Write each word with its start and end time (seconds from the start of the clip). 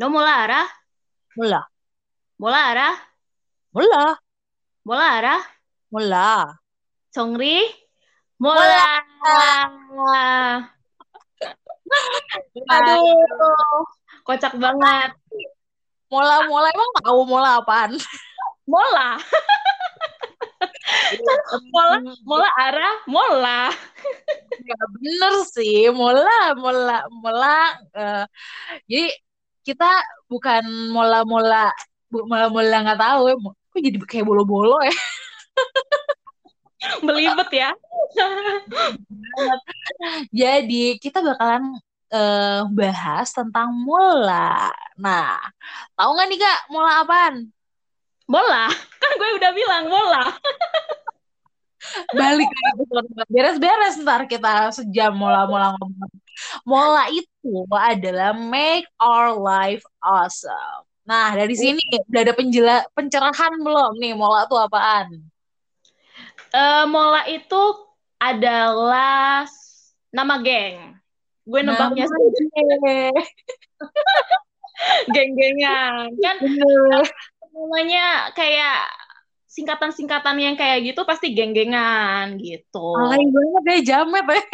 No 0.00 0.08
molara, 0.08 0.64
Mula. 1.36 1.60
molara, 2.40 2.88
Mula. 3.76 4.16
molara, 4.80 5.36
Mula. 5.92 6.56
Songri, 7.12 7.60
mola. 8.40 8.80
Aduh, 12.72 13.84
kocak 14.24 14.56
banget. 14.56 15.12
Mola 16.08 16.48
mola 16.48 16.72
emang 16.72 16.92
tahu 17.04 17.20
mola 17.28 17.60
apaan? 17.60 17.92
Mola, 18.64 19.20
mola, 21.76 22.00
mola 22.24 22.48
arah, 22.56 23.04
mola. 23.04 23.68
Ya 24.64 24.80
bener 24.96 25.44
sih, 25.44 25.92
mola 25.92 26.56
mola 26.56 27.04
mola. 27.20 27.76
eh, 27.92 28.24
jadi 28.88 29.12
kita 29.66 29.90
bukan 30.30 30.62
mola 30.90 31.22
mola 31.26 31.70
mola 32.10 32.46
mola 32.50 32.76
nggak 32.84 33.00
tahu 33.00 33.22
ya. 33.30 33.34
Kok 33.70 33.80
jadi 33.80 33.98
kayak 34.02 34.26
bolo-bolo 34.26 34.82
ya? 34.82 34.94
Belibet 37.06 37.50
ya. 37.52 37.70
Jadi 40.40 40.96
kita 40.96 41.20
bakalan 41.20 41.76
eh, 42.10 42.60
bahas 42.72 43.28
tentang 43.30 43.68
mola. 43.70 44.72
Nah, 44.96 45.36
tahu 45.94 46.10
nggak 46.16 46.26
nih 46.32 46.38
kak 46.40 46.58
mola 46.72 47.04
apaan? 47.04 47.34
Mola, 48.30 48.70
kan 49.02 49.10
gue 49.18 49.28
udah 49.42 49.52
bilang 49.52 49.84
mola. 49.90 50.24
Balik 52.14 52.46
lagi 52.46 52.82
beres-beres 53.26 53.98
ntar 54.04 54.28
kita 54.30 54.70
sejam 54.70 55.10
mola-mola 55.16 55.74
ngomong. 55.74 56.12
Mola 56.64 57.08
itu 57.12 57.66
adalah 57.70 58.32
make 58.36 58.88
our 59.00 59.36
life 59.36 59.84
awesome. 60.04 60.84
Nah, 61.08 61.34
dari 61.34 61.56
sini 61.58 61.80
udah 62.06 62.20
ada 62.22 62.34
penjela 62.36 62.86
pencerahan 62.94 63.58
belum 63.58 63.98
nih 63.98 64.14
mola 64.14 64.46
itu 64.46 64.54
apaan? 64.54 65.06
Eh, 66.54 66.84
mola 66.86 67.26
itu 67.26 67.62
adalah 68.20 69.48
nama 70.14 70.34
geng. 70.44 70.94
Gue 71.48 71.66
nebaknya 71.66 72.06
sih 72.06 72.20
geng-gengan. 75.14 76.14
Kan 76.20 76.36
namanya 77.50 78.30
kayak 78.38 78.86
singkatan-singkatan 79.60 80.36
yang 80.40 80.56
kayak 80.56 80.80
gitu 80.88 81.04
pasti 81.04 81.36
geng-gengan 81.36 82.40
gitu. 82.40 82.96
Alay 82.96 83.28
banget 83.28 83.62
ya 83.68 83.78
jamet 83.94 84.24
ya. 84.24 84.40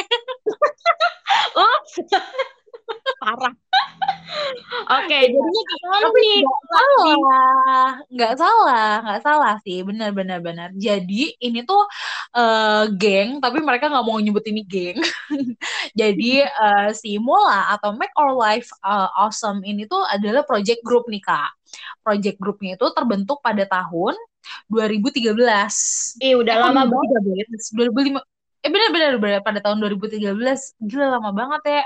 Parah. 3.23 3.55
Oke, 4.87 5.19
jadinya 5.31 5.63
gimana 5.67 6.07
nih? 6.15 6.39
salah, 6.71 7.87
nggak 8.11 8.35
salah, 8.39 8.91
nggak 9.03 9.21
salah 9.23 9.55
sih, 9.63 9.83
benar-benar 9.87 10.39
benar. 10.43 10.69
Jadi 10.75 11.35
ini 11.39 11.63
tuh 11.67 11.83
eh, 12.35 12.85
geng, 12.95 13.43
tapi 13.43 13.59
mereka 13.63 13.91
nggak 13.91 14.07
mau 14.07 14.19
nyebut 14.19 14.45
ini 14.47 14.63
geng. 14.67 14.99
Jadi 16.01 16.43
eh, 16.43 16.89
si 16.95 17.19
Mola 17.19 17.75
atau 17.75 17.95
Make 17.95 18.15
Our 18.15 18.35
Life 18.35 18.71
eh, 18.83 19.09
Awesome 19.19 19.63
ini 19.67 19.87
tuh 19.87 20.03
adalah 20.07 20.43
project 20.47 20.83
group 20.87 21.07
nih 21.11 21.23
kak. 21.23 21.51
Project 22.03 22.39
grupnya 22.39 22.79
itu 22.79 22.87
terbentuk 22.95 23.43
pada 23.43 23.67
tahun 23.67 24.15
2013. 24.71 26.17
Ih, 26.23 26.35
udah 26.41 26.55
Eh, 26.57 26.63
lama 26.63 26.83
banget. 26.89 27.09
2013? 27.23 27.63
2005. 27.75 28.21
Eh 28.65 28.71
benar-benar 28.73 29.13
benar, 29.23 29.41
pada 29.47 29.59
tahun 29.63 29.79
2013. 29.83 30.75
Gila 30.83 31.07
lama 31.19 31.31
banget 31.31 31.63
ya. 31.81 31.85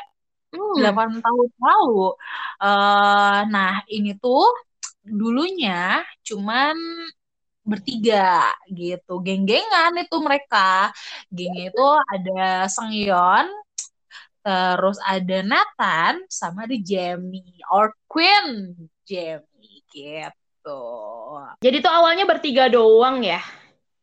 Hmm. 0.50 0.74
8 0.82 1.20
tahun 1.22 1.48
lalu. 1.62 2.16
Eh, 2.62 3.40
nah, 3.52 3.74
ini 3.86 4.16
tuh 4.18 4.48
dulunya 5.06 6.02
cuman 6.26 6.74
bertiga 7.62 8.50
gitu. 8.72 9.20
Geng-gengan 9.22 9.94
itu 10.00 10.16
mereka. 10.18 10.90
Gengnya 11.30 11.70
itu 11.70 11.86
ada 12.10 12.66
Sengyeon, 12.66 13.46
terus 14.42 14.98
ada 15.04 15.38
Nathan, 15.44 16.14
sama 16.32 16.64
ada 16.66 16.76
Jamie, 16.80 17.60
or 17.70 17.92
Queen 18.08 18.74
Jamie 19.06 19.84
gitu. 19.92 20.39
Jadi 21.60 21.76
tuh 21.84 21.92
awalnya 21.92 22.24
bertiga 22.24 22.66
doang 22.72 23.20
ya. 23.20 23.40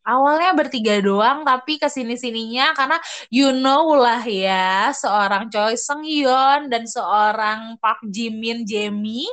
Awalnya 0.07 0.55
bertiga 0.55 1.03
doang, 1.03 1.43
tapi 1.43 1.75
ke 1.75 1.91
sini-sininya 1.91 2.71
karena 2.71 2.95
you 3.27 3.51
know 3.51 3.91
lah 3.91 4.23
ya, 4.23 4.87
seorang 4.95 5.51
Choi 5.51 5.75
Sung 5.75 6.07
Yeon 6.07 6.71
dan 6.71 6.87
seorang 6.87 7.75
Park 7.83 8.07
Ji 8.07 8.31
Min 8.31 8.63
Jamie 8.63 9.27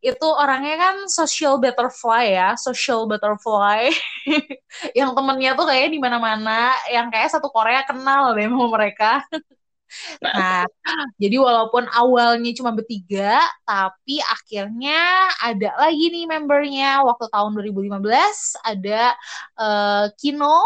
itu 0.00 0.26
orangnya 0.28 0.76
kan 0.80 0.96
social 1.08 1.60
butterfly 1.60 2.24
ya, 2.32 2.56
social 2.56 3.04
butterfly 3.04 3.88
yang 4.98 5.12
temennya 5.12 5.52
tuh 5.56 5.68
kayak 5.68 5.92
di 5.92 6.00
mana-mana, 6.00 6.72
yang 6.88 7.12
kayak 7.12 7.28
satu 7.32 7.52
Korea 7.52 7.84
kenal 7.84 8.32
deh 8.36 8.48
sama 8.48 8.66
mereka. 8.68 9.24
Nah, 10.22 10.64
jadi 11.16 11.36
walaupun 11.40 11.84
awalnya 11.90 12.50
cuma 12.56 12.70
bertiga, 12.74 13.40
tapi 13.64 14.20
akhirnya 14.22 15.30
ada 15.42 15.68
lagi 15.80 16.04
nih 16.12 16.24
membernya. 16.28 17.02
Waktu 17.06 17.26
tahun 17.32 17.50
2015 17.56 18.56
ada 18.62 19.14
eh, 19.58 20.04
Kino, 20.20 20.62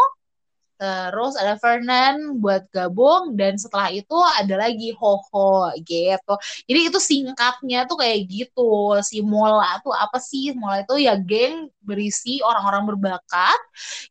terus 0.75 1.33
ada 1.39 1.55
Fernan 1.55 2.39
buat 2.43 2.67
gabung, 2.71 3.33
dan 3.39 3.55
setelah 3.55 3.89
itu 3.91 4.15
ada 4.39 4.55
lagi 4.59 4.91
Hoho 4.95 5.71
gitu. 5.87 6.33
Jadi 6.67 6.79
itu 6.91 6.99
singkatnya 6.99 7.87
tuh 7.89 7.97
kayak 8.01 8.19
gitu. 8.27 8.97
Si 9.01 9.23
Mola 9.23 9.79
tuh 9.85 9.95
apa 9.95 10.17
sih? 10.19 10.51
Mola 10.55 10.83
itu 10.83 10.95
ya 10.99 11.15
geng 11.19 11.71
berisi 11.79 12.43
orang-orang 12.43 12.83
berbakat 12.95 13.59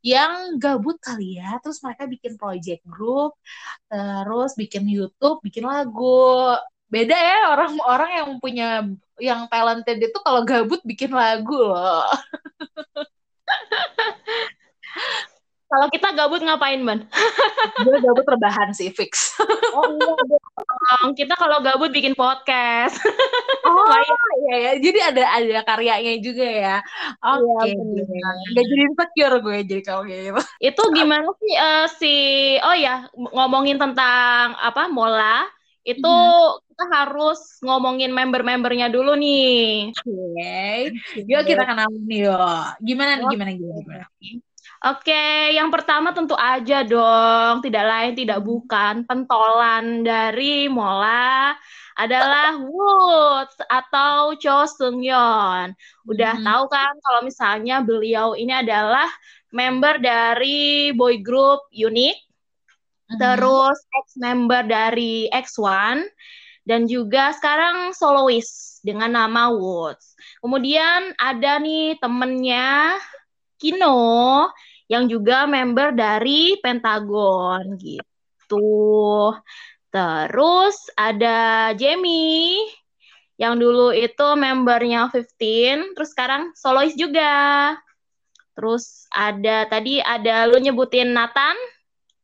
yang 0.05 0.57
gabut 0.63 0.97
kali 1.03 1.41
ya. 1.41 1.61
Terus 1.63 1.79
mereka 1.85 2.05
bikin 2.09 2.33
project 2.41 2.83
group, 2.89 3.37
terus 3.91 4.53
bikin 4.57 4.85
YouTube, 4.89 5.41
bikin 5.45 5.65
lagu. 5.69 6.57
Beda 6.93 7.17
ya 7.17 7.39
orang-orang 7.59 8.11
yang 8.23 8.31
punya 8.39 8.69
yang 9.19 9.47
talented 9.51 9.99
itu 9.99 10.19
kalau 10.23 10.43
gabut 10.47 10.81
bikin 10.87 11.11
lagu 11.11 11.59
loh. 11.59 12.07
Kalau 15.75 15.91
kita 15.91 16.09
gabut 16.15 16.39
ngapain, 16.39 16.79
Ban? 16.87 17.03
Gue 17.83 17.99
gabut 17.99 18.23
rebahan 18.23 18.71
sih 18.71 18.95
fix. 18.95 19.35
Oh 19.75 19.91
iya. 19.91 20.15
Kita 21.19 21.35
kalau 21.35 21.59
gabut 21.67 21.91
bikin 21.91 22.15
podcast. 22.15 22.95
Oh 23.65 23.89
iya 24.45 24.55
ya, 24.61 24.73
jadi 24.77 24.99
ada 25.09 25.25
ada 25.41 25.65
karyanya 25.65 26.21
juga 26.21 26.45
ya. 26.45 26.77
Oke, 27.25 27.73
Iya, 27.73 27.81
bener. 27.81 28.35
Gak 28.53 28.65
jadi 28.69 28.83
insecure 28.93 29.37
gue 29.41 29.57
jadi 29.65 29.81
kalau 29.81 30.03
kayak 30.05 30.21
gitu. 30.29 30.43
Itu 30.61 30.83
gimana 30.93 31.33
sih 31.41 31.53
eh, 31.57 31.87
si 31.97 32.15
oh 32.61 32.77
ya 32.77 33.09
ngomongin 33.17 33.81
tentang 33.81 34.53
apa 34.61 34.85
Mola 34.93 35.49
itu 35.81 36.13
kita 36.77 36.85
harus 36.93 37.41
ngomongin 37.65 38.13
member-membernya 38.13 38.93
dulu 38.93 39.17
nih. 39.17 39.89
Oke, 39.97 40.93
yuk 41.25 41.43
kita 41.49 41.65
kenalan 41.65 42.05
nih 42.05 42.29
yuk. 42.29 42.65
Gimana 42.85 43.13
nih, 43.17 43.27
gimana 43.33 43.51
gimana 43.57 43.81
gimana? 43.81 44.07
Oke, 44.85 45.17
yang 45.57 45.73
pertama 45.73 46.13
tentu 46.13 46.37
aja 46.37 46.85
dong, 46.85 47.65
tidak 47.65 47.85
lain 47.89 48.13
tidak 48.13 48.45
bukan 48.45 49.09
pentolan 49.09 50.05
dari 50.05 50.69
Mola 50.69 51.57
adalah 51.97 52.53
Woods 52.61 53.57
atau 53.65 54.37
Cho 54.37 54.69
Seung 54.69 55.01
Yeon. 55.01 55.73
Udah 56.05 56.37
Hmm. 56.37 56.45
tahu 56.45 56.65
kan 56.69 56.93
kalau 57.01 57.21
misalnya 57.25 57.81
beliau 57.81 58.37
ini 58.37 58.53
adalah 58.61 59.09
member 59.57 60.05
dari 60.05 60.93
boy 60.93 61.17
group 61.25 61.65
Unique, 61.73 62.21
Mhm. 63.09 63.17
terus 63.17 63.79
ex-member 64.05 64.69
dari 64.69 65.33
X1 65.33 66.05
dan 66.69 66.85
juga 66.85 67.33
sekarang 67.33 67.97
soloist 67.97 68.85
dengan 68.85 69.17
nama 69.17 69.49
Woods. 69.49 70.13
Kemudian 70.45 71.17
ada 71.17 71.57
nih 71.57 71.97
temennya 71.97 73.01
Kino 73.57 74.51
yang 74.95 75.11
juga 75.11 75.51
member 75.51 75.91
dari 75.91 76.55
Pentagon 76.63 77.75
gitu. 77.83 79.35
Terus 79.91 80.77
ada 80.95 81.71
Jamie 81.75 82.63
yang 83.35 83.59
dulu 83.59 83.91
itu 83.91 84.27
membernya 84.39 85.11
15, 85.11 85.95
terus 85.99 86.11
sekarang 86.15 86.55
soloist 86.55 86.95
juga. 86.95 87.75
Terus 88.55 89.11
ada 89.11 89.67
tadi 89.67 89.99
ada 89.99 90.47
lu 90.47 90.63
nyebutin 90.63 91.11
Nathan. 91.11 91.59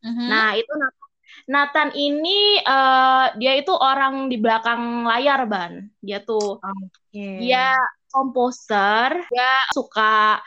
Mhm. 0.06 0.26
Nah, 0.30 0.54
itu 0.54 0.70
Nathan, 0.70 1.08
Nathan 1.50 1.88
ini 1.98 2.62
eh, 2.62 3.26
dia 3.42 3.52
itu 3.58 3.74
orang 3.74 4.30
di 4.30 4.38
belakang 4.38 5.02
layar, 5.10 5.50
Ban. 5.50 5.90
Dia 5.98 6.22
tuh 6.22 6.62
Oke. 6.62 7.26
dia 7.42 7.74
komposer, 8.10 9.26
dia 9.30 9.52
suka 9.74 10.38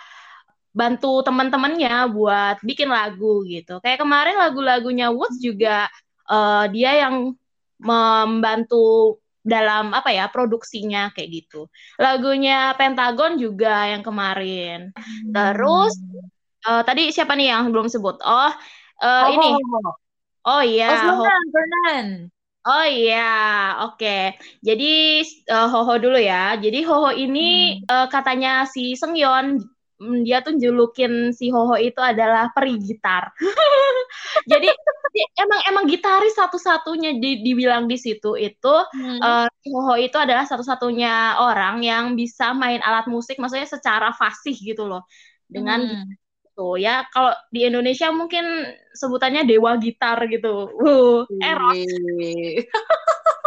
bantu 0.74 1.22
teman-temannya 1.22 2.10
buat 2.10 2.58
bikin 2.66 2.90
lagu 2.90 3.46
gitu. 3.46 3.78
Kayak 3.80 4.02
kemarin 4.02 4.36
lagu-lagunya 4.42 5.14
Woods 5.14 5.38
juga 5.38 5.88
eh, 6.28 6.66
dia 6.74 7.08
yang 7.08 7.38
membantu 7.78 9.22
dalam 9.44 9.92
apa 9.92 10.10
ya 10.10 10.32
produksinya 10.32 11.12
kayak 11.12 11.44
gitu. 11.44 11.68
Lagunya 12.00 12.72
Pentagon 12.80 13.36
juga 13.36 13.92
yang 13.92 14.02
kemarin. 14.02 14.96
Hmm. 14.96 15.32
Terus 15.36 15.94
uh, 16.64 16.82
tadi 16.88 17.12
siapa 17.12 17.36
nih 17.36 17.52
yang 17.52 17.70
belum 17.70 17.92
sebut? 17.92 18.24
Oh, 18.24 18.52
uh, 19.04 19.24
oh 19.28 19.30
ini. 19.36 19.50
Oh 20.48 20.64
iya. 20.64 21.12
Oh, 21.12 21.28
Fernan, 21.52 22.32
Oh 22.64 22.88
iya, 22.88 23.36
oke. 23.84 24.00
Okay. 24.00 24.40
Jadi 24.64 25.24
uh, 25.52 25.68
Hoho 25.68 26.00
dulu 26.00 26.16
ya. 26.16 26.56
Jadi 26.56 26.80
Hoho 26.88 27.12
ini 27.12 27.80
hmm. 27.84 27.92
uh, 27.92 28.08
katanya 28.08 28.64
si 28.64 28.96
Sengyeon 28.96 29.60
Mm, 29.60 29.68
dia 30.00 30.42
tuh 30.42 30.58
julukin 30.58 31.32
si 31.32 31.54
Hoho 31.54 31.78
itu 31.78 32.00
adalah 32.02 32.50
peri 32.52 32.82
gitar. 32.82 33.32
Jadi 34.52 34.68
emang 35.38 35.62
emang 35.70 35.86
gitaris 35.86 36.34
satu-satunya 36.36 37.22
di, 37.22 37.46
dibilang 37.46 37.86
di 37.86 37.96
situ 37.96 38.34
itu 38.36 38.76
hmm. 38.94 39.20
uh, 39.22 39.48
Hoho 39.48 39.96
itu 40.02 40.18
adalah 40.18 40.44
satu-satunya 40.44 41.40
orang 41.40 41.86
yang 41.86 42.06
bisa 42.18 42.52
main 42.52 42.82
alat 42.82 43.06
musik 43.08 43.38
maksudnya 43.38 43.70
secara 43.70 44.12
fasih 44.18 44.56
gitu 44.58 44.90
loh. 44.90 45.06
Dengan 45.46 45.86
hmm. 45.86 46.10
gitu 46.50 46.68
ya. 46.82 47.06
Kalau 47.14 47.32
di 47.54 47.70
Indonesia 47.70 48.10
mungkin 48.10 48.44
sebutannya 48.98 49.46
dewa 49.46 49.78
gitar 49.78 50.18
gitu. 50.28 50.74
Uh, 50.82 51.24
eros. 51.40 51.80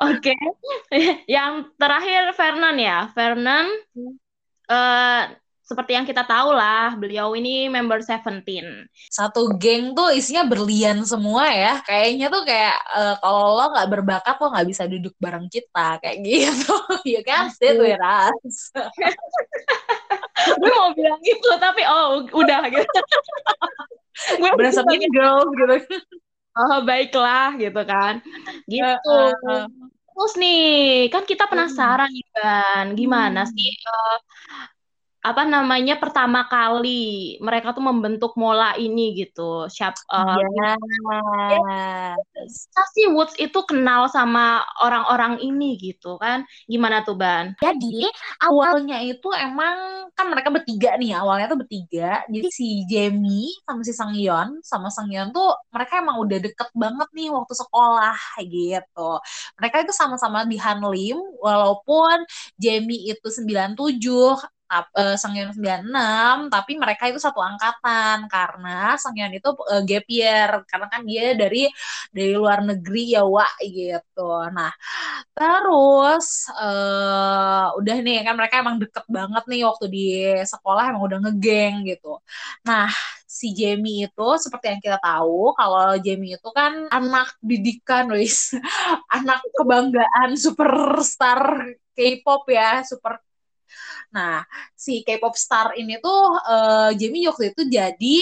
Oke, 0.00 0.32
okay. 0.32 0.40
yang 1.36 1.68
terakhir 1.76 2.32
Fernan 2.32 2.76
ya, 2.80 3.12
Fernan. 3.12 3.68
Uh, 4.64 5.28
seperti 5.60 5.92
yang 5.92 6.08
kita 6.08 6.24
tahu 6.24 6.56
lah, 6.56 6.96
beliau 6.96 7.36
ini 7.36 7.68
member 7.68 8.00
Seventeen. 8.00 8.88
Satu 9.12 9.54
geng 9.60 9.92
tuh 9.92 10.08
isinya 10.10 10.48
berlian 10.48 11.04
semua 11.04 11.52
ya. 11.52 11.84
Kayaknya 11.84 12.26
tuh 12.32 12.42
kayak 12.48 12.76
uh, 12.96 13.14
kalau 13.20 13.60
lo 13.60 13.64
nggak 13.76 13.88
berbakat 13.92 14.34
lo 14.40 14.46
nggak 14.50 14.68
bisa 14.72 14.88
duduk 14.88 15.14
bareng 15.20 15.46
kita 15.52 16.00
kayak 16.00 16.18
gitu. 16.24 16.74
ya 17.14 17.20
kan, 17.20 17.52
sit 17.52 17.76
with 17.76 18.00
us. 18.00 18.56
gue 20.40 20.70
mau 20.72 20.96
bilang 20.96 21.20
gitu 21.20 21.52
tapi 21.60 21.84
oh 21.84 22.24
udah 22.32 22.64
gitu. 22.72 22.98
gue 24.40 24.50
berasa 24.56 24.80
mean 24.88 25.04
girls 25.12 25.52
gitu 25.52 25.76
oh 26.56 26.78
baiklah 26.82 27.54
gitu 27.58 27.82
kan 27.86 28.18
gitu 28.66 29.10
uh, 29.10 29.30
uh, 29.30 29.64
uh. 29.64 29.64
terus 30.10 30.32
nih 30.40 31.06
kan 31.12 31.22
kita 31.26 31.46
penasaran 31.46 32.10
nih 32.10 32.26
kan 32.34 32.84
gimana 32.98 33.46
hmm. 33.46 33.52
sih 33.54 33.70
uh, 33.86 34.16
apa 35.20 35.44
namanya 35.44 36.00
pertama 36.00 36.48
kali 36.48 37.36
mereka 37.44 37.76
tuh 37.76 37.84
membentuk 37.84 38.32
Mola 38.40 38.72
ini 38.80 39.12
gitu. 39.12 39.68
Siap 39.68 39.94
uh, 40.08 40.40
yes. 42.40 42.72
sih 42.96 43.06
Woods 43.12 43.36
itu 43.36 43.60
kenal 43.68 44.08
sama 44.08 44.64
orang-orang 44.80 45.44
ini 45.44 45.76
gitu 45.76 46.16
kan. 46.16 46.48
Gimana 46.64 47.04
tuh 47.04 47.20
Ban? 47.20 47.52
Jadi 47.60 48.08
awalnya 48.40 49.04
itu 49.04 49.28
emang 49.36 50.08
kan 50.16 50.26
mereka 50.32 50.48
bertiga 50.48 50.96
nih, 50.96 51.12
awalnya 51.12 51.52
tuh 51.52 51.60
bertiga. 51.60 52.24
Jadi 52.32 52.48
si 52.48 52.68
Jamie 52.88 53.52
sama 53.68 53.84
si 53.84 53.92
Sangyeon 53.92 54.64
sama 54.64 54.88
Sangyeon 54.88 55.36
tuh 55.36 55.52
mereka 55.68 56.00
emang 56.00 56.16
udah 56.24 56.38
deket 56.40 56.72
banget 56.72 57.08
nih 57.12 57.28
waktu 57.28 57.54
sekolah 57.60 58.16
gitu. 58.40 59.10
Mereka 59.60 59.84
itu 59.84 59.92
sama-sama 59.92 60.48
di 60.48 60.56
Hanlim 60.56 61.20
walaupun 61.44 62.24
Jamie 62.56 63.12
itu 63.12 63.28
97 63.28 64.00
uh, 64.70 65.16
Sengyeon 65.18 65.50
96 65.54 66.54
tapi 66.54 66.72
mereka 66.78 67.10
itu 67.10 67.18
satu 67.18 67.42
angkatan 67.42 68.30
karena 68.30 68.94
Sengyeon 68.94 69.34
itu 69.34 69.50
uh, 69.50 69.82
gap 69.82 70.06
year 70.06 70.48
karena 70.70 70.86
kan 70.86 71.02
dia 71.02 71.34
dari 71.34 71.66
dari 72.14 72.32
luar 72.38 72.62
negeri 72.62 73.18
ya 73.18 73.22
wa 73.26 73.46
gitu. 73.62 74.30
Nah 74.54 74.70
terus 75.34 76.46
uh, 76.54 77.74
udah 77.78 77.96
nih 78.04 78.22
kan 78.22 78.34
mereka 78.38 78.62
emang 78.62 78.78
deket 78.78 79.04
banget 79.10 79.42
nih 79.50 79.62
waktu 79.66 79.86
di 79.90 80.04
sekolah 80.46 80.94
emang 80.94 81.02
udah 81.08 81.18
ngegeng 81.26 81.86
gitu. 81.90 82.22
Nah 82.66 82.86
si 83.30 83.54
Jamie 83.54 84.10
itu 84.10 84.28
seperti 84.42 84.66
yang 84.74 84.82
kita 84.82 84.98
tahu 84.98 85.54
kalau 85.54 85.94
Jamie 86.02 86.34
itu 86.36 86.50
kan 86.50 86.90
anak 86.90 87.34
didikan 87.40 88.10
wis. 88.10 88.52
Anak 89.16 89.42
kebanggaan 89.54 90.34
superstar 90.38 91.40
K-pop 91.94 92.42
ya 92.50 92.82
super 92.86 93.22
Nah, 94.14 94.42
si 94.74 95.02
K-pop 95.06 95.34
star 95.38 95.74
ini 95.78 95.98
tuh 96.02 96.22
uh, 96.46 96.90
Jamie 96.96 97.26
waktu 97.30 97.54
itu 97.54 97.62
jadi 97.70 98.16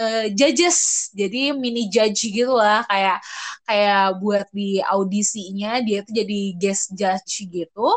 uh, 0.00 0.26
judges, 0.32 1.10
jadi 1.12 1.52
mini 1.56 1.88
judge 1.88 2.28
gitu 2.28 2.56
lah, 2.56 2.84
kayak 2.88 3.18
kayak 3.66 4.04
buat 4.22 4.46
di 4.52 4.80
audisinya 4.80 5.80
dia 5.82 6.04
tuh 6.06 6.14
jadi 6.14 6.40
guest 6.56 6.94
judge 6.94 7.44
gitu. 7.48 7.88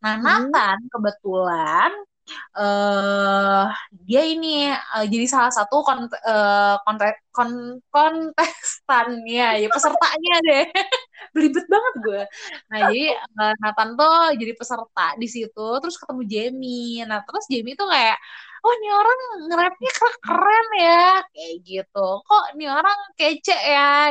Nah, 0.00 0.14
hmm. 0.16 0.24
Nathan 0.24 0.78
kebetulan 0.88 1.90
uh, 2.58 3.70
dia 4.06 4.22
ini 4.26 4.70
uh, 4.72 5.06
jadi 5.06 5.26
salah 5.30 5.52
satu 5.54 5.82
kon 5.86 6.06
uh, 6.10 6.74
konte 6.84 7.08
kon 7.30 7.50
kontestannya 7.92 9.62
ya 9.62 9.68
pesertanya 9.70 10.34
deh. 10.46 10.64
Belibet 11.34 11.66
banget 11.68 11.94
gue. 12.04 12.22
Nah 12.72 12.78
jadi 12.90 13.04
uh, 13.40 13.54
Nathan 13.62 13.88
tuh 13.98 14.16
jadi 14.40 14.52
peserta 14.56 15.06
di 15.20 15.28
situ 15.30 15.66
terus 15.82 15.96
ketemu 16.00 16.22
Jamie. 16.26 17.04
Nah 17.08 17.20
terus 17.26 17.44
Jamie 17.52 17.76
tuh 17.78 17.88
kayak 17.90 18.16
oh 18.66 18.72
ini 18.82 18.88
orang 18.90 19.18
nge-rapnya 19.46 19.90
keren 20.24 20.66
ya. 20.80 21.02
Kayak 21.32 21.54
gitu. 21.66 22.06
Kok 22.26 22.44
ini 22.56 22.64
orang 22.70 22.98
kece 23.18 23.56
ya? 23.56 24.10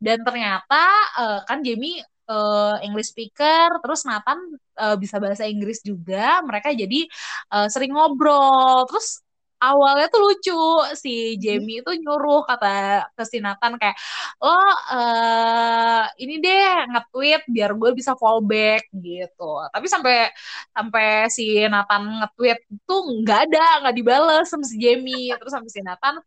Dan 0.00 0.18
ternyata 0.26 0.82
uh, 1.18 1.38
kan 1.48 1.60
Jamie 1.66 2.00
uh, 2.28 2.76
English 2.84 3.14
speaker, 3.14 3.78
terus 3.82 4.06
Nathan 4.06 4.38
uh, 4.78 4.96
bisa 4.98 5.16
bahasa 5.22 5.46
Inggris 5.48 5.80
juga. 5.82 6.42
Mereka 6.44 6.74
jadi 6.74 7.06
uh, 7.54 7.66
sering 7.70 7.94
ngobrol. 7.94 8.86
Terus 8.90 9.22
awalnya 9.62 10.06
tuh 10.10 10.20
lucu 10.26 10.58
si 10.98 11.38
Jamie 11.38 11.78
itu 11.80 11.90
nyuruh 12.02 12.42
kata 12.50 12.66
ke 13.14 13.22
si 13.30 13.38
Nathan 13.38 13.78
kayak 13.78 13.94
lo 14.42 14.50
uh, 14.50 16.02
ini 16.18 16.42
deh 16.42 16.66
nge-tweet 16.90 17.46
biar 17.46 17.70
gue 17.78 17.90
bisa 17.94 18.18
fallback 18.18 18.90
gitu 18.90 19.62
tapi 19.70 19.86
sampai 19.86 20.34
sampai 20.74 21.30
si 21.30 21.62
Nathan 21.70 22.02
nge-tweet 22.20 22.58
tuh 22.82 23.00
nggak 23.22 23.38
ada 23.46 23.86
nggak 23.86 23.94
dibales 23.94 24.50
sama 24.50 24.66
si 24.66 24.76
Jamie 24.82 25.30
terus 25.38 25.54
sampai 25.54 25.70
si 25.70 25.80
Nathan 25.86 26.18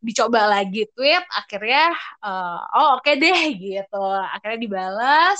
dicoba 0.00 0.46
lagi 0.46 0.86
tweet 0.94 1.24
akhirnya 1.32 1.90
uh, 2.22 2.60
oh 2.74 2.88
oke 2.98 3.06
okay 3.06 3.14
deh 3.18 3.40
gitu. 3.58 4.04
Akhirnya 4.34 4.58
dibalas 4.62 5.38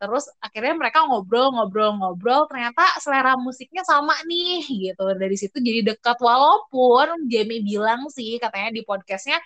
terus 0.00 0.28
akhirnya 0.40 0.74
mereka 0.76 1.04
ngobrol-ngobrol-ngobrol 1.08 2.48
ternyata 2.50 2.82
selera 3.00 3.36
musiknya 3.36 3.82
sama 3.84 4.16
nih 4.24 4.64
gitu. 4.92 5.04
Dari 5.16 5.36
situ 5.36 5.56
jadi 5.60 5.94
dekat 5.94 6.18
walaupun 6.20 7.28
Jamie 7.28 7.62
bilang 7.64 8.08
sih 8.12 8.40
katanya 8.40 8.72
di 8.72 8.82
podcastnya 8.84 9.38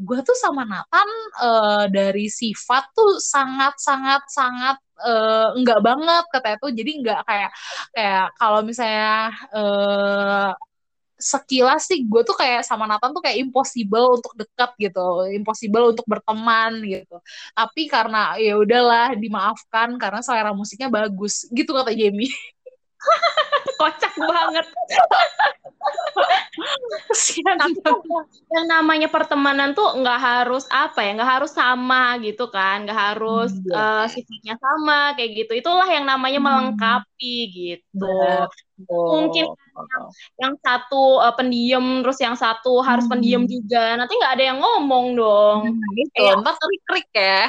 gue 0.00 0.18
tuh 0.24 0.36
sama 0.38 0.64
Nathan 0.64 1.08
uh, 1.42 1.84
dari 1.90 2.26
sifat 2.30 2.90
tuh 2.96 3.20
sangat 3.20 3.76
sangat 3.78 4.22
sangat 4.32 4.76
uh, 5.04 5.54
enggak 5.56 5.80
banget 5.84 6.24
katanya 6.32 6.56
tuh. 6.62 6.72
Jadi 6.72 6.90
enggak 7.02 7.20
kayak 7.28 7.50
kayak 7.94 8.26
kalau 8.40 8.60
misalnya 8.64 9.30
uh, 9.54 10.52
sekilas 11.20 11.86
sih 11.88 12.02
gue 12.08 12.20
tuh 12.24 12.34
kayak 12.34 12.64
sama 12.64 12.84
Nathan 12.88 13.12
tuh 13.16 13.22
kayak 13.24 13.38
impossible 13.44 14.18
untuk 14.18 14.32
dekat 14.40 14.70
gitu, 14.80 15.00
impossible 15.36 15.92
untuk 15.92 16.06
berteman 16.08 16.80
gitu. 16.84 17.16
Tapi 17.54 17.82
karena 17.92 18.34
ya 18.40 18.56
udahlah 18.58 19.14
dimaafkan 19.16 19.96
karena 20.00 20.20
selera 20.24 20.50
musiknya 20.56 20.88
bagus 20.92 21.46
gitu 21.52 21.70
kata 21.76 21.92
Jamie. 21.94 22.32
Kocak 23.80 24.12
banget. 24.16 24.66
yang 28.52 28.66
namanya 28.68 29.08
pertemanan 29.08 29.72
tuh 29.72 29.96
nggak 29.96 30.20
harus 30.20 30.68
apa 30.68 31.00
ya, 31.00 31.16
nggak 31.16 31.32
harus 31.40 31.52
sama 31.56 32.20
gitu 32.20 32.52
kan, 32.52 32.84
nggak 32.84 32.98
harus 33.16 33.56
uh, 33.72 34.04
sifatnya 34.04 34.60
sama 34.60 35.16
kayak 35.16 35.46
gitu. 35.46 35.52
Itulah 35.56 35.88
yang 35.88 36.04
namanya 36.04 36.40
hmm. 36.40 36.46
melengkapi 36.46 37.36
gitu. 37.50 38.12
Betul. 38.80 39.08
Mungkin 39.16 39.44
yang, 39.48 40.04
yang 40.36 40.54
satu 40.60 41.20
uh, 41.24 41.32
pendiam, 41.32 42.04
terus 42.04 42.18
yang 42.20 42.36
satu 42.36 42.84
harus 42.84 43.08
hmm. 43.08 43.12
pendiam 43.16 43.42
juga. 43.48 43.96
Nanti 43.96 44.12
nggak 44.20 44.34
ada 44.36 44.44
yang 44.44 44.58
ngomong 44.60 45.06
dong. 45.16 45.58
Hmm, 45.72 45.96
gitu. 45.96 46.20
Eh, 46.20 46.34
Ntar 46.36 46.54
krik-krik 46.60 47.08
ya 47.16 47.48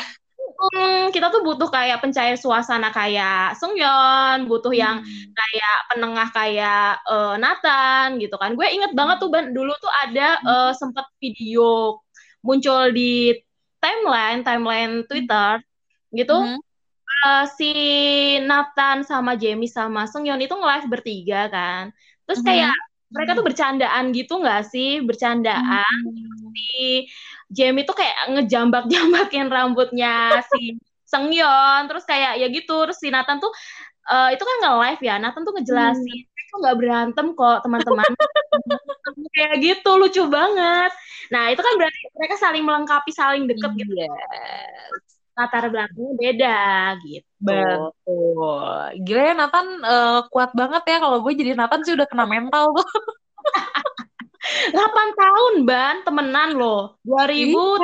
hmm, 0.51 1.15
kita 1.15 1.31
tuh 1.31 1.41
butuh 1.41 1.69
kayak 1.71 2.03
pencair 2.03 2.35
suasana 2.35 2.91
kayak 2.91 3.57
Sungyeon, 3.57 4.45
butuh 4.45 4.71
hmm. 4.71 4.81
yang 4.81 4.97
kayak 5.31 5.77
penengah 5.91 6.29
kayak 6.35 7.01
uh, 7.07 7.35
Nathan 7.39 8.19
gitu 8.19 8.35
kan. 8.35 8.53
Gue 8.53 8.67
inget 8.69 8.91
banget 8.91 9.23
tuh 9.23 9.29
ban 9.31 9.51
dulu 9.55 9.71
tuh 9.79 9.91
ada 10.03 10.37
hmm. 10.39 10.47
uh, 10.47 10.71
sempet 10.75 11.05
video 11.17 11.99
muncul 12.41 12.89
di 12.93 13.35
timeline 13.81 14.41
timeline 14.45 15.07
Twitter 15.07 15.63
gitu. 16.13 16.37
Hmm. 16.37 16.59
Uh, 17.21 17.45
si 17.53 17.71
Nathan 18.41 19.05
sama 19.05 19.37
Jamie 19.37 19.69
sama 19.69 20.09
Sungyeon 20.09 20.41
itu 20.41 20.55
nge-live 20.57 20.87
bertiga 20.89 21.47
kan. 21.51 21.83
Terus 22.25 22.41
kayak 22.41 22.71
hmm 22.71 22.89
mereka 23.11 23.31
tuh 23.35 23.45
bercandaan 23.45 24.15
gitu 24.15 24.39
nggak 24.39 24.63
sih 24.71 25.03
bercandaan 25.03 25.95
hmm. 26.07 26.55
si 26.55 27.05
Jamie 27.51 27.83
tuh 27.83 27.95
kayak 27.99 28.15
ngejambak-jambakin 28.31 29.51
rambutnya 29.51 30.39
si 30.55 30.79
Seungyeon 31.03 31.91
terus 31.91 32.07
kayak 32.07 32.39
ya 32.39 32.47
gitu. 32.47 32.87
Terus 32.87 32.97
si 32.97 33.11
Nathan 33.11 33.43
tuh 33.43 33.51
uh, 34.07 34.29
itu 34.31 34.41
kan 34.41 34.55
nggak 34.63 34.77
live 34.79 35.01
ya 35.03 35.15
Nathan 35.19 35.43
tuh 35.43 35.53
ngejelasin 35.59 36.07
hmm. 36.07 36.41
itu 36.41 36.53
nggak 36.55 36.77
berantem 36.79 37.27
kok 37.35 37.59
teman-teman. 37.67 38.07
Kayak 39.35 39.55
gitu 39.63 39.91
lucu 39.95 40.23
banget. 40.27 40.91
Nah 41.31 41.51
itu 41.51 41.61
kan 41.63 41.73
berarti 41.79 41.99
mereka 42.15 42.35
saling 42.39 42.63
melengkapi 42.63 43.11
saling 43.11 43.43
deket 43.47 43.71
gitu. 43.75 43.93
Yes. 43.95 45.11
latar 45.31 45.71
belakangnya 45.71 46.13
beda 46.19 46.59
gitu. 47.07 47.31
Betul. 47.39 48.83
Gila 49.07 49.23
ya 49.31 49.33
Nathan 49.33 49.67
uh, 49.79 50.19
kuat 50.27 50.51
banget 50.51 50.83
ya. 50.91 50.97
Kalau 50.99 51.23
gue 51.23 51.33
jadi 51.33 51.55
Nathan 51.55 51.81
sih 51.87 51.95
udah 51.95 52.07
kena 52.07 52.27
mental 52.27 52.75
tuh 52.75 52.83
8 54.75 55.07
tahun 55.17 55.53
ban 55.67 55.95
temenan 56.05 56.49
loh. 56.59 56.97
2013 57.03 57.81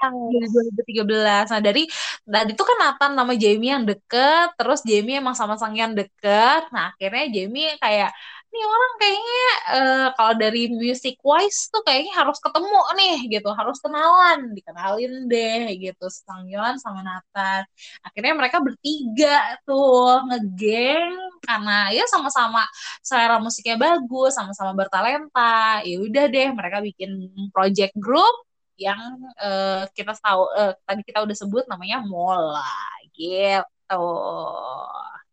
2013 0.00 1.52
nah 1.52 1.60
dari 1.60 1.82
tadi 2.24 2.50
itu 2.54 2.62
kan 2.64 2.76
Nathan 2.80 3.12
nama 3.18 3.32
Jamie 3.36 3.70
yang 3.74 3.84
deket 3.88 4.54
terus 4.58 4.80
Jamie 4.86 5.18
emang 5.20 5.34
sama 5.36 5.54
Sangyan 5.60 5.92
deket. 5.98 6.70
Nah 6.74 6.92
akhirnya 6.94 7.24
Jamie 7.34 7.74
kayak 7.82 8.10
nih 8.50 8.64
orang 8.66 8.92
kayaknya 8.98 9.48
uh, 9.70 10.06
kalau 10.18 10.34
dari 10.34 10.62
music 10.74 11.16
wise 11.22 11.70
tuh 11.70 11.82
kayaknya 11.86 12.12
harus 12.18 12.38
ketemu 12.42 12.80
nih 12.98 13.16
gitu 13.38 13.48
harus 13.54 13.78
kenalan 13.78 14.50
dikenalin 14.58 15.12
deh 15.30 15.64
gitu 15.78 16.04
Sang 16.10 16.44
Yon 16.50 16.74
sama 16.82 17.00
Nathan. 17.06 17.62
Akhirnya 18.02 18.34
mereka 18.34 18.58
bertiga 18.58 19.54
tuh 19.62 20.26
ngegeng 20.26 21.14
karena 21.46 21.94
ya 21.94 22.04
sama-sama 22.10 22.66
selera 23.06 23.38
musiknya 23.38 23.78
bagus 23.78 24.34
sama-sama 24.34 24.74
bertalenta. 24.74 25.86
Ya 25.86 25.96
udah 26.02 26.24
deh 26.26 26.48
mereka 26.50 26.82
bikin 26.82 27.30
project 27.54 27.94
group 27.94 28.34
yang 28.80 28.98
uh, 29.38 29.86
kita 29.94 30.16
tahu 30.18 30.42
uh, 30.56 30.72
tadi 30.88 31.04
kita 31.06 31.22
udah 31.22 31.36
sebut 31.36 31.64
namanya 31.70 32.02
Mola 32.02 32.66
gitu 33.14 34.02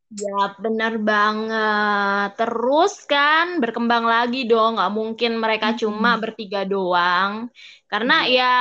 Ya, 0.08 0.56
benar 0.56 0.94
banget. 1.04 2.40
Terus 2.40 3.04
kan 3.04 3.60
berkembang 3.60 4.08
lagi 4.08 4.48
dong, 4.48 4.80
nggak 4.80 4.94
mungkin 4.96 5.32
mereka 5.36 5.76
hmm. 5.76 5.80
cuma 5.84 6.16
bertiga 6.16 6.64
doang. 6.64 7.52
Karena 7.92 8.24
hmm. 8.24 8.30
ya 8.32 8.54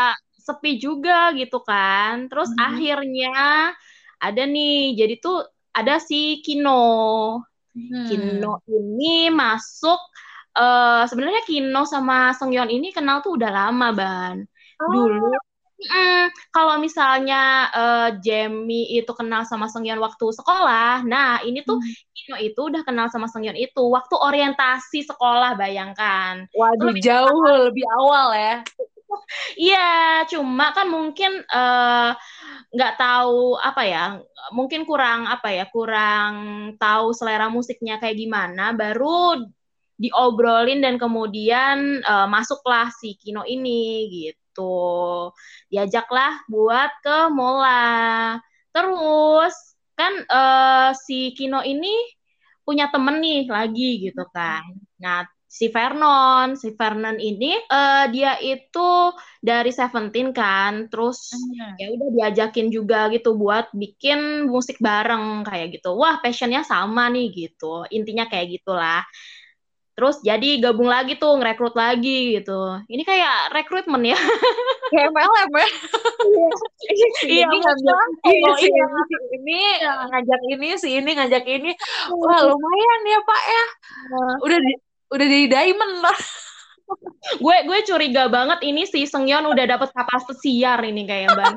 sepi 0.42 0.82
juga 0.82 1.30
gitu 1.38 1.62
kan. 1.62 2.26
Terus 2.26 2.50
hmm. 2.50 2.60
akhirnya 2.66 3.34
ada 4.18 4.42
nih, 4.42 4.98
jadi 4.98 5.14
tuh 5.22 5.46
ada 5.70 6.02
si 6.02 6.42
Kino. 6.42 7.38
Hmm. 7.76 8.06
Kino 8.10 8.64
ini 8.66 9.30
masuk 9.30 10.00
uh, 10.58 11.06
sebenarnya 11.06 11.46
Kino 11.46 11.86
sama 11.86 12.34
Sengyeon 12.34 12.74
ini 12.74 12.90
kenal 12.90 13.22
tuh 13.22 13.38
udah 13.38 13.50
lama, 13.54 13.94
Ban. 13.94 14.36
Oh. 14.82 14.90
Dulu 14.90 15.45
Mm, 15.76 16.32
kalau 16.56 16.80
misalnya 16.80 17.68
uh, 17.68 18.08
Jamie 18.24 18.96
itu 18.96 19.12
kenal 19.12 19.44
sama 19.44 19.68
Sengyeon 19.68 20.00
waktu 20.00 20.24
sekolah, 20.32 21.04
nah 21.04 21.44
ini 21.44 21.60
tuh 21.60 21.76
hmm. 21.76 22.16
Kino 22.16 22.36
itu 22.40 22.60
udah 22.72 22.80
kenal 22.80 23.12
sama 23.12 23.28
Sengyeon 23.28 23.60
itu 23.60 23.84
waktu 23.84 24.16
orientasi 24.16 25.04
sekolah, 25.04 25.52
bayangkan. 25.52 26.48
Waduh, 26.56 26.96
Terus, 26.96 27.04
jauh 27.04 27.44
lebih 27.68 27.84
awal 27.92 28.32
ya. 28.32 28.56
Iya, 29.54 30.26
cuma 30.28 30.74
kan 30.76 30.90
mungkin 30.90 31.40
eh, 31.40 32.10
nggak 32.74 32.94
uh, 32.94 32.98
tahu 32.98 33.54
apa 33.54 33.82
ya, 33.86 34.04
mungkin 34.50 34.82
kurang 34.82 35.30
apa 35.30 35.54
ya, 35.54 35.64
kurang 35.70 36.34
tahu 36.76 37.14
selera 37.14 37.46
musiknya 37.46 38.02
kayak 38.02 38.18
gimana, 38.18 38.74
baru 38.74 39.46
diobrolin 39.96 40.82
dan 40.84 40.98
kemudian 41.00 42.02
uh, 42.04 42.28
masuklah 42.28 42.90
si 42.92 43.16
Kino 43.16 43.46
ini 43.46 44.10
gitu 44.10 44.45
gitu. 44.56 45.32
Diajaklah 45.68 46.48
buat 46.48 46.90
ke 47.04 47.28
Mola. 47.28 48.40
Terus 48.72 49.54
kan 49.96 50.12
uh, 50.28 50.90
si 50.96 51.36
Kino 51.36 51.60
ini 51.60 51.92
punya 52.64 52.88
temen 52.88 53.20
nih 53.20 53.46
lagi 53.46 54.08
gitu 54.08 54.24
kan. 54.32 54.64
Nah, 54.98 55.28
si 55.46 55.72
Vernon, 55.72 56.58
si 56.58 56.74
Vernon 56.76 57.16
ini 57.16 57.56
uh, 57.70 58.10
dia 58.10 58.36
itu 58.42 59.14
dari 59.40 59.70
Seventeen 59.72 60.34
kan, 60.34 60.90
terus 60.90 61.32
hmm. 61.32 61.78
ya 61.80 61.86
udah 61.94 62.08
diajakin 62.12 62.68
juga 62.68 63.08
gitu 63.14 63.38
buat 63.38 63.70
bikin 63.72 64.50
musik 64.50 64.76
bareng 64.82 65.46
kayak 65.46 65.78
gitu. 65.80 65.96
Wah, 65.96 66.18
passionnya 66.20 66.66
sama 66.66 67.08
nih 67.08 67.32
gitu. 67.32 67.86
Intinya 67.88 68.26
kayak 68.26 68.60
gitulah. 68.60 69.06
Terus 69.96 70.20
jadi 70.20 70.60
gabung 70.60 70.92
lagi 70.92 71.16
tuh, 71.16 71.40
ngerekrut 71.40 71.72
lagi 71.72 72.36
gitu. 72.36 72.84
Ini 72.84 73.00
kayak 73.00 73.56
rekrutmen 73.56 74.12
ya. 74.12 74.18
Kayak 74.92 75.10
MLM 75.10 75.50
ya. 75.50 75.68
iya, 77.26 77.42
ini 77.42 77.56
ngajak 77.58 78.02
ini, 78.22 78.70
iya. 78.70 78.86
ini 79.34 79.60
ngajak 79.82 80.42
ini, 80.46 80.68
si 80.78 80.88
ini 80.94 81.10
ngajak 81.10 81.42
ini. 81.42 81.74
Wah, 82.14 82.40
lumayan 82.46 83.00
ya, 83.02 83.18
Pak 83.18 83.42
ya. 83.42 83.64
Iya. 83.66 84.26
Udah 84.46 84.58
di, 84.62 84.72
udah 85.10 85.26
di 85.26 85.40
diamond 85.50 85.94
lah. 86.06 86.18
gue 87.42 87.56
gue 87.66 87.78
curiga 87.82 88.30
banget 88.30 88.62
ini 88.62 88.86
si 88.86 89.06
Sengyeon 89.06 89.50
udah 89.50 89.64
dapet 89.66 89.90
kapal 89.90 90.22
pesiar 90.22 90.78
ini 90.86 91.02
kayak 91.02 91.34
Ban. 91.34 91.54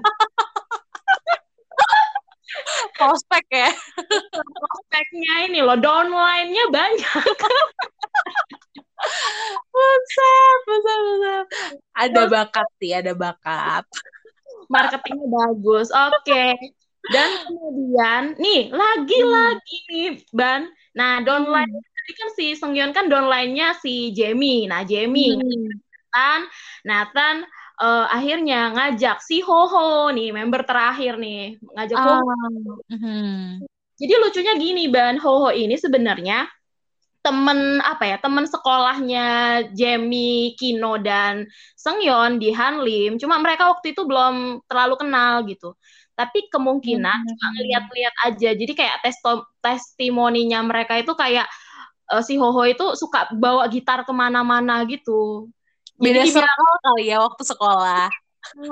prospek 2.97 3.45
ya 3.53 3.71
prospeknya 4.59 5.33
ini 5.47 5.59
loh 5.63 5.79
downline-nya 5.79 6.65
banyak 6.73 7.23
Buset, 9.69 10.59
buset, 10.67 10.99
buset. 11.07 11.45
Ada 11.95 12.21
bakat 12.27 12.67
sih, 12.79 12.91
ada 12.91 13.13
bakat. 13.15 13.83
Marketingnya 14.69 15.27
bagus. 15.27 15.87
Oke. 15.89 16.19
Okay. 16.25 16.51
Dan 17.09 17.29
kemudian, 17.47 18.23
nih, 18.37 18.69
lagi-lagi 18.69 19.77
hmm. 19.81 19.89
nih, 19.89 20.09
Ban. 20.35 20.67
Nah, 20.93 21.23
downline, 21.23 21.71
hmm. 21.71 21.89
tadi 21.95 22.11
kan 22.13 22.29
si 22.35 22.45
Sengyeon 22.53 22.91
kan 22.91 23.07
downline-nya 23.07 23.73
si 23.79 24.11
Jamie. 24.13 24.67
Nah, 24.67 24.83
Jamie. 24.83 25.33
Hmm. 25.33 25.73
Nathan, 26.09 26.39
Nathan 26.85 27.35
uh, 27.81 28.05
akhirnya 28.11 28.75
ngajak 28.75 29.23
si 29.23 29.41
Hoho 29.41 30.11
nih, 30.11 30.35
member 30.35 30.67
terakhir 30.67 31.17
nih. 31.17 31.57
Ngajak 31.57 31.97
uh, 31.97 32.05
Hoho. 32.05 32.33
Hmm. 32.91 33.63
Jadi 33.95 34.13
lucunya 34.19 34.53
gini, 34.59 34.91
Ban. 34.91 35.17
Hoho 35.17 35.49
ini 35.55 35.79
sebenarnya 35.79 36.45
temen 37.19 37.83
apa 37.83 38.03
ya 38.07 38.17
temen 38.17 38.47
sekolahnya 38.47 39.27
Jamie, 39.75 40.55
Kino 40.55 40.95
dan 40.97 41.45
Sengyeon 41.75 42.39
di 42.39 42.55
Hanlim. 42.55 43.19
Cuma 43.19 43.37
mereka 43.43 43.67
waktu 43.67 43.91
itu 43.91 44.07
belum 44.07 44.63
terlalu 44.65 44.95
kenal 44.95 45.43
gitu. 45.43 45.75
Tapi 46.15 46.51
kemungkinan 46.51 47.17
hmm. 47.23 47.27
cuma 47.27 47.45
ngeliat-liat 47.55 48.15
aja. 48.27 48.49
Jadi 48.55 48.73
kayak 48.75 49.03
testo 49.03 49.47
testimoninya 49.59 50.63
mereka 50.63 50.95
itu 50.99 51.11
kayak 51.15 51.47
uh, 52.11 52.23
si 52.23 52.35
Hoho 52.39 52.63
itu 52.65 52.95
suka 52.95 53.31
bawa 53.35 53.67
gitar 53.67 54.03
ke 54.07 54.13
mana-mana 54.15 54.83
gitu. 54.87 55.47
Beda 55.99 56.23
jadi 56.23 56.43
circle 56.43 56.75
kali 56.83 57.03
ya 57.11 57.17
waktu 57.19 57.43
sekolah. 57.43 58.07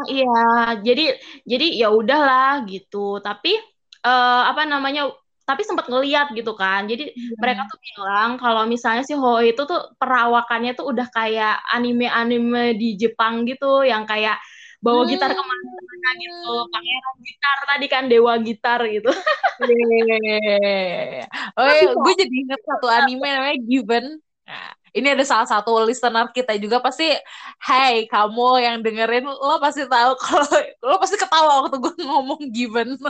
Iya, 0.08 0.80
jadi 0.80 1.20
jadi 1.44 1.68
ya 1.75 1.92
udahlah 1.92 2.66
gitu. 2.66 3.20
Tapi 3.20 3.60
uh, 4.08 4.44
apa 4.48 4.63
namanya 4.63 5.12
tapi 5.48 5.63
sempat 5.63 5.88
ngeliat 5.88 6.36
gitu 6.36 6.51
kan. 6.60 6.84
Jadi 6.92 7.16
hmm. 7.16 7.39
mereka 7.39 7.63
tuh 7.72 7.80
bilang 7.80 8.36
kalau 8.36 8.68
misalnya 8.68 9.08
si 9.08 9.16
Ho 9.16 9.39
itu 9.39 9.63
tuh 9.63 9.96
perawakannya 9.96 10.75
tuh 10.75 10.92
udah 10.92 11.08
kayak 11.08 11.63
anime-anime 11.72 12.75
di 12.75 13.00
Jepang 13.00 13.48
gitu 13.48 13.88
yang 13.88 14.04
kayak 14.04 14.36
bawa 14.84 15.08
hmm. 15.08 15.10
gitar 15.16 15.32
ke 15.32 15.39
mana-mana 15.39 16.10
gitu. 16.20 16.51
Pangeran 16.68 17.16
gitar 17.24 17.58
tadi 17.63 17.86
kan 17.88 18.04
dewa 18.12 18.34
gitar 18.44 18.80
gitu. 18.92 19.12
Yeah. 19.58 21.25
Oh, 21.58 21.66
iya, 21.66 21.98
gue 21.98 22.13
jadi 22.13 22.36
inget 22.46 22.62
satu 22.62 22.86
anime 22.92 23.25
namanya 23.25 23.58
Given. 23.63 24.22
Nah, 24.46 24.70
ini 24.94 25.08
ada 25.18 25.25
salah 25.25 25.50
satu 25.50 25.82
listener 25.82 26.30
kita 26.30 26.54
juga 26.62 26.77
pasti, 26.77 27.10
hey 27.66 28.06
kamu 28.06 28.62
yang 28.62 28.75
dengerin 28.86 29.25
lo 29.25 29.58
pasti 29.58 29.89
tahu 29.89 30.13
kalau 30.22 30.46
lo 30.86 30.96
pasti 31.01 31.18
ketawa 31.18 31.66
waktu 31.66 31.77
gue 31.82 31.94
ngomong 32.06 32.42
Given. 32.54 33.01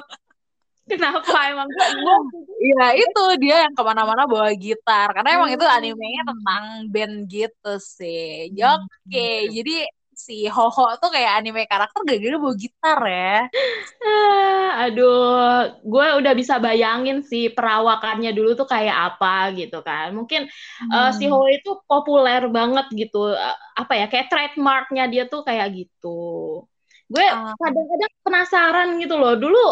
Kenapa 0.88 1.38
emang 1.51 1.67
gue? 1.67 1.88
Iya 2.67 2.88
itu 2.98 3.24
dia 3.38 3.70
yang 3.70 3.75
ke 3.77 3.84
mana-mana 3.86 4.25
bawa 4.25 4.50
gitar 4.58 5.13
karena 5.13 5.29
emang 5.38 5.53
itu 5.53 5.62
animenya 5.62 6.22
hmm. 6.25 6.29
tentang 6.34 6.63
band 6.89 7.15
gitu 7.29 7.74
sih. 7.77 8.50
Oke, 8.50 8.89
okay. 9.06 9.36
Hmm. 9.46 9.53
jadi 9.53 9.75
si 10.17 10.50
Hoho 10.50 10.98
tuh 10.98 11.13
kayak 11.13 11.38
anime 11.38 11.70
karakter 11.70 12.01
gak 12.01 12.17
gitu 12.17 12.41
bawa 12.41 12.56
gitar 12.58 13.00
ya. 13.06 13.38
Ah, 14.01 14.89
aduh, 14.89 15.77
gue 15.86 16.08
udah 16.17 16.34
bisa 16.34 16.58
bayangin 16.58 17.22
sih 17.22 17.53
perawakannya 17.53 18.34
dulu 18.34 18.58
tuh 18.58 18.65
kayak 18.65 19.13
apa 19.13 19.53
gitu 19.53 19.86
kan. 19.86 20.17
Mungkin 20.17 20.50
hmm. 20.50 20.89
uh, 20.89 21.12
si 21.13 21.29
Hoho 21.29 21.46
itu 21.53 21.77
populer 21.86 22.50
banget 22.50 22.89
gitu. 22.98 23.29
Uh, 23.29 23.58
apa 23.77 23.94
ya, 23.94 24.06
kayak 24.10 24.27
trademarknya 24.34 25.06
dia 25.06 25.24
tuh 25.29 25.46
kayak 25.46 25.70
gitu. 25.77 26.65
Gue 27.08 27.24
ah. 27.24 27.53
kadang-kadang 27.56 28.13
penasaran 28.25 28.89
gitu 28.98 29.15
loh. 29.22 29.38
Dulu 29.38 29.63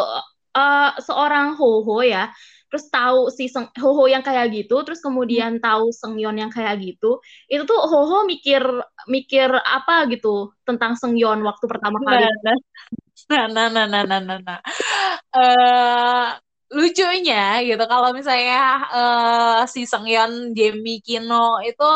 uh, 0.56 0.96
seorang 1.04 1.60
Hoho 1.60 2.02
ya, 2.02 2.32
terus 2.72 2.88
tahu 2.90 3.30
si 3.30 3.52
Seng, 3.52 3.70
Hoho 3.78 4.08
yang 4.08 4.24
kayak 4.24 4.50
gitu, 4.56 4.82
terus 4.88 5.04
kemudian 5.04 5.60
hmm. 5.60 5.64
tahu 5.64 5.92
Sengyon 5.92 6.40
yang 6.40 6.52
kayak 6.52 6.80
gitu, 6.82 7.20
itu 7.52 7.64
tuh 7.68 7.80
Hoho 7.86 8.26
mikir 8.26 8.64
mikir 9.12 9.52
apa 9.52 10.08
gitu 10.10 10.56
tentang 10.64 10.96
Sengyon 10.96 11.44
waktu 11.44 11.66
pertama 11.68 12.00
kali. 12.02 12.26
Nah, 13.26 13.48
nah, 13.48 13.68
nah, 13.70 13.86
nah, 13.88 14.04
nah, 14.06 14.20
nah, 14.22 14.40
nah. 14.40 14.60
uh, 15.34 16.28
lucunya 16.74 17.62
gitu 17.62 17.84
kalau 17.86 18.10
misalnya 18.12 18.84
uh, 18.90 19.62
si 19.70 19.86
Seungyeon, 19.86 20.52
Jamie, 20.58 21.00
Kino 21.00 21.62
itu 21.62 21.92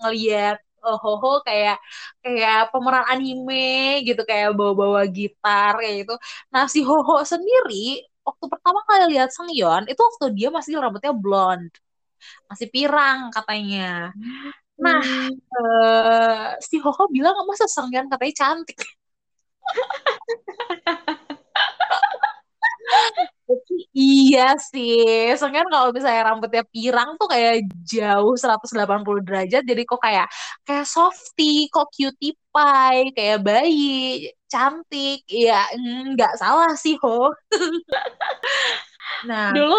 ngelihat 0.00 0.62
oh, 0.84 0.96
Hoho 1.02 1.30
kayak 1.46 1.78
kayak 2.22 2.70
pemeran 2.74 3.04
anime 3.12 4.02
gitu 4.06 4.22
kayak 4.26 4.54
bawa-bawa 4.58 5.02
gitar 5.08 5.78
kayak 5.80 5.94
gitu. 6.06 6.14
Nah 6.52 6.64
si 6.66 6.80
Hoho 6.82 7.22
sendiri 7.22 8.02
waktu 8.22 8.44
pertama 8.46 8.80
kali 8.86 9.18
lihat 9.18 9.30
Seungyeon 9.34 9.84
itu 9.90 9.98
waktu 9.98 10.26
dia 10.38 10.48
masih 10.54 10.78
rambutnya 10.78 11.12
blonde, 11.14 11.74
masih 12.50 12.66
pirang 12.70 13.30
katanya. 13.34 14.14
Nah 14.78 15.00
hmm. 15.02 15.32
uh, 15.58 16.46
si 16.62 16.76
Hoho 16.82 17.08
bilang 17.10 17.34
masa 17.46 17.66
Seungyeon 17.70 18.10
katanya 18.10 18.34
cantik. 18.38 18.78
iya 23.96 24.40
sih, 24.70 25.32
soalnya 25.38 25.62
kalau 25.68 25.88
misalnya 25.94 26.22
rambutnya 26.28 26.62
pirang 26.74 27.08
tuh 27.20 27.28
kayak 27.32 27.52
jauh 27.92 28.34
180 28.40 29.22
derajat, 29.26 29.62
jadi 29.70 29.82
kok 29.84 30.00
kayak 30.06 30.26
kayak 30.66 30.86
softy, 30.88 31.68
kok 31.72 31.88
cutie 31.92 32.34
pie, 32.52 33.12
kayak 33.16 33.38
bayi, 33.46 34.28
cantik, 34.52 35.24
ya 35.28 35.68
nggak 36.12 36.32
salah 36.40 36.72
sih 36.82 36.94
ho. 37.02 37.32
nah, 39.28 39.52
dulu 39.52 39.78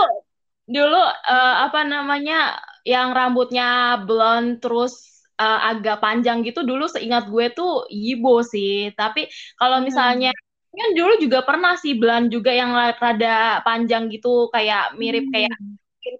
dulu 0.68 1.02
uh, 1.28 1.56
apa 1.68 1.80
namanya 1.84 2.58
yang 2.88 3.12
rambutnya 3.12 4.00
blonde 4.08 4.60
terus 4.64 5.24
uh, 5.40 5.60
agak 5.72 6.00
panjang 6.04 6.44
gitu 6.48 6.64
dulu 6.64 6.88
seingat 6.88 7.28
gue 7.28 7.46
tuh 7.56 7.88
Yibo 7.90 8.44
sih. 8.44 8.92
Tapi 8.96 9.28
kalau 9.60 9.84
misalnya 9.84 10.32
hmm 10.32 10.53
kan 10.74 10.90
dulu 10.98 11.14
juga 11.22 11.46
pernah 11.46 11.78
sih 11.78 11.94
Blan 11.94 12.34
juga 12.34 12.50
yang 12.50 12.74
rada 12.74 13.62
panjang 13.62 14.10
gitu 14.10 14.50
kayak 14.50 14.98
mirip 14.98 15.30
hmm. 15.30 15.34
kayak 15.34 15.54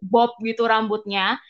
bob 0.06 0.38
gitu 0.46 0.70
rambutnya. 0.70 1.42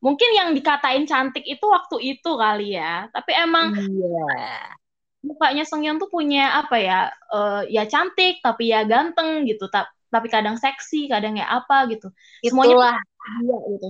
Mungkin 0.00 0.30
yang 0.32 0.48
dikatain 0.56 1.04
cantik 1.04 1.44
itu 1.44 1.64
waktu 1.64 2.16
itu 2.16 2.30
kali 2.36 2.76
ya. 2.76 3.08
Tapi 3.12 3.32
emang 3.36 3.76
yeah. 3.76 4.76
mukanya 5.24 5.64
Songyeon 5.64 6.00
tuh 6.00 6.08
punya 6.08 6.56
apa 6.60 6.76
ya 6.80 7.00
uh, 7.32 7.64
ya 7.68 7.84
cantik 7.84 8.40
tapi 8.40 8.72
ya 8.72 8.88
ganteng 8.88 9.44
gitu 9.44 9.68
tapi 9.68 10.26
kadang 10.32 10.56
seksi 10.56 11.08
kadang 11.08 11.40
ya 11.40 11.48
apa 11.48 11.88
gitu. 11.88 12.12
Semuanya 12.44 13.00
dia 13.40 13.58
gitu. 13.76 13.88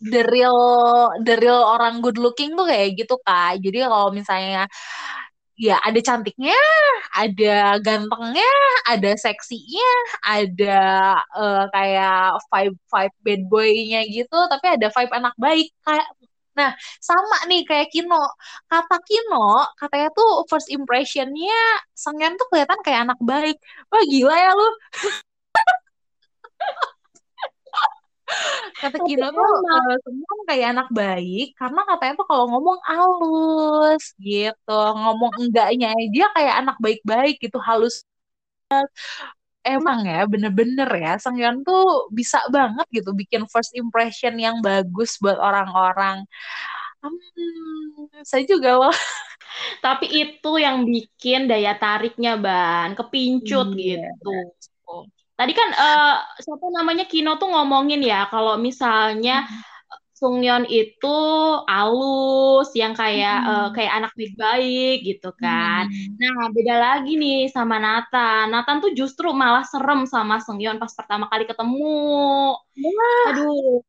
The 0.00 0.22
real 0.32 0.60
the 1.20 1.36
real 1.36 1.60
orang 1.60 2.00
good 2.00 2.16
looking 2.16 2.56
tuh 2.56 2.64
kayak 2.68 2.96
gitu 2.96 3.20
kak. 3.20 3.60
Jadi 3.60 3.84
kalau 3.84 4.12
misalnya 4.12 4.64
ya 5.60 5.76
ada 5.84 6.00
cantiknya, 6.00 6.56
ada 7.12 7.76
gantengnya, 7.84 8.52
ada 8.88 9.12
seksinya, 9.12 9.90
ada 10.24 10.80
uh, 11.36 11.64
kayak 11.68 12.40
vibe 12.48 12.78
vibe 12.88 13.16
bad 13.24 13.42
boy-nya 13.52 14.00
gitu, 14.08 14.38
tapi 14.48 14.66
ada 14.72 14.88
vibe 14.88 15.12
anak 15.12 15.34
baik 15.36 15.68
kayak 15.84 16.08
Nah, 16.50 16.74
sama 17.00 17.46
nih 17.48 17.62
kayak 17.68 17.88
Kino. 17.94 18.20
Kata 18.68 18.98
Kino, 19.06 19.64
katanya 19.80 20.08
tuh 20.12 20.44
first 20.50 20.68
impressionnya 20.68 21.56
Sengen 21.94 22.34
tuh 22.36 22.46
kelihatan 22.50 22.80
kayak 22.84 23.00
anak 23.06 23.18
baik. 23.22 23.56
Wah 23.88 24.02
gila 24.04 24.34
ya 24.34 24.50
lu. 24.58 24.68
kata 28.82 28.96
Kino 29.06 29.26
tuh 29.30 29.44
uh, 29.44 29.94
semua 30.04 30.34
kayak 30.48 30.66
anak 30.76 30.88
baik 30.90 31.52
karena 31.56 31.80
katanya 31.88 32.14
tuh 32.20 32.26
kalau 32.30 32.44
ngomong 32.50 32.78
halus 32.88 34.04
gitu. 34.20 34.80
Ngomong 34.96 35.32
enggaknya 35.40 35.92
dia 36.14 36.26
kayak 36.36 36.54
anak 36.64 36.76
baik-baik 36.80 37.36
gitu 37.42 37.58
halus 37.60 38.06
emang. 39.66 40.06
Ya 40.06 40.24
bener-bener 40.24 40.88
ya 40.88 41.12
Sangyeon 41.20 41.62
tuh 41.66 42.08
bisa 42.10 42.40
banget 42.48 42.86
gitu 42.90 43.10
bikin 43.12 43.44
first 43.50 43.72
impression 43.76 44.38
yang 44.40 44.58
bagus 44.64 45.20
buat 45.22 45.38
orang-orang. 45.38 46.24
Hmm, 47.00 48.12
saya 48.28 48.44
juga 48.44 48.76
loh 48.76 48.92
tapi 49.84 50.06
itu 50.08 50.50
yang 50.60 50.84
bikin 50.84 51.48
daya 51.48 51.72
tariknya 51.80 52.36
ban 52.36 52.92
kepincut 52.92 53.72
iya. 53.76 54.04
gitu 54.12 54.36
Tadi 55.40 55.52
kan 55.56 55.68
uh, 55.72 56.20
siapa 56.36 56.66
namanya 56.68 57.08
Kino 57.08 57.40
tuh 57.40 57.48
ngomongin 57.48 58.04
ya 58.04 58.28
kalau 58.28 58.60
misalnya 58.60 59.48
hmm. 59.48 59.68
Sungyeon 60.20 60.68
itu 60.68 61.16
alus 61.64 62.68
yang 62.76 62.92
kayak 62.92 63.40
hmm. 63.40 63.48
uh, 63.48 63.68
kayak 63.72 63.92
anak 64.04 64.12
baik-baik 64.12 65.00
gitu 65.00 65.32
kan. 65.40 65.88
Hmm. 65.88 66.12
Nah, 66.20 66.52
beda 66.52 66.76
lagi 66.76 67.16
nih 67.16 67.48
sama 67.48 67.80
Nathan. 67.80 68.52
Nathan 68.52 68.84
tuh 68.84 68.92
justru 68.92 69.32
malah 69.32 69.64
serem 69.64 70.04
sama 70.04 70.36
Sungyeon 70.44 70.76
pas 70.76 70.92
pertama 70.92 71.24
kali 71.32 71.48
ketemu. 71.48 72.52
Wah. 72.60 73.24
Aduh. 73.32 73.80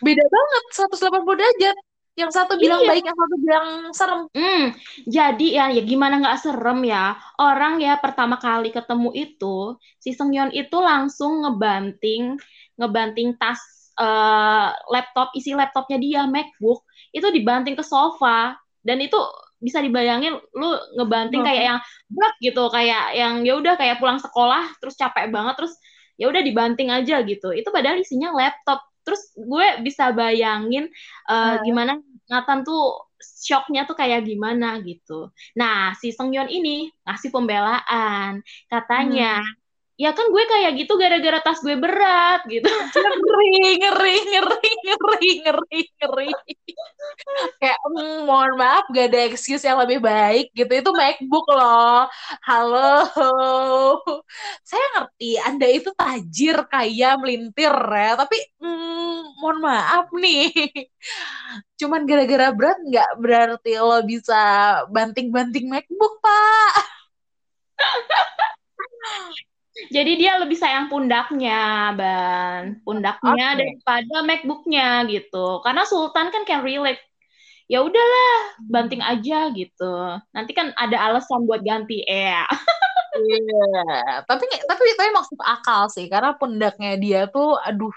Beda 0.00 0.24
banget 0.24 0.64
180 0.96 1.12
derajat 1.36 1.76
yang 2.16 2.32
satu 2.32 2.56
bilang 2.56 2.80
iya. 2.80 2.88
baik 2.96 3.04
yang 3.04 3.18
satu 3.20 3.36
bilang 3.44 3.68
serem. 3.92 4.20
Hmm, 4.32 4.64
jadi 5.04 5.46
ya 5.52 5.64
ya 5.68 5.82
gimana 5.84 6.16
nggak 6.16 6.40
serem 6.40 6.80
ya? 6.88 7.12
Orang 7.36 7.76
ya 7.84 8.00
pertama 8.00 8.40
kali 8.40 8.72
ketemu 8.72 9.12
itu 9.12 9.76
si 10.00 10.16
Sengyon 10.16 10.48
itu 10.56 10.76
langsung 10.80 11.44
ngebanting 11.44 12.40
ngebanting 12.80 13.36
tas 13.36 13.60
uh, 14.00 14.72
laptop 14.88 15.28
isi 15.36 15.52
laptopnya 15.52 16.00
dia 16.00 16.24
MacBook 16.24 16.88
itu 17.12 17.28
dibanting 17.28 17.76
ke 17.76 17.84
sofa. 17.84 18.56
Dan 18.80 19.04
itu 19.04 19.18
bisa 19.60 19.84
dibayangin 19.84 20.40
lu 20.56 20.68
ngebanting 20.96 21.44
hmm. 21.44 21.48
kayak 21.52 21.64
yang 21.68 21.78
berat 22.08 22.34
gitu 22.40 22.64
kayak 22.72 23.04
yang 23.12 23.34
ya 23.44 23.60
udah 23.60 23.74
kayak 23.76 24.00
pulang 24.00 24.20
sekolah 24.20 24.72
terus 24.80 24.96
capek 24.96 25.32
banget 25.32 25.58
terus 25.58 25.74
ya 26.16 26.32
udah 26.32 26.40
dibanting 26.40 26.88
aja 26.88 27.20
gitu. 27.28 27.52
Itu 27.52 27.68
padahal 27.68 28.00
isinya 28.00 28.32
laptop 28.32 28.80
terus 29.06 29.30
gue 29.38 29.66
bisa 29.86 30.10
bayangin 30.10 30.90
uh, 31.30 31.56
hmm. 31.56 31.62
gimana 31.62 31.92
Nathan 32.26 32.66
tuh 32.66 33.06
shocknya 33.22 33.86
tuh 33.86 33.94
kayak 33.94 34.26
gimana 34.26 34.82
gitu. 34.82 35.30
Nah, 35.54 35.94
si 35.94 36.10
Sengyeon 36.10 36.50
ini 36.50 36.90
ngasih 37.06 37.30
pembelaan. 37.30 38.42
Katanya, 38.66 39.40
hmm 39.40 39.65
ya 39.96 40.12
kan 40.12 40.28
gue 40.28 40.44
kayak 40.44 40.76
gitu 40.76 40.92
gara-gara 41.00 41.40
tas 41.40 41.58
gue 41.64 41.72
berat 41.80 42.44
gitu. 42.52 42.68
Ngeri 43.16 43.80
ngeri 43.80 44.16
ngeri 44.28 44.70
ngeri 44.84 45.30
ngeri 45.44 45.80
ngeri. 45.96 46.30
Kayak 47.60 47.78
mm, 47.80 48.28
mohon 48.28 48.52
maaf 48.60 48.84
gak 48.92 49.08
ada 49.08 49.20
excuse 49.24 49.64
yang 49.64 49.80
lebih 49.80 50.04
baik 50.04 50.52
gitu. 50.52 50.68
Itu 50.68 50.90
MacBook 50.92 51.48
loh. 51.48 52.04
Halo. 52.44 53.08
Saya 54.68 54.84
ngerti 54.96 55.30
anda 55.40 55.66
itu 55.68 55.90
tajir 55.96 56.56
kaya 56.68 57.16
melintir 57.16 57.72
ya. 57.72 58.20
Tapi 58.20 58.36
mm, 58.60 59.40
mohon 59.40 59.58
maaf 59.64 60.12
nih. 60.12 60.52
Cuman 61.80 62.04
gara-gara 62.04 62.52
berat 62.52 62.78
nggak 62.84 63.10
berarti 63.20 63.72
lo 63.80 64.00
bisa 64.04 64.36
banting-banting 64.92 65.72
MacBook 65.72 66.20
pak 66.20 66.72
Jadi 69.92 70.12
dia 70.16 70.40
lebih 70.40 70.56
sayang 70.56 70.88
pundaknya, 70.88 71.92
Ban. 71.92 72.80
Pundaknya 72.80 73.46
okay. 73.52 73.58
daripada 73.60 74.16
MacBooknya 74.24 74.88
gitu. 75.12 75.60
Karena 75.60 75.84
Sultan 75.84 76.32
kan 76.32 76.42
can 76.48 76.64
relate. 76.64 77.00
Ya 77.66 77.82
udahlah, 77.82 78.62
banting 78.62 79.02
aja 79.02 79.50
gitu. 79.52 79.94
Nanti 80.30 80.52
kan 80.54 80.70
ada 80.78 80.96
alasan 81.10 81.44
buat 81.44 81.60
ganti 81.66 82.00
ya. 82.06 82.46
Iya, 83.16 83.40
yeah. 83.40 84.20
tapi 84.28 84.44
tapi 84.44 84.84
tapi 84.92 85.10
maksud 85.16 85.40
akal 85.40 85.88
sih 85.88 86.04
karena 86.04 86.36
pundaknya 86.36 87.00
dia 87.00 87.20
tuh 87.24 87.56
aduh 87.64 87.88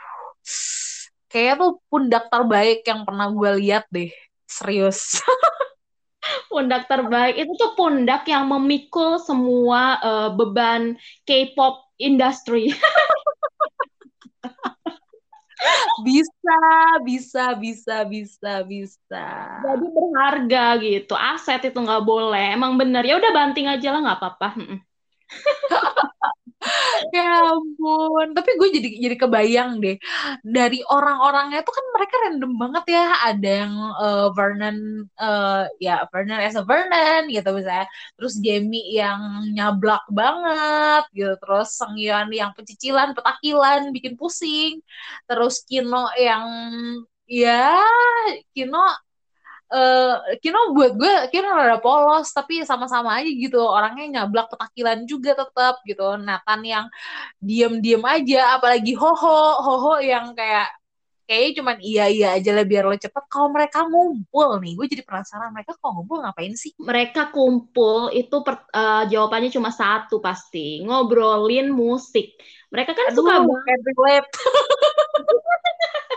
kayak 1.27 1.59
tuh 1.59 1.83
pundak 1.91 2.31
terbaik 2.31 2.87
yang 2.87 3.03
pernah 3.03 3.27
gue 3.27 3.51
lihat 3.59 3.85
deh. 3.91 4.09
Serius. 4.47 5.19
pundak 6.49 6.89
terbaik 6.89 7.37
itu 7.37 7.53
tuh 7.55 7.77
pundak 7.77 8.25
yang 8.25 8.49
memikul 8.49 9.21
semua 9.21 10.01
uh, 10.01 10.29
beban 10.33 10.97
K-pop 11.23 11.85
industry. 12.01 12.73
bisa, 16.07 16.59
bisa, 17.05 17.45
bisa, 17.55 17.95
bisa, 18.07 18.53
bisa. 18.65 19.25
Jadi 19.61 19.85
berharga 19.93 20.65
gitu, 20.81 21.13
aset 21.13 21.61
itu 21.69 21.79
nggak 21.79 22.03
boleh. 22.03 22.57
Emang 22.57 22.75
bener 22.79 23.05
ya 23.05 23.21
udah 23.21 23.31
banting 23.31 23.67
aja 23.69 23.93
lah 23.93 24.01
nggak 24.01 24.19
apa-apa. 24.19 24.49
ya 27.15 27.55
ampun. 27.55 28.27
Tapi 28.35 28.49
gue 28.59 28.69
jadi 28.75 28.89
jadi 29.05 29.15
kebayang 29.15 29.79
deh. 29.83 29.95
Dari 30.43 30.79
orang-orangnya 30.83 31.59
tuh 31.63 31.73
kan 31.77 31.85
mereka 31.95 32.15
random 32.27 32.51
banget 32.61 32.85
ya. 32.95 33.05
Ada 33.31 33.49
yang 33.63 33.73
uh, 33.95 34.27
Vernon 34.35 34.77
uh, 35.19 35.63
ya 35.79 36.03
Vernon 36.11 36.39
as 36.43 36.55
a 36.59 36.63
Vernon 36.67 37.31
gitu 37.31 37.49
misalnya. 37.55 37.87
Terus 38.19 38.33
Jamie 38.43 38.87
yang 38.99 39.19
nyablak 39.55 40.03
banget 40.11 41.03
gitu. 41.15 41.33
Terus 41.39 41.67
Sengyeon 41.79 42.27
yang 42.35 42.51
pecicilan 42.57 43.15
petakilan 43.15 43.91
bikin 43.95 44.13
pusing. 44.19 44.83
Terus 45.27 45.63
Kino 45.63 46.11
yang 46.19 46.45
ya 47.29 47.79
Kino 48.53 48.83
uh, 49.69 50.13
Kino 50.41 50.73
buat 50.73 50.97
gue 50.97 51.13
Kino 51.29 51.49
rada 51.53 51.77
polos 51.81 52.29
tapi 52.33 52.65
sama-sama 52.65 53.21
aja 53.21 53.29
gitu. 53.29 53.61
Orangnya 53.61 54.21
nyablak 54.21 54.49
petakilan 54.53 55.05
juga 55.05 55.37
tetap 55.37 55.81
gitu. 55.85 56.17
Nathan 56.17 56.61
yang 56.65 56.85
diem-diem 57.39 58.03
aja 58.03 58.57
apalagi 58.57 58.93
Hoho. 58.97 59.39
Hoho 59.61 59.93
yang 60.01 60.33
kayak 60.33 60.69
kayaknya 61.29 61.51
cuman 61.61 61.77
iya 61.85 62.05
iya 62.09 62.27
aja 62.33 62.49
lah 62.57 62.65
biar 62.65 62.89
lo 62.89 62.97
cepet. 62.97 63.23
Kalau 63.29 63.53
mereka 63.53 63.85
ngumpul 63.85 64.57
nih 64.57 64.73
gue 64.73 64.85
jadi 64.89 65.03
penasaran 65.05 65.53
mereka 65.53 65.77
kalau 65.77 66.01
ngumpul 66.01 66.25
ngapain 66.25 66.57
sih? 66.57 66.73
Mereka 66.81 67.29
kumpul 67.29 68.09
itu 68.17 68.41
per, 68.41 68.65
uh, 68.73 69.05
jawabannya 69.05 69.53
cuma 69.53 69.69
satu 69.69 70.17
pasti 70.17 70.81
ngobrolin 70.81 71.69
musik. 71.69 72.33
Mereka 72.73 72.93
kan 72.93 73.13
Aduh, 73.13 73.25
suka 73.25 73.33
banget 73.45 74.25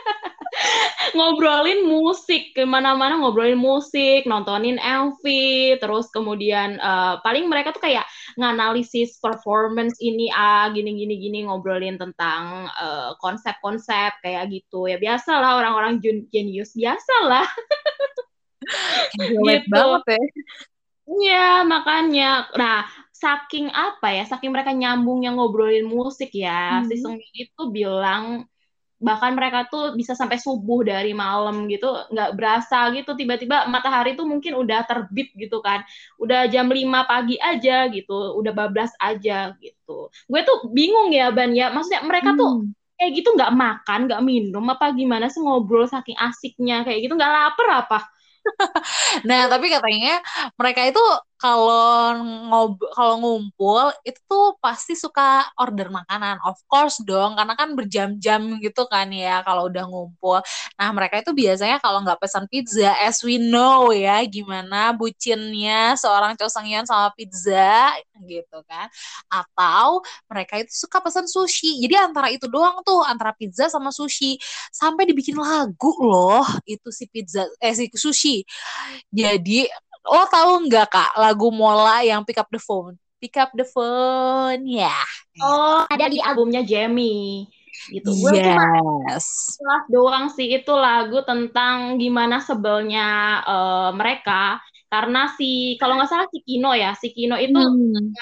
ngobrolin 1.16 1.85
musik 1.85 2.57
ke 2.57 2.62
mana-mana 2.64 3.20
ngobrolin 3.20 3.59
musik 3.59 4.25
nontonin 4.25 4.81
MV 4.81 5.22
terus 5.83 6.09
kemudian 6.09 6.81
uh, 6.81 7.20
paling 7.20 7.46
mereka 7.51 7.75
tuh 7.75 7.85
kayak 7.85 8.07
nganalisis 8.40 9.20
performance 9.20 9.98
ini 10.01 10.33
ah 10.33 10.72
gini 10.72 10.96
gini 10.96 11.20
gini 11.20 11.38
ngobrolin 11.44 12.01
tentang 12.01 12.70
eh, 12.72 13.12
konsep-konsep 13.20 14.25
kayak 14.25 14.48
gitu 14.48 14.88
ya 14.88 14.96
biasalah 14.96 15.61
orang-orang 15.61 16.01
genius 16.33 16.72
biasalah 16.72 17.44
gitu 19.20 19.68
banget 19.68 20.16
ya 20.16 20.25
Iya, 21.03 21.66
makanya. 21.66 22.46
Nah, 22.55 22.87
saking 23.11 23.68
apa 23.75 24.14
ya, 24.14 24.25
saking 24.25 24.55
mereka 24.55 24.70
nyambungnya 24.70 25.35
ngobrolin 25.35 25.85
musik 25.85 26.31
ya, 26.31 26.81
hmm. 26.81 26.87
si 26.88 26.94
Sung 27.03 27.18
itu 27.18 27.62
bilang 27.75 28.46
bahkan 29.02 29.34
mereka 29.34 29.66
tuh 29.66 29.98
bisa 29.98 30.14
sampai 30.14 30.38
subuh 30.38 30.86
dari 30.86 31.10
malam 31.12 31.66
gitu 31.66 31.90
nggak 32.08 32.30
berasa 32.38 32.88
gitu. 32.94 33.18
Tiba-tiba 33.18 33.66
matahari 33.66 34.14
tuh 34.14 34.24
mungkin 34.24 34.56
udah 34.56 34.86
terbit 34.86 35.34
gitu 35.34 35.58
kan. 35.58 35.82
Udah 36.22 36.46
jam 36.46 36.70
5 36.70 37.02
pagi 37.04 37.36
aja 37.42 37.90
gitu 37.90 38.38
udah 38.38 38.52
bablas 38.54 38.94
aja 39.02 39.52
gitu. 39.58 40.08
Gue 40.30 40.40
tuh 40.46 40.70
bingung 40.70 41.10
ya 41.10 41.34
Ban 41.34 41.50
ya. 41.52 41.74
Maksudnya 41.74 42.06
mereka 42.06 42.32
hmm. 42.32 42.38
tuh 42.38 42.50
kayak 42.96 43.12
gitu 43.18 43.28
nggak 43.34 43.52
makan 43.52 44.00
nggak 44.06 44.22
minum 44.22 44.64
apa 44.70 44.94
gimana 44.94 45.26
sih 45.26 45.42
ngobrol 45.42 45.84
saking 45.90 46.16
asiknya? 46.16 46.86
Kayak 46.86 47.10
gitu 47.10 47.14
nggak 47.18 47.32
lapar 47.34 47.68
apa? 47.84 47.98
Nah 49.28 49.46
tapi 49.46 49.70
katanya 49.70 50.18
mereka 50.58 50.82
itu 50.86 51.02
kalau 51.42 52.14
ngob 52.22 52.78
kalau 52.94 53.18
ngumpul 53.18 53.90
itu 54.07 54.22
tuh 54.31 54.55
pasti 54.62 54.94
suka 54.94 55.42
order 55.59 55.90
makanan. 55.90 56.38
Of 56.46 56.62
course 56.70 57.02
dong 57.02 57.35
karena 57.35 57.59
kan 57.59 57.74
berjam-jam 57.74 58.62
gitu 58.62 58.87
kan 58.87 59.11
ya 59.11 59.42
kalau 59.42 59.66
udah 59.66 59.83
ngumpul. 59.90 60.38
Nah 60.78 60.88
mereka 60.94 61.18
itu 61.18 61.35
biasanya 61.35 61.83
kalau 61.83 62.07
nggak 62.07 62.22
pesan 62.22 62.46
pizza 62.46 62.94
as 63.02 63.18
we 63.26 63.42
know 63.42 63.90
ya 63.90 64.22
gimana 64.31 64.94
bucinnya 64.94 65.98
seorang 65.98 66.38
Chosangyeon 66.38 66.87
sama 66.87 67.11
pizza 67.18 67.90
gitu 68.22 68.62
kan. 68.70 68.87
Atau 69.26 70.07
mereka 70.31 70.62
itu 70.62 70.70
suka 70.70 71.02
pesan 71.02 71.26
sushi. 71.26 71.83
Jadi 71.83 71.94
antara 71.98 72.31
itu 72.31 72.46
doang 72.46 72.87
tuh 72.87 73.02
antara 73.02 73.35
pizza 73.35 73.66
sama 73.66 73.90
sushi. 73.90 74.38
Sampai 74.70 75.11
dibikin 75.11 75.35
lagu 75.35 75.90
loh 76.07 76.46
itu 76.70 76.88
si 76.94 77.11
pizza 77.11 77.42
eh 77.59 77.74
si 77.74 77.90
sushi. 77.90 78.46
Jadi 79.11 79.66
Lo 80.02 80.26
tahu 80.26 80.66
nggak 80.66 80.86
kak 80.90 81.10
lagu 81.18 81.48
Mola 81.54 82.02
yang 82.02 82.26
Pick 82.26 82.38
Up 82.42 82.50
the 82.50 82.58
Phone? 82.58 82.98
Pick 83.22 83.38
Up 83.38 83.54
the 83.54 83.62
Phone, 83.62 84.66
ya. 84.66 84.90
Yeah. 84.90 85.04
Oh, 85.46 85.86
ada 85.86 86.10
di 86.10 86.18
albumnya 86.18 86.66
Jamie 86.66 87.46
gitu. 87.90 88.10
Gue 88.14 88.38
yes. 88.38 89.56
cuma 89.58 89.86
doang 89.88 90.26
sih 90.30 90.50
itu 90.50 90.70
lagu 90.74 91.24
tentang 91.24 91.96
gimana 91.98 92.38
sebelnya 92.38 93.40
uh, 93.42 93.90
mereka 93.96 94.60
karena 94.92 95.32
si 95.34 95.80
kalau 95.80 95.96
nggak 95.96 96.10
salah 96.10 96.28
si 96.28 96.44
Kino 96.44 96.76
ya, 96.76 96.92
si 96.92 97.10
Kino 97.16 97.40
itu 97.40 97.56
hmm. 97.56 98.12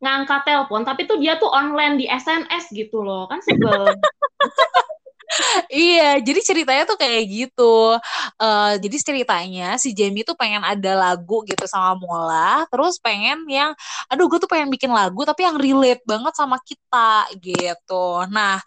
ngangkat 0.00 0.40
telepon 0.48 0.82
tapi 0.82 1.04
tuh 1.04 1.20
dia 1.20 1.36
tuh 1.36 1.52
online 1.52 2.00
di 2.00 2.06
SNS 2.08 2.72
gitu 2.72 3.04
loh. 3.04 3.28
Kan 3.28 3.44
sebel. 3.44 3.84
iya, 5.74 6.04
jadi 6.22 6.40
ceritanya 6.40 6.82
tuh 6.86 6.94
kayak 6.94 7.22
gitu. 7.26 7.98
Uh, 8.38 8.72
jadi 8.78 8.96
ceritanya 9.02 9.66
si 9.82 9.90
Jamie 9.90 10.22
tuh 10.22 10.38
pengen 10.38 10.62
ada 10.62 10.92
lagu 10.94 11.42
gitu 11.42 11.66
sama 11.66 11.98
Mola, 11.98 12.62
terus 12.70 13.02
pengen 13.02 13.42
yang, 13.50 13.74
aduh 14.06 14.30
gue 14.30 14.38
tuh 14.38 14.50
pengen 14.50 14.70
bikin 14.70 14.94
lagu 14.94 15.26
tapi 15.26 15.42
yang 15.42 15.58
relate 15.58 16.02
banget 16.06 16.32
sama 16.38 16.56
kita 16.62 17.26
gitu. 17.42 18.22
Nah, 18.30 18.62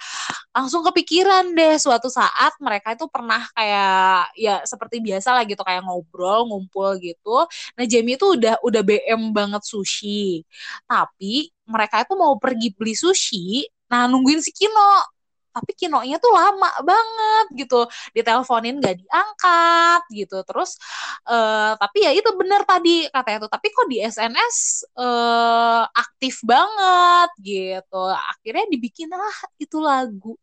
langsung 0.55 0.81
kepikiran 0.87 1.53
deh 1.53 1.77
suatu 1.77 2.09
saat 2.09 2.53
mereka 2.63 2.97
itu 2.97 3.05
pernah 3.11 3.45
kayak 3.53 4.33
ya 4.35 4.55
seperti 4.65 4.97
biasa 5.03 5.37
lah 5.37 5.43
gitu 5.45 5.61
kayak 5.61 5.85
ngobrol 5.85 6.49
ngumpul 6.49 6.97
gitu. 6.99 7.45
Nah 7.77 7.85
Jamie 7.85 8.17
itu 8.17 8.35
udah 8.37 8.57
udah 8.65 8.81
BM 8.83 9.31
banget 9.37 9.63
sushi, 9.67 10.43
tapi 10.89 11.53
mereka 11.69 12.03
itu 12.03 12.13
mau 12.17 12.35
pergi 12.41 12.73
beli 12.73 12.95
sushi, 12.97 13.67
nah 13.91 14.07
nungguin 14.09 14.39
si 14.41 14.51
Kino 14.55 15.16
tapi 15.57 15.73
kinonya 15.73 16.21
tuh 16.21 16.29
lama 16.29 16.69
banget 16.85 17.45
gitu. 17.65 17.89
Diteleponin 18.13 18.77
gak 18.77 19.01
diangkat 19.01 20.01
gitu. 20.13 20.37
Terus 20.45 20.77
uh, 21.25 21.73
tapi 21.81 22.05
ya 22.05 22.11
itu 22.13 22.29
bener 22.37 22.61
tadi 22.63 23.09
katanya 23.09 23.47
tuh. 23.47 23.51
Tapi 23.51 23.67
kok 23.73 23.87
di 23.89 23.97
SNS 24.05 24.57
uh, 24.93 25.05
eh, 25.07 25.83
aktif 25.97 26.45
banget 26.45 27.29
gitu. 27.41 28.03
Akhirnya 28.13 28.65
dibikin 28.69 29.09
lah 29.09 29.37
itu 29.57 29.77
lagu 29.81 30.37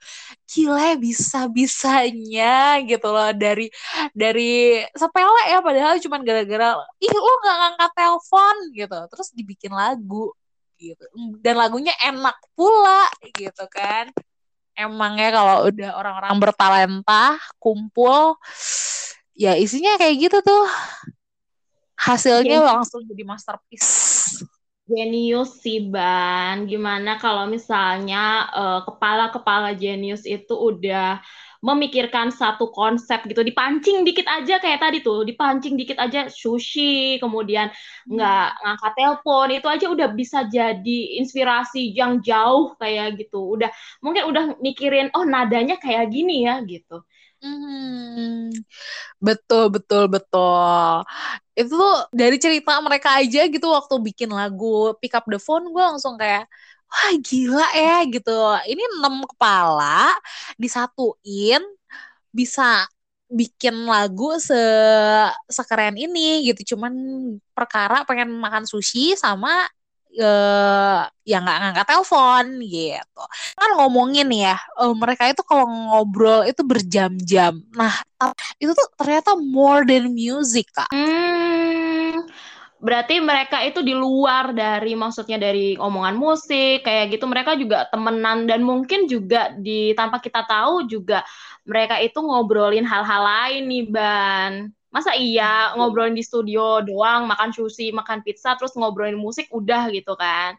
gila 0.50 0.98
bisa 0.98 1.46
bisanya 1.46 2.82
gitu 2.82 3.08
loh. 3.14 3.30
Dari 3.30 3.70
dari 4.10 4.82
sepele 4.94 5.42
ya 5.50 5.58
padahal 5.62 6.02
cuman 6.02 6.20
gara-gara 6.26 6.74
ih 6.98 7.12
lo 7.14 7.32
nggak 7.42 7.56
ngangkat 7.62 7.90
telepon 7.94 8.56
gitu. 8.74 8.98
Terus 9.12 9.28
dibikin 9.36 9.72
lagu 9.72 10.34
gitu. 10.78 11.04
Dan 11.40 11.54
lagunya 11.60 11.94
enak 12.02 12.36
pula 12.58 13.06
gitu 13.34 13.64
kan 13.70 14.10
emang 14.74 15.18
ya 15.18 15.30
kalau 15.30 15.56
udah 15.70 15.90
orang-orang 15.94 16.34
bertalenta 16.38 17.38
kumpul 17.62 18.38
ya 19.34 19.58
isinya 19.58 19.98
kayak 19.98 20.30
gitu 20.30 20.38
tuh 20.42 20.64
hasilnya 21.98 22.58
Genius. 22.62 22.70
langsung 22.70 23.00
jadi 23.06 23.22
masterpiece 23.26 23.90
Genius 24.84 25.64
sih 25.64 25.88
Ban 25.88 26.68
gimana 26.68 27.16
kalau 27.16 27.48
misalnya 27.48 28.44
uh, 28.52 28.80
kepala-kepala 28.84 29.72
genius 29.72 30.28
itu 30.28 30.52
udah 30.52 31.24
memikirkan 31.64 32.28
satu 32.28 32.68
konsep 32.68 33.24
gitu 33.24 33.40
dipancing 33.40 34.04
dikit 34.04 34.28
aja 34.28 34.60
kayak 34.60 34.84
tadi 34.84 35.00
tuh 35.00 35.24
dipancing 35.24 35.80
dikit 35.80 35.96
aja 35.96 36.28
sushi 36.28 37.16
kemudian 37.16 37.72
nggak 38.04 38.46
hmm. 38.52 38.60
ngangkat 38.60 38.92
telepon 39.00 39.48
itu 39.56 39.66
aja 39.72 39.86
udah 39.88 40.08
bisa 40.12 40.44
jadi 40.52 40.98
inspirasi 41.16 41.96
yang 41.96 42.20
jauh 42.20 42.76
kayak 42.76 43.16
gitu 43.16 43.56
udah 43.56 43.72
mungkin 44.04 44.28
udah 44.28 44.44
mikirin 44.60 45.08
oh 45.16 45.24
nadanya 45.24 45.80
kayak 45.80 46.12
gini 46.12 46.44
ya 46.44 46.60
gitu 46.68 47.00
Hmm, 47.44 48.48
betul 49.20 49.68
betul 49.68 50.08
betul. 50.08 51.04
Itu 51.54 51.70
tuh 51.78 51.94
dari 52.10 52.36
cerita 52.42 52.78
mereka 52.82 53.18
aja 53.22 53.46
gitu 53.46 53.66
waktu 53.70 53.94
bikin 54.02 54.30
lagu 54.34 54.94
Pick 55.00 55.14
Up 55.14 55.24
the 55.30 55.38
Phone 55.38 55.70
gue 55.70 55.82
langsung 55.82 56.18
kayak 56.18 56.46
wah 56.90 57.12
gila 57.22 57.66
ya 57.78 57.94
gitu. 58.10 58.30
Ini 58.70 58.82
enam 58.98 59.22
kepala 59.30 60.10
disatuin 60.58 61.62
bisa 62.34 62.86
bikin 63.30 63.86
lagu 63.90 64.36
se 64.42 64.56
sekeren 65.50 65.94
ini 65.98 66.46
gitu. 66.50 66.74
Cuman 66.76 66.92
perkara 67.56 68.02
pengen 68.08 68.30
makan 68.38 68.64
sushi 68.68 69.14
sama 69.18 69.66
uh, 70.20 71.06
ya 71.24 71.36
nggak 71.40 71.58
ngangkat 71.60 71.86
telepon 71.88 72.44
gitu. 72.62 73.22
Kan 73.56 73.70
ngomongin 73.78 74.28
ya, 74.30 74.56
uh, 74.78 74.94
mereka 74.94 75.30
itu 75.30 75.42
kalau 75.42 75.66
ngobrol 75.66 76.46
itu 76.46 76.62
berjam-jam. 76.62 77.58
Nah, 77.74 77.94
itu 78.60 78.72
tuh 78.72 78.88
ternyata 78.98 79.34
more 79.38 79.82
than 79.86 80.12
music, 80.12 80.68
Kak. 80.70 80.90
Hmm, 80.92 82.24
berarti 82.84 83.16
mereka 83.24 83.64
itu 83.64 83.80
di 83.80 83.96
luar 83.96 84.52
dari 84.52 84.92
maksudnya 84.92 85.40
dari 85.40 85.72
omongan 85.80 86.20
musik 86.20 86.84
kayak 86.84 87.16
gitu 87.16 87.24
mereka 87.24 87.56
juga 87.56 87.88
temenan 87.88 88.44
dan 88.44 88.60
mungkin 88.60 89.08
juga 89.08 89.56
di 89.56 89.96
tanpa 89.96 90.20
kita 90.20 90.44
tahu 90.44 90.84
juga 90.84 91.24
mereka 91.64 91.96
itu 92.04 92.20
ngobrolin 92.20 92.84
hal-hal 92.84 93.22
lain 93.24 93.62
nih 93.72 93.84
ban 93.88 94.52
masa 94.94 95.18
iya 95.18 95.74
ngobrolin 95.74 96.14
di 96.14 96.22
studio 96.22 96.78
doang 96.86 97.26
makan 97.26 97.50
sushi 97.50 97.90
makan 97.90 98.22
pizza 98.22 98.54
terus 98.54 98.78
ngobrolin 98.78 99.18
musik 99.18 99.50
udah 99.50 99.90
gitu 99.90 100.14
kan. 100.14 100.54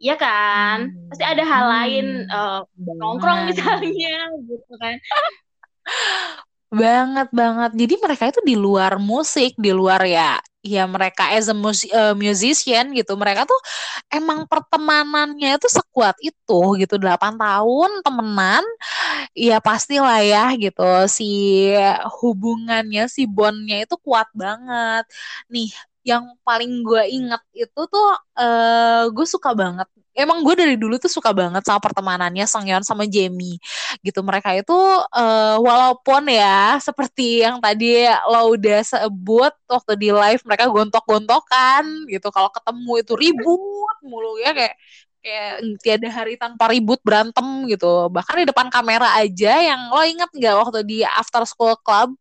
Iya 0.00 0.14
kan? 0.16 0.94
Hmm. 0.94 1.08
pasti 1.12 1.24
ada 1.26 1.42
hal 1.44 1.64
lain 1.66 2.06
uh, 2.30 2.62
nongkrong 2.78 3.50
misalnya 3.50 4.16
gitu 4.48 4.74
kan. 4.78 4.96
Banget 6.70 7.28
banget. 7.34 7.70
Jadi 7.74 7.94
mereka 7.98 8.24
itu 8.30 8.40
di 8.46 8.54
luar 8.54 8.96
musik 8.96 9.58
di 9.58 9.74
luar 9.74 10.06
ya 10.06 10.38
ya 10.60 10.84
mereka 10.84 11.32
as 11.32 11.48
a 11.48 11.56
uh, 11.56 12.14
musician 12.16 12.92
gitu 12.92 13.16
mereka 13.16 13.48
tuh 13.48 13.60
emang 14.12 14.44
pertemanannya 14.44 15.56
itu 15.56 15.68
sekuat 15.72 16.16
itu 16.20 16.60
gitu 16.80 16.94
8 17.00 17.40
tahun 17.40 17.90
temenan 18.04 18.64
ya 19.36 19.56
pastilah 19.62 20.20
ya 20.24 20.52
gitu 20.60 20.84
si 21.08 21.28
hubungannya 22.20 23.08
si 23.08 23.24
bondnya 23.24 23.84
itu 23.84 23.96
kuat 24.04 24.28
banget. 24.36 25.04
Nih 25.52 25.72
yang 26.00 26.24
paling 26.40 26.80
gue 26.80 27.02
inget 27.12 27.42
itu 27.52 27.80
tuh 27.88 28.08
uh, 28.40 29.04
gue 29.12 29.26
suka 29.28 29.52
banget. 29.52 29.88
Emang 30.10 30.42
gue 30.42 30.52
dari 30.58 30.74
dulu 30.74 30.98
tuh 30.98 31.08
suka 31.08 31.30
banget 31.30 31.62
sama 31.62 31.78
pertemanannya 31.80 32.44
Sangyeon 32.44 32.82
sama 32.82 33.06
Jamie 33.06 33.60
gitu. 34.02 34.20
Mereka 34.24 34.58
itu 34.58 34.74
uh, 35.14 35.56
walaupun 35.62 36.28
ya 36.28 36.76
seperti 36.82 37.46
yang 37.46 37.62
tadi 37.62 38.04
lo 38.28 38.52
udah 38.52 38.80
sebut 38.84 39.54
waktu 39.70 39.92
di 39.96 40.10
live 40.10 40.42
mereka 40.44 40.66
gontok-gontokan 40.68 41.84
gitu. 42.10 42.28
Kalau 42.32 42.50
ketemu 42.52 42.92
itu 43.00 43.12
ribut 43.16 43.96
mulu 44.04 44.40
ya 44.42 44.50
kayak 44.56 44.74
kayak 45.20 45.54
tiada 45.84 46.08
hari 46.08 46.34
tanpa 46.40 46.72
ribut 46.72 47.00
berantem 47.04 47.44
gitu. 47.68 48.08
Bahkan 48.08 48.34
di 48.44 48.46
depan 48.48 48.68
kamera 48.72 49.08
aja 49.20 49.52
yang 49.60 49.92
lo 49.92 50.02
inget 50.04 50.30
nggak 50.32 50.54
waktu 50.56 50.80
di 50.88 50.98
after 51.04 51.44
school 51.44 51.76
club 51.84 52.16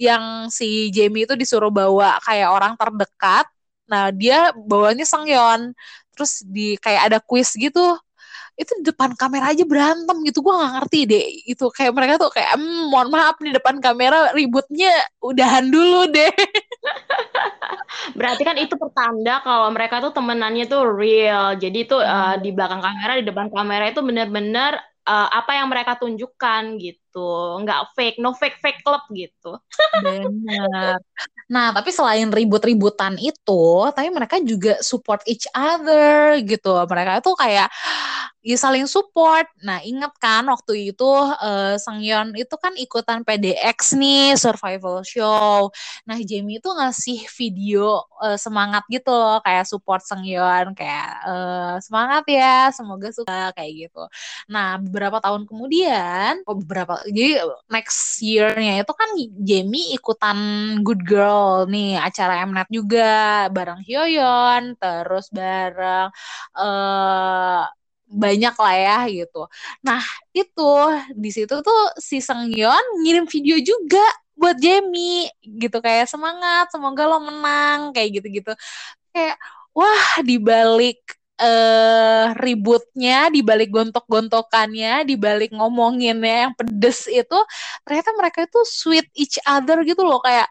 yang 0.00 0.48
si 0.52 0.92
Jamie 0.94 1.24
itu 1.28 1.34
disuruh 1.36 1.72
bawa 1.72 2.20
kayak 2.24 2.48
orang 2.52 2.72
terdekat? 2.76 3.46
Nah 3.88 4.12
dia 4.12 4.52
bawanya 4.56 5.04
Sangyeon 5.08 5.72
terus 6.12 6.44
di 6.44 6.76
kayak 6.76 7.08
ada 7.12 7.18
quiz 7.24 7.56
gitu 7.56 7.96
itu 8.60 8.72
di 8.80 8.84
depan 8.92 9.16
kamera 9.16 9.50
aja 9.52 9.64
berantem 9.64 10.16
gitu. 10.28 10.44
Gue 10.44 10.52
nggak 10.54 10.72
ngerti 10.80 10.98
deh 11.08 11.24
itu. 11.48 11.64
Kayak 11.72 11.92
mereka 11.96 12.14
tuh 12.20 12.30
kayak 12.32 12.52
mmm, 12.60 12.92
mohon 12.92 13.08
maaf 13.12 13.36
di 13.40 13.50
depan 13.52 13.80
kamera 13.80 14.30
ributnya 14.36 14.92
udahan 15.24 15.66
dulu 15.72 16.08
deh 16.12 16.30
berarti 18.18 18.42
kan 18.46 18.56
itu 18.58 18.74
pertanda 18.78 19.42
kalau 19.42 19.68
mereka 19.74 19.98
tuh 20.04 20.12
temenannya 20.14 20.64
tuh 20.70 20.82
real. 20.86 21.58
Jadi 21.58 21.78
itu 21.86 21.96
uh, 21.98 22.34
eh, 22.34 22.34
di 22.44 22.50
belakang 22.54 22.82
kamera 22.82 23.12
di 23.18 23.24
depan 23.26 23.46
kamera 23.50 23.84
itu 23.90 24.00
benar-benar 24.00 24.72
uh, 25.06 25.28
apa 25.32 25.50
yang 25.58 25.66
mereka 25.72 25.98
tunjukkan 25.98 26.62
gitu 26.78 27.01
nggak 27.62 27.92
fake 27.92 28.18
no 28.18 28.32
fake 28.32 28.58
fake 28.62 28.80
club 28.80 29.02
gitu 29.12 29.60
benar 30.00 30.98
nah 31.52 31.74
tapi 31.76 31.92
selain 31.92 32.32
ribut-ributan 32.32 33.20
itu 33.20 33.64
tapi 33.92 34.08
mereka 34.08 34.40
juga 34.40 34.80
support 34.80 35.20
each 35.28 35.44
other 35.52 36.40
gitu 36.40 36.72
mereka 36.88 37.20
tuh 37.20 37.36
kayak 37.36 37.68
ya 38.42 38.58
saling 38.58 38.90
support. 38.90 39.46
Nah, 39.62 39.78
inget 39.86 40.10
kan 40.18 40.42
waktu 40.50 40.92
itu 40.92 41.06
uh, 41.38 41.78
Sangyeon 41.78 42.34
itu 42.34 42.54
kan 42.58 42.74
ikutan 42.74 43.22
PDX 43.22 43.94
nih 43.94 44.34
survival 44.34 45.06
show. 45.06 45.70
Nah, 46.04 46.18
Jamie 46.26 46.58
itu 46.58 46.66
ngasih 46.66 47.30
video 47.38 48.02
uh, 48.18 48.34
semangat 48.34 48.82
gitu 48.90 49.14
loh 49.14 49.38
kayak 49.46 49.64
support 49.64 50.02
Sangyeon 50.02 50.74
kayak 50.74 51.10
uh, 51.22 51.76
semangat 51.78 52.26
ya, 52.26 52.74
semoga 52.74 53.08
suka 53.14 53.54
kayak 53.54 53.88
gitu. 53.88 54.02
Nah, 54.50 54.82
beberapa 54.82 55.22
tahun 55.22 55.46
kemudian, 55.46 56.42
oh 56.44 56.58
beberapa 56.58 56.98
jadi 57.08 57.42
next 57.70 58.22
year-nya 58.22 58.82
itu 58.82 58.92
kan 58.94 59.10
Jamie 59.42 59.94
ikutan 59.96 60.38
Good 60.86 61.02
Girl 61.06 61.66
nih 61.66 61.98
acara 61.98 62.42
Mnet 62.46 62.68
juga 62.70 63.46
bareng 63.50 63.82
Hyoyeon 63.82 64.78
terus 64.78 65.26
bareng 65.34 66.10
uh, 66.56 67.62
banyak 68.12 68.54
lah 68.54 68.74
ya 68.76 68.98
gitu. 69.08 69.48
Nah 69.80 70.04
itu 70.36 70.70
di 71.16 71.30
situ 71.32 71.54
tuh 71.64 71.82
si 71.96 72.20
Sengyeon 72.20 73.00
ngirim 73.00 73.24
video 73.24 73.56
juga 73.62 74.04
buat 74.36 74.56
Jamie 74.60 75.30
gitu 75.44 75.78
kayak 75.80 76.10
semangat 76.10 76.68
semoga 76.72 77.06
lo 77.06 77.22
menang 77.22 77.94
kayak 77.94 78.20
gitu-gitu 78.20 78.52
kayak 79.14 79.36
wah 79.76 80.20
dibalik 80.24 80.98
uh, 81.40 82.26
ributnya, 82.36 83.32
di 83.32 83.40
balik 83.40 83.72
gontok-gontokannya, 83.72 85.06
di 85.08 85.14
balik 85.16 85.50
ngomonginnya 85.54 86.48
yang 86.48 86.52
pedes 86.58 87.08
itu, 87.08 87.38
ternyata 87.86 88.10
mereka 88.18 88.38
itu 88.44 88.60
sweet 88.66 89.06
each 89.16 89.38
other 89.46 89.80
gitu 89.86 90.04
loh 90.04 90.20
kayak 90.20 90.48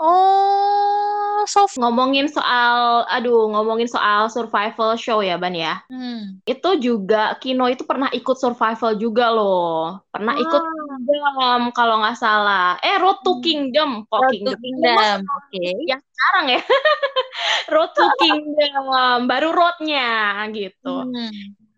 oh 0.00 1.44
soft 1.48 1.76
ngomongin 1.80 2.28
soal 2.28 3.04
aduh 3.08 3.48
ngomongin 3.52 3.88
soal 3.88 4.28
survival 4.28 4.96
show 4.96 5.24
ya 5.24 5.40
Ban 5.40 5.56
ya. 5.56 5.80
Hmm. 5.88 6.40
Itu 6.44 6.80
juga 6.80 7.36
Kino 7.40 7.68
itu 7.68 7.84
pernah 7.84 8.12
ikut 8.12 8.36
survival 8.36 8.96
juga 8.96 9.32
loh. 9.32 10.00
Pernah 10.12 10.34
ah. 10.36 10.42
ikut 10.42 10.62
Kingdom 10.62 11.60
kalau 11.72 12.00
nggak 12.04 12.18
salah. 12.18 12.76
Eh 12.84 12.96
Road 13.00 13.20
to 13.24 13.38
hmm. 13.38 13.44
Kingdom 13.44 13.90
kok 14.08 14.20
Road 14.24 14.32
Kingdom. 14.32 14.52
To 14.52 14.60
Kingdom. 14.60 15.18
Oke. 15.24 15.52
Okay. 15.52 15.72
Yang 15.88 16.00
sekarang 16.10 16.46
ya. 16.52 16.60
road 17.74 17.90
to 17.96 18.06
Kingdom 18.22 18.84
baru 19.24 19.48
roadnya 19.54 20.08
gitu. 20.52 20.94
Hmm. 21.08 21.30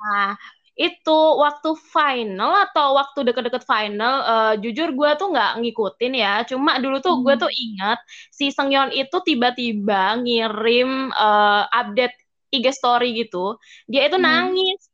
Nah, 0.02 0.35
itu 0.72 1.18
waktu 1.37 1.76
final 1.76 2.52
atau 2.68 2.96
waktu 2.96 3.28
deket-deket 3.28 3.64
final, 3.68 4.14
uh, 4.24 4.54
jujur 4.56 4.92
gue 4.96 5.11
tuh 5.20 5.28
nggak 5.32 5.52
ngikutin 5.61 6.12
ya. 6.16 6.35
Cuma 6.48 6.80
dulu 6.80 7.00
tuh 7.04 7.16
hmm. 7.16 7.22
gue 7.24 7.35
tuh 7.44 7.52
ingat 7.52 7.98
si 8.32 8.48
Sengyeon 8.48 8.92
itu 8.92 9.16
tiba-tiba 9.20 10.16
ngirim 10.20 11.12
uh, 11.12 11.68
update 11.68 12.16
IG 12.52 12.66
story 12.72 13.16
gitu. 13.16 13.56
Dia 13.88 14.08
itu 14.08 14.16
hmm. 14.16 14.24
nangis 14.24 14.91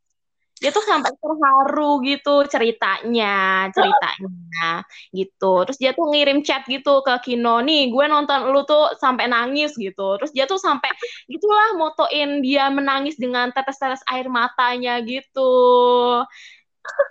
dia 0.59 0.71
tuh 0.75 0.83
sampai 0.83 1.15
terharu 1.15 2.03
gitu 2.03 2.45
ceritanya 2.51 3.67
ceritanya 3.71 4.83
gitu. 5.15 5.65
Terus 5.67 5.79
dia 5.79 5.91
tuh 5.95 6.11
ngirim 6.11 6.43
chat 6.43 6.67
gitu 6.67 7.01
ke 7.07 7.15
Kino 7.23 7.63
nih 7.63 7.95
gue 7.95 8.05
nonton 8.11 8.51
lu 8.51 8.67
tuh 8.67 8.95
sampai 8.99 9.31
nangis 9.31 9.79
gitu. 9.79 10.19
Terus 10.19 10.31
dia 10.35 10.45
tuh 10.51 10.59
sampai 10.59 10.91
gitulah 11.31 11.79
motoin 11.79 12.43
dia 12.43 12.67
menangis 12.75 13.15
dengan 13.15 13.55
tetes-tetes 13.55 14.03
air 14.11 14.27
matanya 14.27 14.99
gitu. 15.07 15.53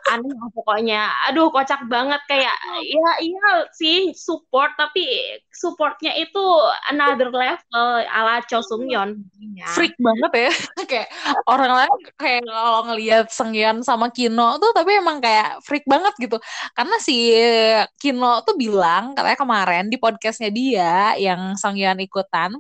Aneh 0.10 0.34
pokoknya. 0.52 1.30
Aduh 1.30 1.54
kocak 1.54 1.86
banget. 1.88 2.22
Kayak 2.28 2.58
ya 2.84 3.12
iya 3.24 3.48
sih 3.72 4.12
support 4.18 4.74
tapi 4.76 5.06
supportnya 5.58 6.14
itu 6.14 6.44
another 6.94 7.34
level 7.34 7.88
ala 8.06 8.46
Cho 8.46 8.62
Sung 8.62 8.86
Yeon 8.86 9.26
freak 9.74 9.98
banget 9.98 10.32
ya. 10.38 10.52
Kayak 10.90 11.10
orang 11.50 11.72
lain 11.74 11.96
kayak 12.16 12.44
kalau 12.46 12.82
ngelihat 12.88 13.26
Sengyeon 13.34 13.82
sama 13.82 14.14
Kino 14.14 14.62
tuh 14.62 14.72
tapi 14.72 14.96
emang 15.02 15.18
kayak 15.18 15.60
freak 15.66 15.84
banget 15.90 16.14
gitu. 16.22 16.38
Karena 16.78 16.96
si 17.02 17.34
Kino 17.98 18.46
tuh 18.46 18.56
bilang 18.56 19.18
katanya 19.18 19.38
kemarin 19.38 19.86
di 19.90 19.98
podcastnya 19.98 20.54
dia 20.54 21.18
yang 21.18 21.58
Sengyeon 21.58 22.00
ikutan 22.06 22.56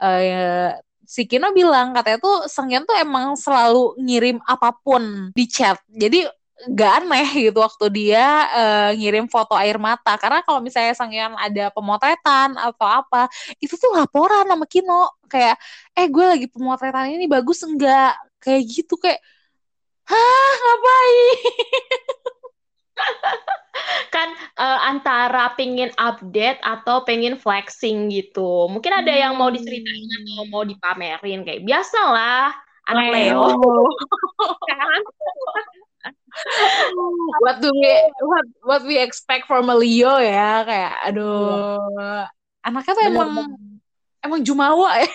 uh, 0.00 0.70
si 1.08 1.24
Kino 1.24 1.50
bilang 1.56 1.96
katanya 1.96 2.18
tuh 2.20 2.44
Sengyeon 2.46 2.84
tuh 2.84 2.96
emang 3.00 3.34
selalu 3.34 3.96
ngirim 3.98 4.38
apa 4.44 4.76
pun 4.76 5.32
di 5.32 5.44
chat. 5.48 5.80
Jadi 5.88 6.28
gak 6.66 6.92
aneh 7.04 7.28
gitu 7.50 7.58
waktu 7.62 7.86
dia 7.94 8.50
uh, 8.50 8.90
ngirim 8.98 9.30
foto 9.30 9.54
air 9.54 9.78
mata. 9.78 10.18
Karena 10.18 10.42
kalau 10.42 10.58
misalnya 10.58 10.94
Sangyeon 10.98 11.38
ada 11.38 11.70
pemotretan 11.70 12.58
atau 12.58 12.86
apa 12.86 13.30
itu 13.62 13.78
tuh 13.78 13.94
laporan 13.94 14.46
sama 14.48 14.66
Kino. 14.66 15.14
Kayak 15.30 15.56
eh 15.94 16.06
gue 16.10 16.24
lagi 16.26 16.46
pemotretan 16.50 17.14
ini 17.14 17.30
bagus 17.30 17.62
enggak 17.62 18.18
kayak 18.42 18.62
gitu 18.66 18.98
kayak 18.98 19.22
hah 20.10 20.52
ngapain? 20.64 21.38
Kan 24.14 24.28
uh, 24.58 24.80
antara 24.90 25.54
pengen 25.54 25.94
update 25.94 26.58
atau 26.66 27.06
pengen 27.06 27.38
flexing 27.38 28.10
gitu. 28.10 28.66
Mungkin 28.66 28.90
ada 28.90 29.12
hmm. 29.14 29.22
yang 29.22 29.32
mau 29.38 29.52
diceritain 29.54 30.10
atau 30.26 30.42
mau 30.50 30.66
dipamerin 30.66 31.46
kayak 31.46 31.62
biasa 31.62 32.00
lah 32.10 32.50
anak 32.90 33.06
Leo. 33.14 33.46
Kan 34.68 35.00
what 37.42 37.56
do 37.62 37.70
we 37.74 37.92
what 38.22 38.46
what 38.64 38.82
we 38.86 38.98
expect 38.98 39.46
from 39.46 39.70
a 39.70 39.76
Leo 39.76 40.18
ya 40.20 40.64
kayak 40.64 40.94
aduh 41.08 41.78
yeah. 41.98 42.26
anaknya 42.64 42.92
tuh 42.94 43.04
emang 43.08 43.30
emang 44.22 44.40
jumawa 44.44 45.02
ya 45.02 45.08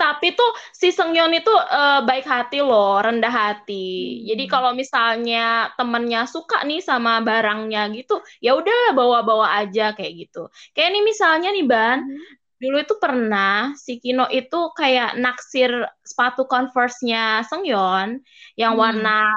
tapi 0.00 0.32
tuh 0.32 0.50
si 0.72 0.90
Sengyeon 0.90 1.30
itu 1.36 1.52
uh, 1.52 2.00
baik 2.02 2.26
hati 2.26 2.64
loh, 2.64 2.98
rendah 2.98 3.30
hati. 3.30 4.22
Hmm. 4.22 4.32
Jadi 4.32 4.44
kalau 4.48 4.72
misalnya 4.72 5.70
temennya 5.76 6.24
suka 6.26 6.64
nih 6.64 6.82
sama 6.82 7.20
barangnya 7.22 7.86
gitu, 7.94 8.18
ya 8.40 8.56
udah 8.56 8.96
bawa-bawa 8.96 9.62
aja 9.62 9.92
kayak 9.94 10.26
gitu. 10.26 10.48
Kayak 10.72 10.98
nih 10.98 11.04
misalnya 11.04 11.48
nih 11.52 11.66
Ban, 11.68 12.00
hmm 12.02 12.45
dulu 12.56 12.76
itu 12.80 12.94
pernah 12.96 13.76
si 13.76 14.00
Kino 14.00 14.24
itu 14.32 14.72
kayak 14.72 15.20
naksir 15.20 15.70
sepatu 16.00 16.48
Converse-nya 16.48 17.44
Sengyeon 17.44 18.24
yang 18.56 18.74
hmm. 18.74 18.80
warna 18.80 19.28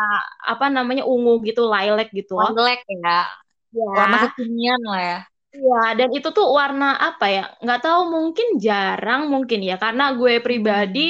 apa 0.44 0.72
namanya 0.72 1.04
ungu 1.04 1.44
gitu, 1.44 1.68
lilac 1.68 2.10
gitu. 2.16 2.40
Lilac 2.40 2.82
ya. 2.88 3.28
ya. 3.76 3.88
Warna 3.92 4.18
kekinian 4.32 4.82
lah 4.88 5.02
ya. 5.02 5.20
Iya, 5.50 5.82
dan 5.98 6.10
itu 6.14 6.30
tuh 6.30 6.46
warna 6.54 6.96
apa 6.96 7.26
ya? 7.28 7.44
Nggak 7.60 7.82
tahu 7.82 8.02
mungkin 8.08 8.48
jarang 8.62 9.34
mungkin 9.34 9.60
ya 9.66 9.82
karena 9.82 10.14
gue 10.14 10.40
pribadi 10.46 11.10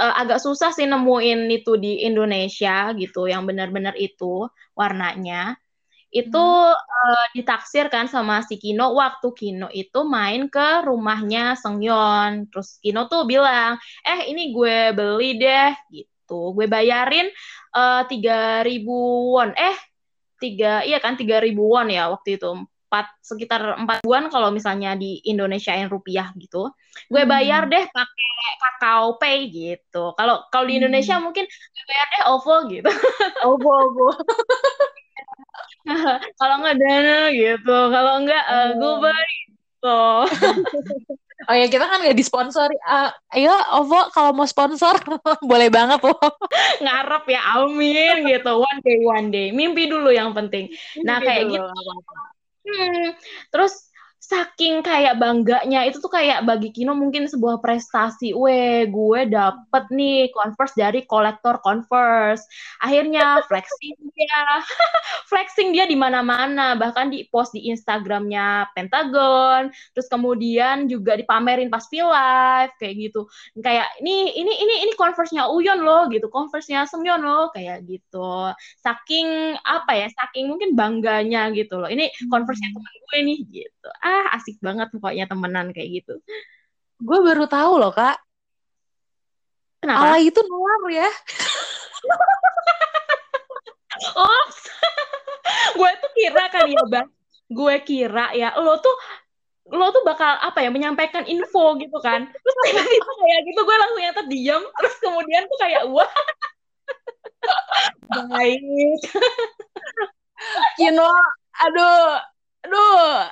uh, 0.00 0.14
agak 0.20 0.42
susah 0.42 0.74
sih 0.74 0.88
nemuin 0.88 1.46
itu 1.52 1.78
di 1.78 2.02
Indonesia 2.02 2.90
gitu 2.96 3.30
yang 3.30 3.46
benar-benar 3.46 3.94
itu 3.94 4.48
warnanya 4.74 5.54
itu 6.14 6.46
uh, 6.70 7.26
ditaksir 7.34 7.90
kan 7.90 8.06
sama 8.06 8.46
si 8.46 8.54
Kino 8.62 8.94
waktu 8.94 9.34
Kino 9.34 9.66
itu 9.74 10.06
main 10.06 10.46
ke 10.46 10.86
rumahnya 10.86 11.58
Sengyeon. 11.58 12.46
Terus 12.54 12.78
Kino 12.78 13.10
tuh 13.10 13.26
bilang, 13.26 13.74
eh 14.06 14.30
ini 14.30 14.54
gue 14.54 14.94
beli 14.94 15.42
deh 15.42 15.74
gitu. 15.90 16.54
Gue 16.54 16.70
bayarin 16.70 17.26
tiga 18.06 18.62
ribu 18.62 19.34
won. 19.34 19.50
Eh 19.58 19.76
tiga 20.38 20.84
iya 20.86 20.98
kan 21.02 21.16
tiga 21.18 21.40
ribu 21.42 21.66
won 21.66 21.88
ya 21.90 22.12
waktu 22.12 22.36
itu 22.38 22.50
empat 22.94 23.10
sekitar 23.26 23.80
empat 23.82 24.06
ribuan 24.06 24.30
kalau 24.30 24.54
misalnya 24.54 24.94
di 24.94 25.18
Indonesia 25.26 25.74
yang 25.74 25.90
rupiah 25.90 26.30
gitu 26.38 26.70
gue 27.10 27.22
bayar 27.26 27.66
deh 27.66 27.90
pakai 27.90 28.30
kakao 28.62 29.18
pay 29.18 29.50
gitu 29.50 30.14
kalau 30.14 30.46
kalau 30.52 30.70
di 30.70 30.78
Indonesia 30.78 31.18
hmm. 31.18 31.24
mungkin 31.26 31.42
gue 31.48 31.84
bayar 31.90 32.06
deh 32.06 32.22
OVO 32.30 32.56
gitu 32.70 32.90
OVO 33.50 33.72
OVO 33.90 34.08
kalau 36.40 36.54
nggak 36.64 36.76
dana 36.80 37.20
gitu 37.32 37.78
kalau 37.92 38.12
nggak 38.24 38.44
uh, 38.48 38.70
gue 38.76 39.16
gitu 39.28 40.00
Oh 41.44 41.52
ya 41.52 41.68
kita 41.68 41.84
kan 41.84 42.00
nggak 42.00 42.16
disponsori. 42.16 42.72
Uh, 42.88 43.12
ayo 43.36 43.52
Ovo 43.76 44.08
kalau 44.16 44.32
mau 44.32 44.48
sponsor 44.48 44.96
boleh 45.50 45.68
banget 45.68 46.00
loh. 46.00 46.16
Ngarep 46.80 47.24
ya 47.28 47.60
Amin 47.60 48.24
gitu. 48.24 48.52
One 48.56 48.80
day 48.80 48.98
one 49.04 49.28
day. 49.28 49.46
Mimpi 49.52 49.84
dulu 49.84 50.08
yang 50.08 50.32
penting. 50.32 50.72
Nah, 51.04 51.04
Mimpi 51.04 51.04
nah 51.04 51.18
kayak 51.20 51.44
dulu, 51.44 51.52
gitu. 51.52 51.72
Hmm, 52.64 53.06
terus 53.52 53.92
saking 54.24 54.80
kayak 54.80 55.20
bangganya 55.20 55.84
itu 55.84 56.00
tuh 56.00 56.08
kayak 56.08 56.48
bagi 56.48 56.72
Kino 56.72 56.96
mungkin 56.96 57.28
sebuah 57.28 57.60
prestasi. 57.60 58.32
Weh, 58.32 58.88
gue 58.88 59.20
dapet 59.28 59.84
nih 59.92 60.32
Converse 60.32 60.72
dari 60.80 61.04
kolektor 61.04 61.60
Converse. 61.60 62.48
Akhirnya 62.80 63.44
flexing 63.44 63.96
dia, 64.16 64.40
flexing 65.30 65.76
dia 65.76 65.84
di 65.84 65.96
mana-mana, 65.98 66.72
bahkan 66.78 67.12
di 67.12 67.28
post 67.28 67.52
di 67.52 67.68
Instagramnya 67.68 68.72
Pentagon. 68.72 69.68
Terus 69.92 70.08
kemudian 70.08 70.88
juga 70.88 71.20
dipamerin 71.20 71.68
pas 71.68 71.84
film 71.92 72.08
live 72.08 72.72
kayak 72.80 72.94
gitu. 73.10 73.28
Kayak 73.60 73.92
ini 74.00 74.32
ini 74.40 74.52
ini 74.56 74.74
ini 74.88 74.92
Converse-nya 74.96 75.52
Uyon 75.52 75.84
loh 75.84 76.08
gitu, 76.08 76.32
Converse-nya 76.32 76.88
Semyon 76.88 77.20
loh 77.20 77.52
kayak 77.52 77.84
gitu. 77.84 78.52
Saking 78.80 79.58
apa 79.66 79.92
ya? 80.00 80.06
Saking 80.08 80.48
mungkin 80.48 80.72
bangganya 80.78 81.52
gitu 81.52 81.76
loh. 81.76 81.90
Ini 81.90 82.08
Converse-nya 82.32 82.70
teman 82.72 82.94
gue 83.04 83.18
nih 83.26 83.38
gitu. 83.50 83.88
Ah, 84.00 84.13
ah 84.14 84.38
asik 84.38 84.62
banget 84.62 84.88
pokoknya 84.94 85.26
temenan 85.26 85.74
kayak 85.74 86.02
gitu. 86.02 86.14
Gue 87.02 87.18
baru 87.26 87.50
tahu 87.50 87.82
loh 87.82 87.90
kak. 87.90 88.22
Kenapa? 89.82 90.14
Ala 90.14 90.18
itu 90.22 90.40
nular 90.46 90.82
ya. 90.94 91.10
Oh. 94.18 94.46
Gue 95.78 95.90
tuh 96.02 96.10
kira 96.18 96.50
kan 96.50 96.66
ya 96.66 96.82
bang. 96.90 97.06
Gue 97.46 97.78
kira 97.86 98.34
ya 98.34 98.58
lo 98.58 98.82
tuh 98.82 98.90
lo 99.70 99.94
tuh 99.94 100.02
bakal 100.02 100.34
apa 100.42 100.60
ya 100.60 100.68
menyampaikan 100.74 101.22
info 101.30 101.78
gitu 101.78 101.94
kan. 102.02 102.26
Terus 102.26 102.56
tiba-tiba 102.66 103.12
kayak 103.22 103.40
gitu 103.48 103.60
gue 103.62 103.76
langsung 103.78 104.02
yang 104.02 104.16
terdiam 104.18 104.62
terus 104.82 104.94
kemudian 104.98 105.42
tuh 105.46 105.58
kayak 105.62 105.82
wah. 105.88 106.10
Baik. 108.34 108.98
You 110.82 110.90
know 110.90 111.14
aduh 111.62 112.18
aduh 112.66 113.30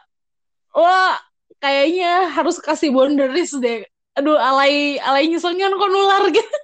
wah 0.73 1.21
kayaknya 1.63 2.33
harus 2.33 2.59
kasih 2.59 2.91
boundaries 2.91 3.55
deh. 3.57 3.87
Aduh 4.19 4.37
alay 4.37 4.99
alay 5.01 5.31
nyesongan 5.31 5.79
kok 5.79 5.93
nular 5.93 6.25
gitu. 6.29 6.53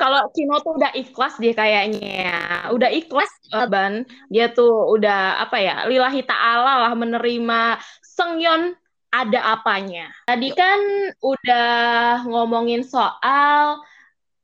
Kalau 0.00 0.30
Kino 0.32 0.56
tuh 0.62 0.78
udah 0.78 0.94
ikhlas 0.94 1.36
dia 1.42 1.52
kayaknya 1.52 2.32
udah 2.72 2.90
ikhlas 2.90 3.28
ban 3.68 4.06
dia 4.32 4.48
tuh 4.50 4.94
udah 4.94 5.42
apa 5.42 5.58
ya 5.58 5.76
lillahi 5.90 6.22
ta'ala 6.22 6.86
lah 6.86 6.92
menerima 6.96 7.76
Sengyon 8.00 8.72
ada 9.12 9.60
apanya. 9.60 10.08
Tadi 10.24 10.48
kan 10.56 10.80
udah 11.20 12.24
ngomongin 12.24 12.82
soal 12.82 13.84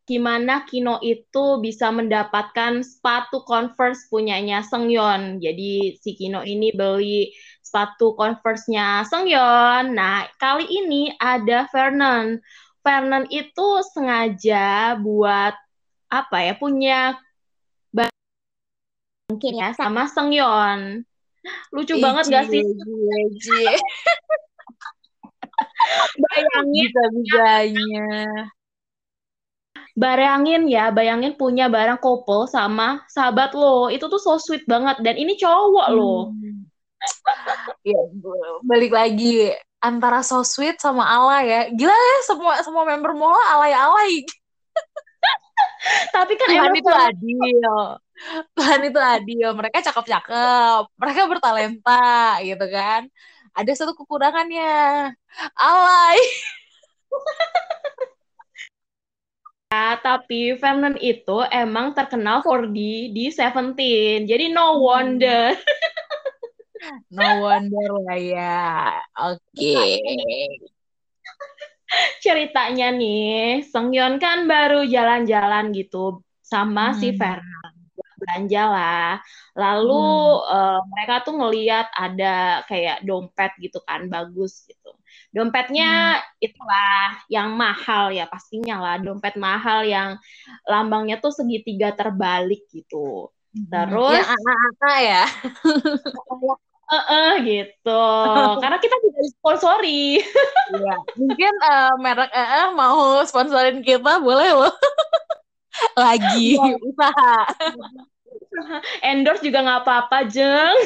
gimana 0.03 0.67
Kino 0.67 0.99
itu 1.01 1.63
bisa 1.63 1.89
mendapatkan 1.95 2.83
sepatu 2.83 3.47
Converse 3.47 4.11
punyanya 4.11 4.61
Sengyon 4.67 5.39
jadi 5.39 5.97
si 5.97 6.19
Kino 6.19 6.43
ini 6.43 6.75
beli 6.75 7.31
sepatu 7.63 8.19
Converse-nya 8.19 9.07
Sengyeon. 9.07 9.95
Nah, 9.95 10.27
kali 10.37 10.67
ini 10.67 11.15
ada 11.17 11.71
Vernon. 11.71 12.43
Vernon 12.83 13.25
itu 13.31 13.69
sengaja 13.95 14.99
buat 14.99 15.55
apa 16.13 16.39
ya 16.45 16.53
punya 16.59 17.17
mungkin 19.33 19.57
ya 19.57 19.73
sama 19.73 20.05
Sengyeon. 20.11 21.09
Lucu 21.73 21.97
iji, 21.97 22.05
banget 22.05 22.25
gak 22.29 22.47
sih? 22.53 22.61
Bayangin 26.23 26.67
bisa-bisanya. 26.69 28.13
Bayangin 29.93 30.63
ya, 30.69 30.89
bayangin 30.89 31.37
punya 31.37 31.69
barang 31.69 32.01
couple 32.01 32.49
sama 32.49 33.03
sahabat 33.09 33.53
lo. 33.57 33.89
Itu 33.89 34.09
tuh 34.09 34.21
so 34.21 34.37
sweet 34.39 34.65
banget 34.69 35.01
dan 35.01 35.17
ini 35.17 35.35
cowok 35.41 35.87
hmm. 35.89 35.97
lo 35.97 36.31
ya 37.83 38.01
balik 38.63 38.95
lagi 38.95 39.51
antara 39.83 40.23
so 40.23 40.47
sweet 40.47 40.79
sama 40.79 41.03
ala 41.03 41.43
ya. 41.43 41.71
Gila 41.75 41.91
ya 41.95 42.19
semua 42.27 42.55
semua 42.63 42.85
member 42.87 43.13
mola 43.17 43.43
alay 43.59 43.75
alay 43.75 44.13
tapi 46.15 46.39
kan 46.39 46.49
Tuhan 46.49 46.75
itu 46.79 46.93
adil. 46.93 47.75
Tuhan 48.55 48.81
itu 48.87 49.01
adil. 49.01 49.49
Mereka 49.55 49.83
cakep 49.83 50.07
cakep 50.07 50.83
mereka 50.95 51.21
bertalenta 51.27 52.39
gitu 52.47 52.67
kan. 52.71 53.11
Ada 53.53 53.73
satu 53.85 53.93
kekurangannya. 53.99 55.13
Alay. 55.59 56.19
Ya, 59.75 59.99
tapi 60.07 60.57
Feminine 60.57 60.97
itu 61.03 61.45
emang 61.51 61.93
terkenal 61.93 62.41
for 62.41 62.71
di 62.71 63.13
di 63.13 63.29
Seventeen, 63.29 64.25
jadi 64.25 64.49
no 64.55 64.79
hmm. 64.79 64.81
wonder. 64.81 65.53
no 67.13 67.29
wonder 67.43 67.91
lah 68.07 68.19
ya. 68.19 68.63
Oke. 69.31 69.77
Okay. 69.77 70.49
Ceritanya 72.25 72.89
nih, 72.89 73.63
Sengyeon 73.69 74.17
kan 74.17 74.49
baru 74.49 74.83
jalan-jalan 74.89 75.77
gitu 75.77 76.25
sama 76.41 76.93
hmm. 76.93 76.99
si 76.99 77.09
Fernand 77.17 77.77
belanja 78.23 78.63
lah. 78.71 79.11
Lalu 79.59 80.07
hmm. 80.39 80.55
uh, 80.55 80.81
mereka 80.95 81.15
tuh 81.27 81.35
ngeliat 81.37 81.91
ada 81.93 82.63
kayak 82.71 83.03
dompet 83.03 83.53
gitu 83.59 83.83
kan, 83.83 84.07
bagus 84.07 84.65
gitu. 84.65 84.95
Dompetnya 85.35 86.23
hmm. 86.23 86.47
itulah 86.47 87.19
yang 87.29 87.53
mahal 87.59 88.15
ya 88.15 88.31
pastinya 88.31 88.81
lah, 88.81 88.97
dompet 89.03 89.35
mahal 89.37 89.85
yang 89.85 90.17
lambangnya 90.65 91.19
tuh 91.19 91.35
segitiga 91.35 91.93
terbalik 91.93 92.65
gitu. 92.71 93.29
Hmm. 93.53 93.69
Terus 93.69 94.25
ya, 94.81 94.97
ya. 95.03 95.25
Uh, 96.91 96.97
uh, 96.99 97.31
gitu. 97.41 98.05
Karena 98.63 98.79
kita 98.81 98.97
tidak 99.01 99.21
disponsori. 99.25 100.21
Iya. 100.75 100.97
Mungkin 101.17 101.55
uh, 101.63 101.95
merek 102.01 102.31
uh, 102.33 102.41
uh, 102.43 102.67
mau 102.75 103.23
sponsorin 103.25 103.81
kita 103.81 104.21
boleh 104.21 104.51
loh. 104.53 104.75
Lagi 106.03 106.59
ya. 106.59 106.77
usaha. 106.81 107.37
Endorse 109.09 109.45
juga 109.45 109.65
nggak 109.65 109.81
apa-apa, 109.85 110.19
Jeng. 110.29 110.77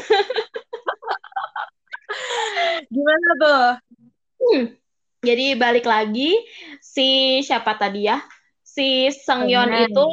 Gimana 2.87 3.29
tuh? 3.43 3.67
Hmm. 4.37 4.65
Jadi 5.27 5.59
balik 5.59 5.91
lagi 5.91 6.39
si 6.79 7.43
siapa 7.43 7.75
tadi 7.75 8.07
ya? 8.07 8.23
Si 8.63 9.11
Sengyeon 9.11 9.75
itu 9.91 10.07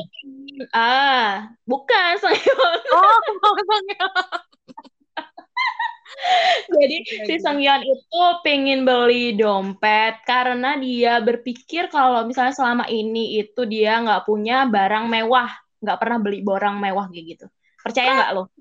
ah, 0.73 1.53
bukan 1.69 2.17
Sengyeon. 2.17 2.79
Oh, 2.97 3.17
Sengyeon. 3.61 4.52
Jadi 6.79 7.03
si 7.27 7.35
Sangyeon 7.39 7.83
itu 7.83 8.21
pengen 8.43 8.85
beli 8.87 9.35
dompet 9.35 10.23
karena 10.23 10.77
dia 10.79 11.19
berpikir 11.19 11.89
kalau 11.91 12.23
misalnya 12.27 12.53
selama 12.55 12.87
ini 12.87 13.39
itu 13.43 13.65
dia 13.67 13.99
nggak 14.01 14.25
punya 14.27 14.65
barang 14.67 15.07
mewah, 15.09 15.49
nggak 15.83 15.99
pernah 15.99 16.17
beli 16.21 16.41
barang 16.43 16.75
mewah 16.79 17.07
kayak 17.11 17.25
gitu. 17.37 17.45
Percaya 17.83 18.09
nggak 18.15 18.31
lo? 18.35 18.43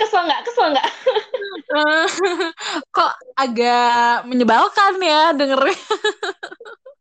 kesel 0.00 0.22
nggak? 0.26 0.40
Kesel 0.48 0.66
nggak? 0.74 0.88
Kok 2.90 3.12
agak 3.38 4.26
menyebalkan 4.26 4.98
ya 5.02 5.32
dengernya. 5.36 5.74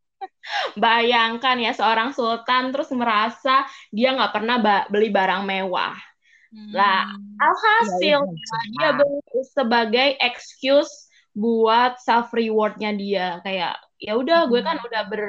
Bayangkan 0.75 1.55
ya 1.59 1.71
seorang 1.71 2.11
sultan 2.11 2.75
terus 2.75 2.91
merasa 2.91 3.63
dia 3.89 4.11
nggak 4.15 4.33
pernah 4.33 4.57
ba 4.59 4.77
beli 4.91 5.09
barang 5.09 5.43
mewah. 5.47 5.95
Hmm. 6.53 6.69
Lah, 6.69 7.09
alhasil 7.41 8.19
ya, 8.21 8.21
ya, 8.21 8.59
dia 8.77 8.89
beli 8.93 9.41
sebagai 9.49 10.09
excuse 10.21 11.09
buat 11.33 11.97
self 11.97 12.29
rewardnya 12.29 12.93
dia. 12.93 13.27
Kayak 13.41 13.81
ya 13.97 14.13
udah 14.19 14.45
gue 14.51 14.61
kan 14.61 14.77
udah 14.83 15.01
ber 15.09 15.25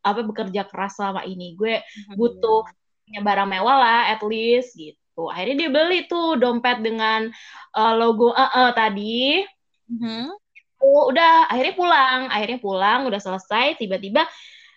apa 0.00 0.20
bekerja 0.24 0.64
keras 0.64 0.96
selama 0.96 1.28
ini. 1.28 1.52
Gue 1.58 1.84
butuh 2.16 2.64
punya 3.04 3.20
barang 3.20 3.48
mewah 3.52 3.76
lah 3.76 4.00
at 4.16 4.24
least 4.24 4.72
gitu. 4.78 5.28
Akhirnya 5.28 5.68
dia 5.68 5.70
beli 5.70 6.08
tuh 6.08 6.40
dompet 6.40 6.80
dengan 6.80 7.28
uh, 7.76 7.92
logo 7.92 8.32
uh, 8.32 8.40
uh, 8.40 8.70
tadi. 8.72 9.44
Mhm. 9.92 10.41
Oh, 10.82 11.08
udah 11.14 11.46
akhirnya 11.46 11.74
pulang. 11.78 12.20
Akhirnya 12.26 12.58
pulang 12.58 13.06
udah 13.06 13.20
selesai 13.22 13.78
tiba-tiba 13.78 14.26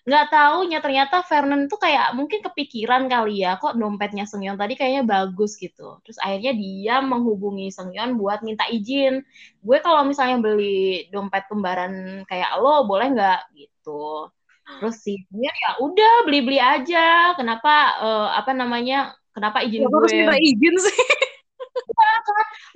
nggak 0.06 0.26
taunya 0.30 0.78
ternyata 0.86 1.26
Vernon 1.26 1.66
tuh 1.66 1.82
kayak 1.82 2.14
mungkin 2.14 2.45
kepikiran 2.45 3.10
kali 3.10 3.41
ya 3.41 3.58
kok 3.58 3.74
dompetnya 3.74 4.30
Seungyeon 4.30 4.53
tadi 4.53 4.78
kayaknya 4.78 5.01
bagus 5.01 5.58
gitu. 5.58 5.97
Terus 6.06 6.22
akhirnya 6.22 6.53
dia 6.53 6.95
menghubungi 7.01 7.74
Seungyeon 7.74 8.14
buat 8.14 8.45
minta 8.45 8.70
izin. 8.70 9.26
Gue 9.66 9.82
kalau 9.82 10.06
misalnya 10.06 10.38
beli 10.38 11.10
dompet 11.10 11.49
kembaran 11.49 12.22
kayak 12.30 12.53
lo 12.62 12.86
boleh 12.86 13.18
nggak? 13.18 13.49
Gitu. 13.58 14.30
Terus 14.78 14.95
sih 15.01 15.18
Seungyeon 15.26 15.58
ya 15.58 15.72
udah 15.82 16.14
beli-beli 16.30 16.62
aja. 16.62 17.34
Kenapa 17.34 17.97
uh, 17.97 18.30
apa 18.38 18.53
namanya 18.53 19.18
kenapa 19.34 19.66
izin 19.66 19.82
Ya, 19.82 19.89
harus 19.89 20.14
gue? 20.14 20.22
minta 20.22 20.38
izin 20.38 20.76
sih. 20.86 21.01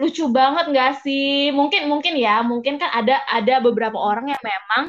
Lucu 0.09 0.23
banget 0.33 0.65
nggak 0.73 0.91
sih? 1.05 1.53
Mungkin 1.53 1.81
mungkin 1.91 2.13
ya, 2.17 2.41
mungkin 2.41 2.81
kan 2.81 2.89
ada 2.99 3.13
ada 3.29 3.53
beberapa 3.61 3.95
orang 4.01 4.25
yang 4.33 4.41
memang 4.41 4.83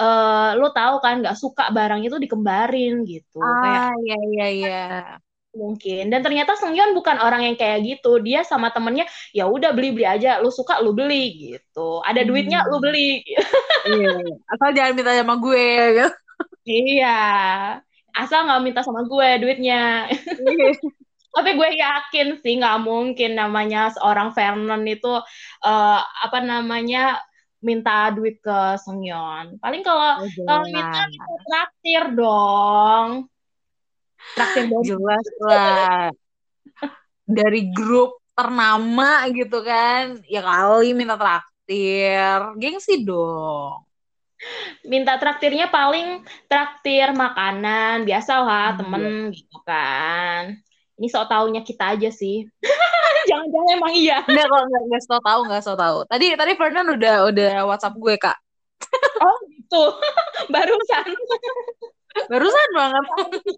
eh 0.00 0.50
lo 0.56 0.72
tahu 0.72 0.94
kan 1.04 1.20
nggak 1.20 1.36
suka 1.36 1.62
barang 1.76 2.00
itu 2.06 2.16
dikembarin 2.24 2.92
gitu. 3.04 3.36
Kayak 3.60 3.82
Ah, 3.84 3.92
iya 4.00 4.16
iya 4.32 4.46
iya. 4.56 4.76
mungkin. 5.50 6.02
Dan 6.12 6.20
ternyata 6.24 6.54
Seungyeon 6.56 6.94
bukan 6.98 7.18
orang 7.20 7.42
yang 7.46 7.56
kayak 7.60 7.78
gitu. 7.84 8.08
Dia 8.26 8.40
sama 8.46 8.70
temennya 8.74 9.04
ya 9.36 9.44
udah 9.50 9.70
beli-beli 9.76 10.06
aja, 10.06 10.38
lu 10.42 10.48
suka 10.54 10.78
lu 10.84 10.94
beli 10.94 11.14
gitu. 11.42 12.00
Ada 12.08 12.22
duitnya 12.28 12.58
lu 12.70 12.78
Hmm. 12.78 12.84
beli. 12.86 13.20
Iya. 13.84 14.08
Asal 14.52 14.68
jangan 14.76 14.92
minta 14.96 15.12
sama 15.20 15.34
gue 15.44 15.64
gitu. 15.96 16.08
iya. 16.70 17.08
Asal 18.10 18.38
nggak 18.46 18.60
minta 18.66 18.80
sama 18.86 19.00
gue 19.06 19.28
duitnya. 19.42 20.06
Tapi 21.30 21.50
gue 21.54 21.70
yakin 21.78 22.28
sih 22.42 22.58
nggak 22.58 22.78
mungkin 22.82 23.38
namanya 23.38 23.94
seorang 23.94 24.34
Vernon 24.34 24.82
itu 24.86 25.14
eh, 25.62 26.00
apa 26.02 26.38
namanya 26.42 27.22
minta 27.60 28.08
duit 28.10 28.40
ke 28.40 28.80
Seungyeon. 28.80 29.60
Paling 29.60 29.82
kalau 29.84 30.24
Oh, 30.24 30.28
kalau 30.48 30.64
minta 30.66 31.00
kita 31.06 31.34
traktir 31.46 32.02
dong. 32.16 33.08
Traktir 34.34 34.64
dong. 34.66 34.82
Jelas 34.84 35.26
lah. 35.44 36.08
Dari 37.28 37.70
grup 37.70 38.18
ternama 38.34 39.28
gitu 39.30 39.60
kan. 39.62 40.18
Ya 40.26 40.40
kali 40.42 40.96
minta 40.96 41.14
traktir. 41.20 42.56
Gengsi 42.58 43.04
dong. 43.04 43.84
Minta 44.88 45.20
traktirnya 45.20 45.68
paling 45.68 46.24
traktir 46.48 47.12
makanan 47.12 48.08
biasa 48.08 48.32
lah 48.40 48.72
Iya. 48.72 48.76
temen 48.80 49.04
gitu 49.36 49.58
kan. 49.68 50.56
Ini 51.00 51.08
sok 51.08 51.32
taunya 51.32 51.64
kita 51.64 51.96
aja 51.96 52.12
sih. 52.12 52.44
Jangan-jangan 53.32 53.68
emang 53.80 53.92
iya. 53.96 54.20
Enggak 54.28 54.52
kok 54.52 54.62
enggak 54.68 54.82
enggak 54.84 55.02
so 55.08 55.16
tahu 55.24 55.40
enggak 55.48 55.62
so 55.64 55.72
tahu. 55.72 55.98
Tadi 56.04 56.26
tadi 56.36 56.52
Fernand 56.60 56.88
udah 56.92 57.16
udah 57.32 57.52
WhatsApp 57.64 57.96
gue, 57.96 58.14
Kak. 58.20 58.36
Oh 59.24 59.36
gitu. 59.48 59.84
Barusan. 60.52 61.08
Barusan 62.28 62.68
banget. 62.76 63.04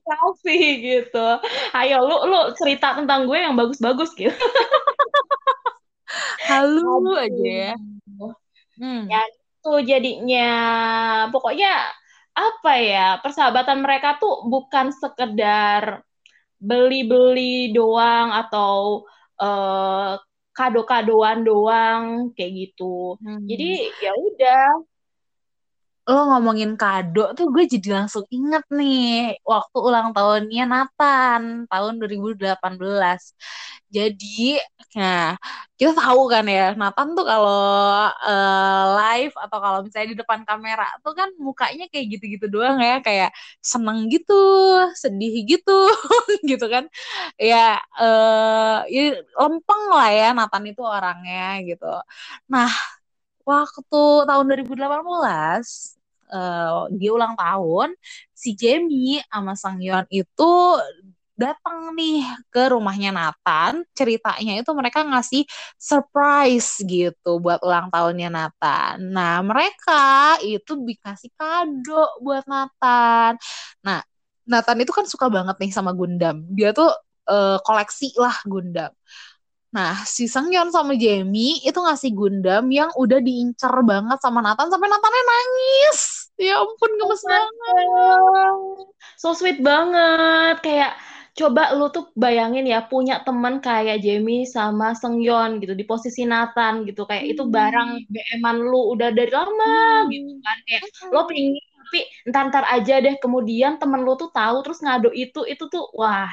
selfie 0.06 0.70
gitu. 0.78 1.26
Ayo 1.74 2.06
lu 2.06 2.16
lu 2.30 2.40
cerita 2.54 2.94
tentang 2.94 3.26
gue 3.26 3.38
yang 3.42 3.58
bagus-bagus 3.58 4.14
gitu. 4.14 4.30
Halu 6.46 7.18
aja 7.18 7.74
ya. 7.74 7.74
Hmm. 8.78 9.10
Ya 9.10 9.22
itu 9.26 9.72
jadinya 9.86 10.50
pokoknya 11.30 11.90
apa 12.32 12.72
ya 12.80 13.06
persahabatan 13.20 13.84
mereka 13.84 14.16
tuh 14.16 14.48
bukan 14.48 14.90
sekedar 14.90 16.02
beli-beli 16.62 17.74
doang 17.74 18.30
atau 18.30 19.02
eh, 19.42 20.12
kado-kadoan 20.52 21.42
doang 21.42 22.04
kayak 22.36 22.52
gitu. 22.54 23.18
Hmm. 23.18 23.44
Jadi 23.48 23.90
ya 23.98 24.12
udah 24.14 24.62
lo 26.10 26.18
ngomongin 26.34 26.72
kado 26.80 27.20
tuh 27.38 27.46
gue 27.54 27.64
jadi 27.74 27.88
langsung 28.02 28.24
inget 28.34 28.64
nih 28.78 29.38
waktu 29.46 29.76
ulang 29.86 30.08
tahunnya 30.16 30.62
Nathan 30.72 31.42
tahun 31.70 31.92
2018. 32.00 33.22
Jadi, 33.92 34.58
nah 34.98 35.36
kita 35.78 35.92
tahu 36.00 36.20
kan 36.32 36.44
ya 36.48 36.72
Nathan 36.80 37.08
tuh 37.18 37.24
kalau 37.30 37.58
eh, 38.26 38.82
live 38.98 39.34
atau 39.44 39.58
kalau 39.64 39.78
misalnya 39.84 40.08
di 40.14 40.18
depan 40.22 40.40
kamera 40.48 40.84
tuh 41.04 41.12
kan 41.18 41.28
mukanya 41.38 41.84
kayak 41.92 42.06
gitu-gitu 42.18 42.46
doang 42.54 42.78
ya 42.82 42.98
kayak 43.06 43.30
seneng 43.62 44.08
gitu, 44.12 44.32
sedih 45.02 45.32
gitu, 45.50 45.72
gitu 46.50 46.64
kan. 46.72 46.84
Ya, 47.40 47.78
eh 48.00 48.76
ya 48.94 49.02
lempeng 49.40 49.82
lah 49.92 50.08
ya 50.18 50.26
Nathan 50.36 50.64
itu 50.70 50.82
orangnya 50.84 51.60
gitu. 51.68 51.84
Nah, 52.52 52.70
waktu 53.46 54.02
tahun 54.28 54.44
2018 54.48 55.96
eh, 56.32 56.80
dia 56.98 57.10
ulang 57.12 57.34
tahun 57.36 57.88
si 58.32 58.54
Jamie 58.56 59.20
sama 59.30 59.52
Sang 59.58 59.78
Yeon 59.82 60.06
itu 60.10 60.50
datang 61.42 61.96
nih 61.96 62.22
ke 62.52 62.70
rumahnya 62.72 63.10
Nathan. 63.10 63.82
Ceritanya 63.96 64.52
itu 64.60 64.70
mereka 64.76 65.02
ngasih 65.02 65.42
surprise 65.80 66.78
gitu 66.84 67.40
buat 67.42 67.58
ulang 67.64 67.88
tahunnya 67.90 68.28
Nathan. 68.30 68.96
Nah 69.10 69.40
mereka 69.42 70.36
itu 70.44 70.72
dikasih 70.78 71.32
kado 71.34 72.20
buat 72.22 72.44
Nathan. 72.46 73.34
Nah 73.82 74.00
Nathan 74.46 74.78
itu 74.82 74.92
kan 74.94 75.06
suka 75.08 75.26
banget 75.32 75.56
nih 75.58 75.72
sama 75.74 75.90
Gundam. 75.96 76.46
Dia 76.52 76.70
tuh 76.76 76.90
eh, 77.26 77.58
koleksi 77.66 78.14
lah 78.20 78.36
Gundam 78.46 78.92
Nah, 79.72 80.04
si 80.04 80.28
Seungyeon 80.28 80.68
sama 80.68 80.92
Jamie 81.00 81.56
itu 81.64 81.78
ngasih 81.80 82.12
Gundam 82.12 82.68
yang 82.68 82.92
udah 82.92 83.24
diincar 83.24 83.72
banget 83.88 84.20
sama 84.20 84.44
Nathan 84.44 84.68
sampai 84.68 84.88
Nathannya 84.92 85.22
nangis. 85.24 86.28
Ya 86.36 86.60
ampun, 86.60 86.90
gemes 87.00 87.22
banget. 87.24 87.86
So 89.16 89.32
sweet 89.32 89.64
banget. 89.64 90.60
Kayak 90.60 90.92
coba 91.32 91.72
lu 91.72 91.88
tuh 91.88 92.12
bayangin 92.12 92.68
ya 92.68 92.84
punya 92.84 93.24
teman 93.24 93.64
kayak 93.64 94.04
Jamie 94.04 94.44
sama 94.44 94.92
Seungyeon 94.92 95.64
gitu 95.64 95.72
di 95.72 95.88
posisi 95.88 96.28
Nathan 96.28 96.84
gitu. 96.84 97.08
Kayak 97.08 97.24
itu 97.32 97.42
barang 97.48 97.90
BM-an 98.12 98.56
lu 98.60 98.92
udah 98.92 99.08
dari 99.08 99.32
lama 99.32 100.04
gitu 100.12 100.36
kan. 100.44 100.56
Kayak 100.68 100.82
lo 101.08 101.24
pingin 101.24 101.56
tapi 101.88 102.00
entar-entar 102.28 102.64
aja 102.68 102.94
deh. 103.00 103.16
Kemudian 103.16 103.80
temen 103.80 104.04
lu 104.04 104.20
tuh 104.20 104.28
tahu 104.36 104.60
terus 104.68 104.84
ngado 104.84 105.08
itu 105.16 105.48
itu 105.48 105.64
tuh 105.72 105.88
wah 105.96 106.28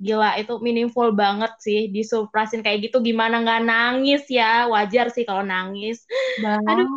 gila 0.00 0.40
itu 0.40 0.56
meaningful 0.64 1.12
banget 1.12 1.52
sih 1.60 1.92
disurprisein 1.92 2.64
kayak 2.64 2.88
gitu. 2.88 3.04
Gimana 3.04 3.44
nggak 3.44 3.62
nangis 3.68 4.24
ya? 4.32 4.64
Wajar 4.72 5.12
sih 5.12 5.28
kalau 5.28 5.44
nangis. 5.44 6.02
Banget 6.40 6.88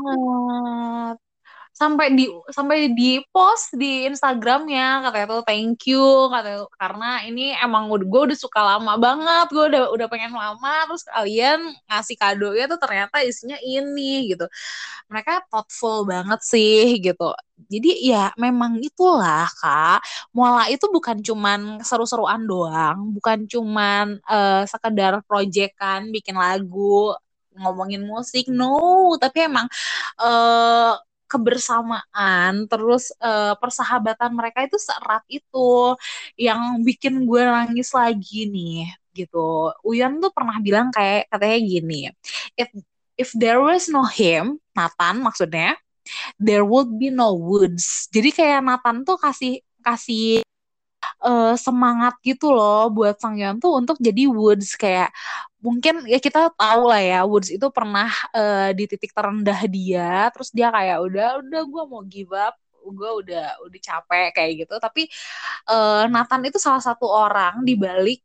sampai 1.73 2.13
di 2.13 2.29
sampai 2.53 2.93
di 2.93 3.17
post 3.33 3.73
di 3.73 4.05
Instagramnya 4.05 5.09
katanya 5.09 5.25
tuh 5.33 5.41
thank 5.41 5.89
you 5.89 6.29
katanya 6.29 6.69
karena 6.77 7.09
ini 7.25 7.57
emang 7.57 7.89
udah 7.89 8.05
gue 8.05 8.21
udah 8.29 8.37
suka 8.37 8.61
lama 8.61 8.93
banget 9.01 9.47
gue 9.49 9.65
udah 9.73 9.83
udah 9.89 10.07
pengen 10.07 10.37
lama 10.37 10.73
terus 10.85 11.01
kalian 11.09 11.73
ngasih 11.89 12.15
kado 12.21 12.53
ya 12.53 12.69
tuh 12.69 12.77
ternyata 12.77 13.25
isinya 13.25 13.57
ini 13.65 14.29
gitu. 14.29 14.45
Mereka 15.09 15.49
thoughtful 15.49 16.05
banget 16.05 16.45
sih 16.45 17.01
gitu. 17.01 17.33
Jadi 17.73 18.05
ya 18.05 18.29
memang 18.37 18.77
itulah 18.77 19.49
kak. 19.57 20.05
Mola 20.29 20.69
itu 20.69 20.85
bukan 20.93 21.25
cuman 21.25 21.81
seru-seruan 21.81 22.45
doang 22.45 23.17
bukan 23.17 23.49
cuman 23.49 24.21
uh, 24.29 24.61
sekedar 24.69 25.25
proyekan 25.25 26.13
bikin 26.13 26.37
lagu 26.37 27.17
ngomongin 27.57 28.05
musik 28.05 28.45
no. 28.45 29.17
Tapi 29.17 29.49
emang 29.49 29.65
uh, 30.21 31.01
kebersamaan 31.33 32.69
terus 32.69 33.09
uh, 33.17 33.57
persahabatan 33.57 34.29
mereka 34.37 34.61
itu 34.61 34.77
seerat 34.77 35.25
itu 35.25 35.97
yang 36.37 36.77
bikin 36.85 37.25
gue 37.25 37.41
nangis 37.41 37.89
lagi 37.97 38.45
nih 38.45 38.93
gitu. 39.17 39.73
Uyan 39.81 40.21
tuh 40.21 40.29
pernah 40.29 40.57
bilang 40.61 40.93
kayak 40.93 41.29
katanya 41.33 41.59
gini 41.61 41.99
if 42.57 42.69
if 43.17 43.29
there 43.37 43.61
was 43.61 43.89
no 43.89 44.05
him 44.05 44.61
Nathan 44.77 45.21
maksudnya 45.21 45.77
there 46.37 46.65
would 46.67 46.89
be 47.01 47.09
no 47.09 47.33
woods. 47.33 48.11
Jadi 48.13 48.29
kayak 48.35 48.61
Nathan 48.61 49.01
tuh 49.07 49.17
kasih 49.17 49.63
kasih 49.83 50.45
uh, 51.23 51.55
semangat 51.57 52.17
gitu 52.25 52.51
loh 52.51 52.89
buat 52.91 53.17
Sang 53.19 53.35
Yeon 53.39 53.57
tuh 53.63 53.79
untuk 53.79 53.97
jadi 53.99 54.27
Woods. 54.29 54.75
Kayak 54.75 55.11
mungkin 55.63 56.03
ya 56.09 56.19
kita 56.19 56.51
tahu 56.55 56.91
lah 56.91 57.01
ya 57.01 57.19
Woods 57.23 57.49
itu 57.53 57.67
pernah 57.71 58.11
uh, 58.35 58.69
di 58.75 58.83
titik 58.89 59.11
terendah 59.15 59.59
dia. 59.67 60.29
Terus 60.35 60.49
dia 60.51 60.67
kayak 60.73 60.97
udah 61.03 61.27
udah 61.43 61.61
gue 61.63 61.83
mau 61.87 62.03
give 62.05 62.33
up. 62.35 62.55
Gue 62.83 63.09
udah 63.23 63.63
udah 63.63 63.79
capek 63.79 64.29
kayak 64.35 64.51
gitu. 64.67 64.75
Tapi 64.79 65.07
uh, 65.71 66.03
Nathan 66.11 66.43
itu 66.47 66.59
salah 66.59 66.83
satu 66.83 67.07
orang 67.07 67.63
di 67.63 67.79
balik 67.79 68.19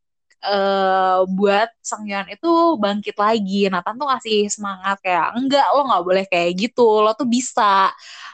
uh, 0.44 1.26
buat 1.26 1.70
Sang 1.82 2.06
Yeon 2.06 2.26
itu 2.30 2.50
bangkit 2.78 3.16
lagi. 3.18 3.70
Nathan 3.70 3.94
tuh 3.98 4.06
ngasih 4.10 4.50
semangat 4.50 4.98
kayak 5.02 5.34
enggak 5.38 5.66
lo 5.74 5.80
nggak 5.88 6.04
boleh 6.04 6.24
kayak 6.26 6.52
gitu. 6.58 6.86
Lo 7.02 7.14
tuh 7.14 7.28
bisa. 7.28 7.90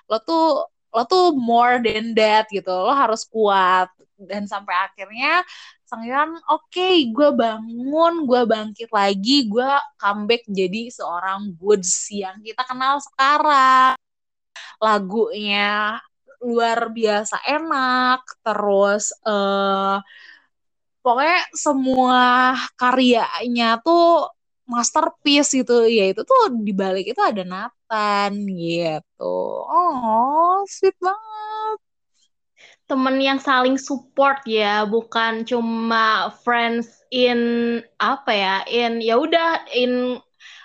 Lo 0.09 0.21
tuh 0.21 0.65
lo 0.95 1.03
tuh 1.11 1.35
more 1.35 1.81
than 1.83 2.15
that 2.17 2.47
gitu. 2.53 2.71
Lo 2.71 2.93
harus 2.95 3.27
kuat 3.29 3.91
dan 4.19 4.47
sampai 4.47 4.75
akhirnya 4.91 5.43
Sangyeon 5.85 6.39
oke 6.51 6.71
okay, 6.71 7.11
gue 7.13 7.31
bangun 7.35 8.27
gue 8.27 8.43
bangkit 8.49 8.91
lagi 8.91 9.47
gue 9.47 9.71
comeback 10.01 10.43
jadi 10.49 10.91
seorang 10.91 11.55
Woods 11.61 12.09
yang 12.11 12.41
kita 12.43 12.63
kenal 12.67 12.99
sekarang. 13.03 13.95
Lagunya 14.83 15.99
luar 16.45 16.93
biasa 16.93 17.41
enak 17.47 18.21
terus 18.45 19.15
uh, 19.25 19.97
pokoknya 21.05 21.41
semua 21.57 22.53
karyanya 22.81 23.81
tuh 23.85 24.29
masterpiece 24.65 25.53
gitu. 25.61 25.85
Ya 25.89 26.11
itu 26.11 26.23
tuh 26.25 26.43
di 26.67 26.73
balik 26.73 27.05
itu 27.13 27.21
ada 27.21 27.43
Nathan 27.45 28.33
gitu. 28.49 29.37
Oh 29.69 30.65
sweet 30.69 30.97
banget 30.99 31.84
temen 32.85 33.17
yang 33.17 33.41
saling 33.41 33.81
support 33.81 34.45
ya 34.45 34.85
bukan 34.85 35.43
cuma 35.49 36.33
friends 36.45 37.01
in 37.09 37.81
apa 37.97 38.33
ya 38.33 38.57
in 38.69 39.01
ya 39.01 39.17
udah 39.17 39.65
in 39.73 40.21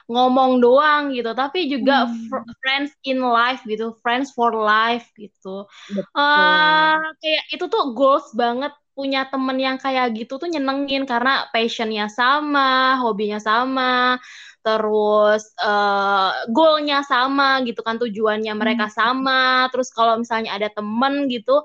ngomong 0.09 0.57
doang 0.59 1.13
gitu 1.13 1.32
tapi 1.38 1.70
juga 1.70 2.09
hmm. 2.09 2.49
friends 2.59 2.91
in 3.05 3.22
life 3.22 3.61
gitu 3.63 3.93
friends 4.01 4.34
for 4.34 4.51
life 4.51 5.05
gitu 5.15 5.70
uh, 6.17 6.97
kayak 7.22 7.45
itu 7.53 7.65
tuh 7.70 7.93
goals 7.93 8.26
banget 8.34 8.74
punya 8.97 9.30
temen 9.32 9.55
yang 9.55 9.78
kayak 9.80 10.11
gitu 10.17 10.36
tuh 10.36 10.49
nyenengin 10.51 11.07
karena 11.07 11.47
passionnya 11.55 12.11
sama 12.11 12.99
hobinya 12.99 13.39
sama 13.39 14.20
terus 14.59 15.55
uh, 15.63 16.36
goalnya 16.51 16.99
sama 17.07 17.63
gitu 17.63 17.80
kan 17.80 17.95
tujuannya 17.95 18.51
mereka 18.59 18.91
hmm. 18.91 18.95
sama 18.97 19.72
terus 19.72 19.88
kalau 19.95 20.20
misalnya 20.20 20.51
ada 20.57 20.67
temen 20.67 21.32
gitu 21.32 21.63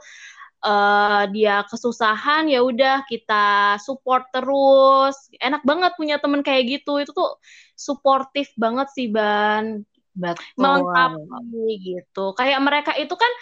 uh, 0.65 1.29
dia 1.29 1.63
kesusahan 1.69 2.49
ya 2.49 2.65
udah 2.65 3.05
kita 3.05 3.77
support 3.85 4.27
terus. 4.33 5.15
Enak 5.39 5.63
banget 5.63 5.93
punya 6.01 6.17
temen 6.19 6.41
kayak 6.41 6.81
gitu. 6.81 7.05
Itu 7.05 7.13
tuh 7.13 7.37
suportif 7.77 8.51
banget 8.57 8.89
sih 8.97 9.13
ban. 9.13 9.85
Betul. 10.15 10.47
melengkapi 10.63 11.71
gitu. 11.83 12.39
Kayak 12.39 12.61
mereka 12.63 12.93
itu 12.95 13.15
kan 13.19 13.33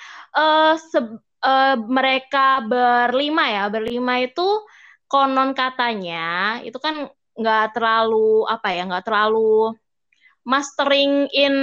uh, 0.40 0.74
uh, 1.44 1.76
mereka 1.84 2.64
berlima 2.64 3.44
ya. 3.44 3.64
Berlima 3.68 4.24
itu 4.24 4.64
konon 5.04 5.52
katanya 5.52 6.56
itu 6.64 6.80
kan 6.80 7.12
nggak 7.36 7.76
terlalu 7.76 8.48
apa 8.48 8.68
ya 8.72 8.88
nggak 8.88 9.04
terlalu 9.04 9.76
mastering 10.42 11.30
in 11.30 11.54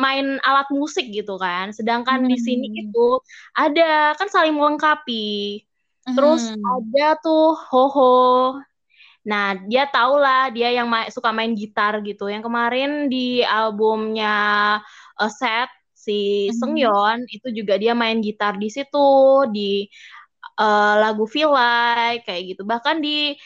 main 0.00 0.40
alat 0.44 0.68
musik 0.72 1.08
gitu 1.12 1.36
kan. 1.36 1.70
Sedangkan 1.72 2.24
hmm. 2.24 2.30
di 2.32 2.36
sini 2.40 2.68
itu 2.88 3.20
ada 3.56 4.16
kan 4.16 4.28
saling 4.32 4.56
melengkapi. 4.56 5.62
Terus 6.02 6.50
hmm. 6.50 6.62
ada 6.62 7.06
tuh 7.22 7.54
Hoho. 7.70 8.58
Nah, 9.22 9.54
dia 9.70 9.86
tau 9.86 10.18
lah 10.18 10.50
dia 10.50 10.74
yang 10.74 10.90
ma 10.90 11.06
suka 11.06 11.30
main 11.30 11.54
gitar 11.54 12.02
gitu. 12.02 12.26
Yang 12.26 12.50
kemarin 12.50 13.06
di 13.06 13.46
albumnya 13.46 14.34
uh, 15.20 15.30
Set 15.30 15.70
si 15.94 16.50
hmm. 16.50 16.58
Seungyeon 16.58 17.18
itu 17.30 17.48
juga 17.54 17.78
dia 17.78 17.94
main 17.94 18.18
gitar 18.18 18.58
di 18.58 18.66
situ 18.66 19.06
di 19.54 19.86
uh, 20.58 20.94
lagu 20.98 21.24
Feel 21.30 21.54
Like 21.54 22.26
kayak 22.26 22.56
gitu. 22.56 22.62
Bahkan 22.66 22.98
di 22.98 23.38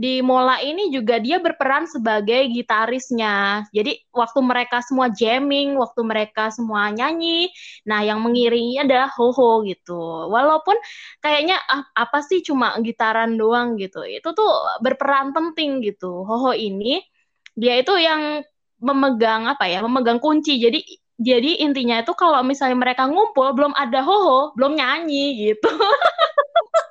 di 0.00 0.24
Mola 0.24 0.56
ini 0.64 0.88
juga 0.88 1.20
dia 1.20 1.36
berperan 1.36 1.84
sebagai 1.84 2.48
gitarisnya. 2.48 3.68
Jadi 3.68 4.00
waktu 4.16 4.40
mereka 4.40 4.80
semua 4.80 5.12
jamming, 5.12 5.76
waktu 5.76 6.00
mereka 6.00 6.48
semua 6.48 6.88
nyanyi, 6.88 7.52
nah 7.84 8.00
yang 8.00 8.24
mengiringi 8.24 8.80
adalah 8.80 9.12
Hoho 9.12 9.60
gitu. 9.68 10.00
Walaupun 10.32 10.80
kayaknya 11.20 11.60
ah, 11.68 11.84
apa 11.92 12.24
sih 12.24 12.40
cuma 12.40 12.80
gitaran 12.80 13.36
doang 13.36 13.76
gitu. 13.76 14.00
Itu 14.08 14.32
tuh 14.32 14.48
berperan 14.80 15.36
penting 15.36 15.84
gitu. 15.84 16.24
Hoho 16.24 16.56
ini 16.56 17.04
dia 17.52 17.76
itu 17.76 17.92
yang 18.00 18.40
memegang 18.80 19.52
apa 19.52 19.68
ya? 19.68 19.84
Memegang 19.84 20.16
kunci. 20.16 20.56
Jadi 20.56 20.80
jadi 21.20 21.60
intinya 21.60 22.00
itu 22.00 22.16
kalau 22.16 22.40
misalnya 22.40 22.80
mereka 22.80 23.04
ngumpul 23.04 23.52
belum 23.52 23.76
ada 23.76 24.00
Hoho, 24.00 24.56
belum 24.56 24.80
nyanyi 24.80 25.52
gitu. 25.52 25.68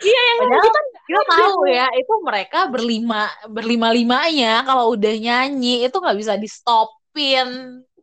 iya 0.00 0.20
yang 0.32 0.38
Padahal 0.44 0.64
kita, 0.64 0.80
kita 1.08 1.22
tahu 1.28 1.58
ya 1.68 1.86
itu 1.96 2.14
mereka 2.24 2.58
berlima 2.68 3.22
berlima 3.48 3.88
limanya 3.92 4.64
kalau 4.64 4.94
udah 4.96 5.14
nyanyi 5.18 5.86
itu 5.88 5.96
nggak 5.96 6.18
bisa 6.18 6.34
di 6.40 6.48
stopin 6.48 7.46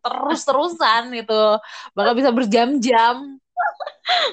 terus 0.06 0.42
terusan 0.46 1.10
itu 1.18 1.42
bakal 1.98 2.14
bisa 2.14 2.30
berjam-jam 2.30 3.42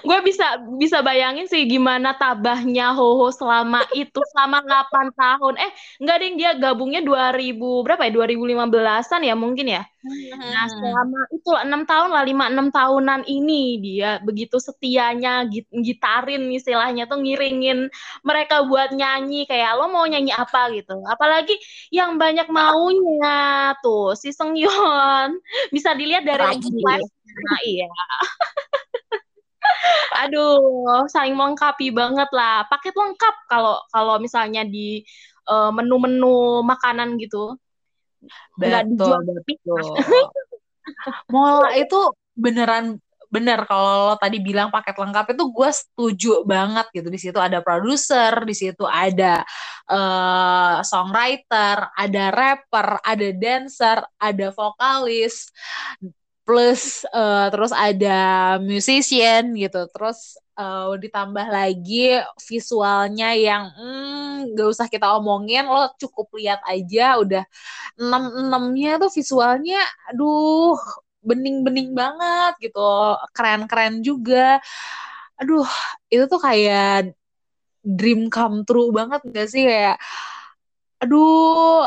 gue 0.03 0.19
bisa 0.27 0.61
bisa 0.77 1.01
bayangin 1.01 1.49
sih 1.49 1.65
gimana 1.65 2.13
tabahnya 2.19 2.93
Hoho 2.93 3.33
selama 3.33 3.81
itu 3.97 4.21
selama 4.35 4.61
8 4.61 5.17
tahun. 5.17 5.55
Eh, 5.57 5.71
enggak 6.03 6.17
deh 6.21 6.31
dia 6.37 6.51
gabungnya 6.59 7.01
2000 7.01 7.81
berapa 7.87 8.03
ya? 8.05 8.13
2015-an 8.13 9.23
ya 9.25 9.35
mungkin 9.39 9.67
ya. 9.73 9.83
Nah, 10.03 10.67
hmm. 10.67 10.73
selama 10.83 11.21
itu 11.31 11.51
6 11.55 11.87
tahun 11.87 12.11
lah 12.11 12.25
5 12.27 12.59
6 12.59 12.77
tahunan 12.77 13.21
ini 13.31 13.63
dia 13.79 14.19
begitu 14.21 14.59
setianya 14.59 15.47
git 15.47 15.71
gitarin 15.71 16.51
istilahnya 16.51 17.07
tuh 17.07 17.23
ngiringin 17.23 17.87
mereka 18.27 18.67
buat 18.67 18.91
nyanyi 18.91 19.47
kayak 19.47 19.79
lo 19.79 19.89
mau 19.89 20.05
nyanyi 20.05 20.35
apa 20.35 20.69
gitu. 20.75 21.01
Apalagi 21.07 21.55
yang 21.95 22.19
banyak 22.19 22.51
maunya 22.51 23.73
tuh 23.81 24.19
si 24.19 24.35
Seungyeon. 24.35 25.39
Bisa 25.71 25.95
dilihat 25.97 26.27
dari 26.27 26.61
live. 26.61 27.09
Nah, 27.33 27.61
iya. 27.65 27.89
Aduh, 30.23 31.07
saling 31.09 31.35
melengkapi 31.35 31.91
banget 31.91 32.29
lah. 32.31 32.67
Paket 32.69 32.95
lengkap 32.95 33.35
kalau 33.49 33.77
kalau 33.91 34.17
misalnya 34.23 34.63
di 34.63 35.03
uh, 35.49 35.71
menu-menu 35.75 36.63
makanan 36.63 37.19
gitu. 37.19 37.57
Betul, 38.55 39.19
betul. 39.43 39.83
Mola 41.33 41.75
itu 41.79 41.99
beneran 42.39 42.99
bener 43.33 43.65
kalau 43.65 44.13
lo 44.13 44.15
tadi 44.21 44.45
bilang 44.45 44.69
paket 44.69 44.93
lengkap 44.93 45.33
itu 45.33 45.45
gue 45.57 45.71
setuju 45.73 46.33
banget 46.45 46.85
gitu 46.93 47.09
di 47.09 47.17
situ 47.17 47.41
ada 47.41 47.65
produser 47.65 48.45
di 48.45 48.53
situ 48.53 48.85
ada 48.85 49.41
uh, 49.89 50.85
songwriter 50.85 51.97
ada 51.97 52.25
rapper 52.29 53.01
ada 53.01 53.29
dancer 53.33 54.05
ada 54.21 54.53
vokalis 54.53 55.49
plus 56.43 57.07
uh, 57.15 57.47
terus 57.55 57.71
ada 57.71 58.19
musician 58.59 59.55
gitu. 59.55 59.87
Terus 59.95 60.37
uh, 60.59 60.91
ditambah 60.99 61.47
lagi 61.49 62.19
visualnya 62.43 63.35
yang 63.39 63.71
hmm, 63.71 64.59
gak 64.59 64.69
usah 64.75 64.87
kita 64.91 65.07
omongin 65.19 65.67
lo 65.71 65.95
cukup 65.97 66.35
lihat 66.35 66.61
aja. 66.67 67.19
Udah 67.23 67.45
enam 67.99 68.51
enamnya 68.51 68.99
tuh 68.99 69.11
visualnya 69.15 69.79
aduh 70.11 70.75
bening-bening 71.23 71.95
banget 71.95 72.59
gitu. 72.71 72.83
Keren-keren 73.31 74.03
juga. 74.03 74.59
Aduh 75.39 75.67
itu 76.11 76.25
tuh 76.27 76.41
kayak 76.43 77.15
dream 77.83 78.31
come 78.31 78.67
true 78.67 78.91
banget 78.91 79.23
gak 79.31 79.47
sih? 79.47 79.63
Kayak 79.67 80.03
aduh 81.03 81.87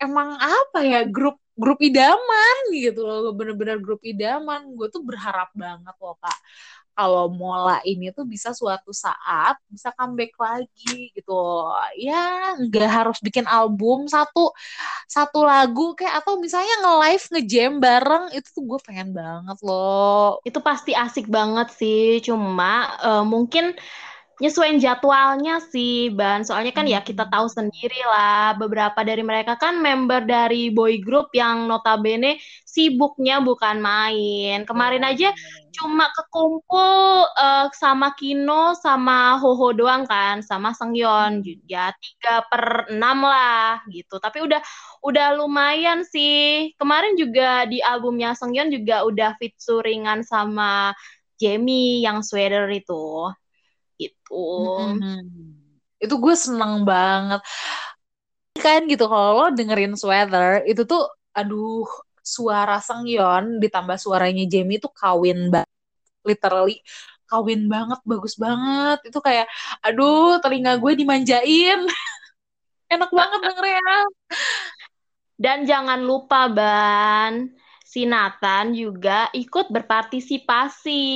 emang 0.00 0.36
apa 0.36 0.80
ya 0.80 1.00
grup 1.08 1.39
grup 1.60 1.78
idaman 1.84 2.56
gitu 2.72 3.04
loh 3.04 3.36
bener-bener 3.36 3.76
grup 3.76 4.00
idaman. 4.00 4.72
Gue 4.74 4.88
tuh 4.88 5.04
berharap 5.04 5.52
banget 5.52 5.94
loh 6.00 6.16
kak 6.16 6.38
kalau 7.00 7.32
Mola 7.32 7.80
ini 7.88 8.12
tuh 8.12 8.28
bisa 8.28 8.52
suatu 8.52 8.92
saat 8.92 9.56
bisa 9.72 9.88
comeback 9.96 10.36
lagi 10.36 11.08
gitu 11.16 11.32
ya 11.96 12.52
nggak 12.60 12.90
harus 12.90 13.18
bikin 13.24 13.48
album 13.48 14.04
satu 14.04 14.52
satu 15.08 15.40
lagu 15.48 15.96
kayak 15.96 16.20
atau 16.20 16.36
misalnya 16.36 16.76
nge-live 16.84 17.24
nge-jam 17.32 17.72
bareng 17.80 18.24
itu 18.36 18.48
tuh 18.52 18.62
gue 18.68 18.78
pengen 18.84 19.16
banget 19.16 19.58
loh. 19.64 20.38
Itu 20.44 20.60
pasti 20.60 20.92
asik 20.92 21.26
banget 21.32 21.72
sih 21.74 22.20
cuma 22.20 22.92
uh, 23.00 23.24
mungkin 23.24 23.72
nyesuaiin 24.40 24.80
jadwalnya 24.80 25.60
sih 25.68 26.08
Ban. 26.16 26.42
Soalnya 26.42 26.72
kan 26.72 26.88
ya 26.88 27.04
kita 27.04 27.28
tahu 27.28 27.46
sendiri 27.46 28.00
lah 28.08 28.56
beberapa 28.56 29.04
dari 29.04 29.20
mereka 29.20 29.60
kan 29.60 29.78
member 29.78 30.24
dari 30.24 30.72
boy 30.72 30.98
group 31.04 31.30
yang 31.36 31.68
notabene 31.68 32.40
sibuknya 32.64 33.44
bukan 33.44 33.78
main. 33.78 34.64
Kemarin 34.64 35.04
aja 35.04 35.30
cuma 35.70 36.08
kekumpul 36.16 37.28
uh, 37.36 37.68
sama 37.76 38.16
Kino 38.16 38.74
sama 38.80 39.36
Hoho 39.38 39.76
doang 39.76 40.08
kan 40.08 40.40
sama 40.42 40.72
Sengyeon 40.74 41.44
ya 41.68 41.92
tiga 42.00 42.42
per 42.48 42.88
enam 42.88 43.22
lah 43.28 43.84
gitu. 43.92 44.16
Tapi 44.16 44.40
udah 44.40 44.60
udah 45.04 45.36
lumayan 45.36 46.02
sih. 46.08 46.72
Kemarin 46.80 47.14
juga 47.20 47.68
di 47.68 47.84
albumnya 47.84 48.32
Sengyeon 48.32 48.72
juga 48.72 49.04
udah 49.04 49.36
featuringan 49.36 50.24
sama 50.24 50.96
Jamie 51.36 52.04
yang 52.04 52.20
sweater 52.24 52.68
itu 52.72 53.32
gitu. 54.00 54.44
Hmm. 54.96 55.20
Itu 56.00 56.16
gue 56.16 56.32
seneng 56.32 56.88
banget. 56.88 57.44
Kan 58.56 58.88
gitu 58.88 59.04
kalau 59.04 59.30
lo 59.36 59.46
dengerin 59.52 59.92
Sweater 60.00 60.64
itu 60.64 60.88
tuh 60.88 61.04
aduh 61.36 61.84
suara 62.20 62.80
Sengyeon 62.80 63.60
ditambah 63.60 63.96
suaranya 63.96 64.44
Jamie 64.48 64.78
itu 64.80 64.88
kawin 64.92 65.48
banget 65.48 65.70
literally 66.24 66.78
kawin 67.30 67.70
banget 67.70 68.00
bagus 68.02 68.34
banget 68.36 68.98
itu 69.06 69.18
kayak 69.22 69.46
aduh 69.80 70.42
telinga 70.42 70.76
gue 70.82 70.92
dimanjain 70.98 71.80
enak 72.94 73.10
banget 73.14 73.40
dengernya 73.40 73.96
dan 75.40 75.64
jangan 75.64 76.00
lupa 76.02 76.50
Ban 76.50 77.48
si 77.86 78.04
Nathan 78.04 78.74
juga 78.74 79.30
ikut 79.32 79.70
berpartisipasi 79.70 81.06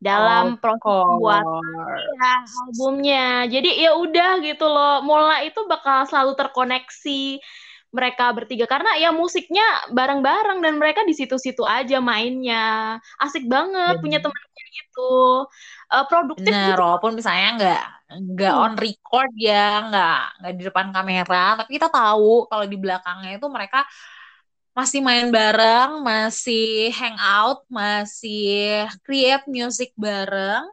dalam 0.00 0.56
Of 0.56 0.60
proses 0.60 0.80
course. 0.80 2.08
ya, 2.18 2.32
albumnya. 2.66 3.20
Jadi 3.52 3.68
ya 3.84 3.90
udah 3.96 4.30
gitu 4.46 4.64
loh. 4.68 5.04
Mola 5.06 5.44
itu 5.46 5.60
bakal 5.70 6.04
selalu 6.08 6.32
terkoneksi 6.40 7.40
mereka 7.90 8.30
bertiga 8.36 8.64
karena 8.70 8.90
ya 9.02 9.10
musiknya 9.10 9.62
bareng-bareng 9.90 10.62
dan 10.64 10.74
mereka 10.78 11.02
di 11.08 11.14
situ-situ 11.18 11.62
aja 11.66 11.98
mainnya. 11.98 12.96
Asik 13.22 13.44
banget 13.50 13.98
punya 14.02 14.18
Bener. 14.22 14.30
teman 14.30 14.42
kayak 14.54 14.70
gitu. 14.78 15.00
Uh, 15.90 16.04
produktif 16.10 16.54
Bener, 16.54 16.70
gitu. 16.70 16.80
walaupun 16.82 17.12
misalnya 17.18 17.48
nggak 17.58 17.80
nggak 18.10 18.54
Hmm. 18.54 18.62
on 18.64 18.72
record 18.78 19.30
ya, 19.38 19.86
nggak 19.90 20.14
nggak 20.42 20.52
di 20.58 20.62
depan 20.68 20.86
kamera, 20.94 21.38
tapi 21.62 21.70
kita 21.78 21.88
tahu 21.90 22.46
kalau 22.50 22.64
di 22.66 22.76
belakangnya 22.78 23.30
itu 23.38 23.46
mereka 23.50 23.78
masih 24.80 25.04
main 25.04 25.28
bareng, 25.28 26.00
masih 26.00 26.88
hangout, 26.96 27.60
masih 27.68 28.88
create 29.04 29.44
music 29.44 29.92
bareng. 29.92 30.64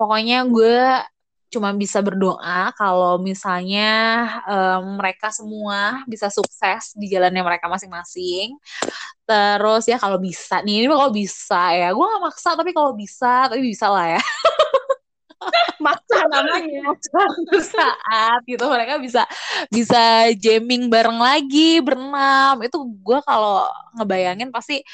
Pokoknya 0.00 0.40
gue 0.48 1.04
cuma 1.52 1.76
bisa 1.76 2.00
berdoa 2.00 2.72
kalau 2.80 3.20
misalnya 3.20 4.24
em, 4.48 4.96
mereka 4.96 5.28
semua 5.28 6.00
bisa 6.08 6.32
sukses 6.32 6.96
di 6.96 7.12
jalannya 7.12 7.44
mereka 7.44 7.68
masing-masing. 7.68 8.56
Terus 9.28 9.84
ya 9.84 10.00
kalau 10.00 10.16
bisa 10.16 10.64
nih, 10.64 10.80
ini 10.80 10.86
kalau 10.88 11.12
bisa 11.12 11.76
ya. 11.76 11.92
Gue 11.92 12.08
gak 12.08 12.24
maksa 12.24 12.56
tapi 12.56 12.72
kalau 12.72 12.96
bisa, 12.96 13.52
tapi 13.52 13.68
bisa 13.68 13.92
lah 13.92 14.16
ya. 14.16 14.22
Namanya. 16.28 16.92
Suatu 17.08 17.58
saat 17.64 18.40
gitu 18.44 18.64
mereka 18.68 19.00
bisa 19.00 19.24
bisa 19.72 20.28
jamming 20.36 20.86
bareng 20.92 21.18
lagi 21.18 21.80
berenam. 21.82 22.60
Itu 22.62 22.84
gue 23.02 23.18
kalau 23.24 23.64
ngebayangin 23.96 24.52
pasti 24.52 24.84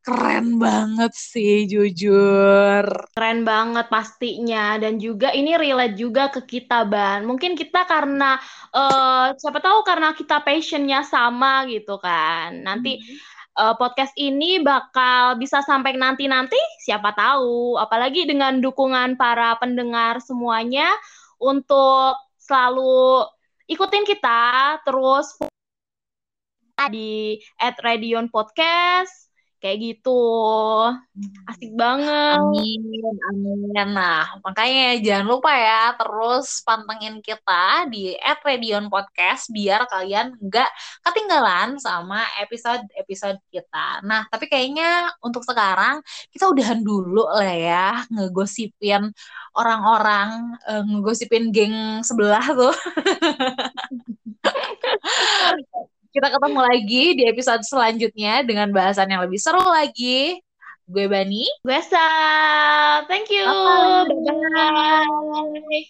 keren 0.00 0.56
banget 0.56 1.12
sih 1.12 1.68
jujur. 1.68 2.84
Keren 3.12 3.44
banget 3.44 3.86
pastinya 3.92 4.80
dan 4.80 4.96
juga 4.96 5.28
ini 5.36 5.54
relate 5.60 5.96
juga 5.96 6.32
ke 6.32 6.40
kita 6.48 6.88
Ban. 6.88 7.28
Mungkin 7.28 7.52
kita 7.52 7.84
karena 7.84 8.40
eh 8.72 9.26
siapa 9.36 9.60
tahu 9.60 9.84
karena 9.84 10.16
kita 10.16 10.40
passionnya 10.40 11.04
sama 11.04 11.68
gitu 11.68 12.00
kan. 12.00 12.64
Nanti 12.64 12.96
eh, 13.60 13.74
podcast 13.76 14.16
ini 14.16 14.64
bakal 14.64 15.36
bisa 15.36 15.60
sampai 15.60 15.94
nanti-nanti 15.94 16.58
siapa 16.80 17.12
tahu. 17.12 17.76
Apalagi 17.76 18.24
dengan 18.24 18.58
dukungan 18.64 19.20
para 19.20 19.54
pendengar 19.60 20.18
semuanya 20.24 20.88
untuk 21.36 22.16
selalu 22.40 23.28
ikutin 23.70 24.04
kita 24.08 24.80
terus 24.82 25.38
di 26.90 27.38
at 27.60 27.76
Radion 27.78 28.32
Podcast 28.32 29.29
kayak 29.60 29.78
gitu. 29.78 30.20
Asik 31.44 31.76
banget. 31.76 32.40
Amin, 32.40 33.14
amin. 33.28 33.92
Nah, 33.92 34.40
makanya 34.40 34.96
jangan 35.04 35.26
lupa 35.28 35.52
ya 35.52 35.92
terus 36.00 36.64
pantengin 36.64 37.20
kita 37.20 37.86
di 37.92 38.16
@radion 38.18 38.88
podcast 38.88 39.52
biar 39.52 39.84
kalian 39.86 40.32
nggak 40.40 40.70
ketinggalan 41.04 41.76
sama 41.76 42.24
episode-episode 42.40 43.36
kita. 43.52 44.00
Nah, 44.02 44.24
tapi 44.32 44.48
kayaknya 44.48 45.12
untuk 45.20 45.44
sekarang 45.44 46.00
kita 46.32 46.48
udahan 46.48 46.80
dulu 46.80 47.28
lah 47.28 47.54
ya 47.54 47.86
ngegosipin 48.08 49.12
orang-orang, 49.52 50.56
eh, 50.64 50.82
ngegosipin 50.88 51.52
geng 51.52 52.00
sebelah 52.00 52.44
tuh. 52.56 52.74
kita 56.10 56.28
ketemu 56.28 56.60
lagi 56.60 57.04
di 57.14 57.22
episode 57.30 57.62
selanjutnya 57.62 58.42
dengan 58.42 58.68
bahasan 58.74 59.06
yang 59.10 59.22
lebih 59.22 59.38
seru 59.38 59.62
lagi. 59.62 60.42
Gue 60.90 61.06
Bani. 61.06 61.46
Gue 61.62 61.80
Sal. 61.86 63.06
Thank 63.06 63.30
you. 63.30 63.46
Bye-bye. 63.46 65.06
Bye-bye. 65.06 65.86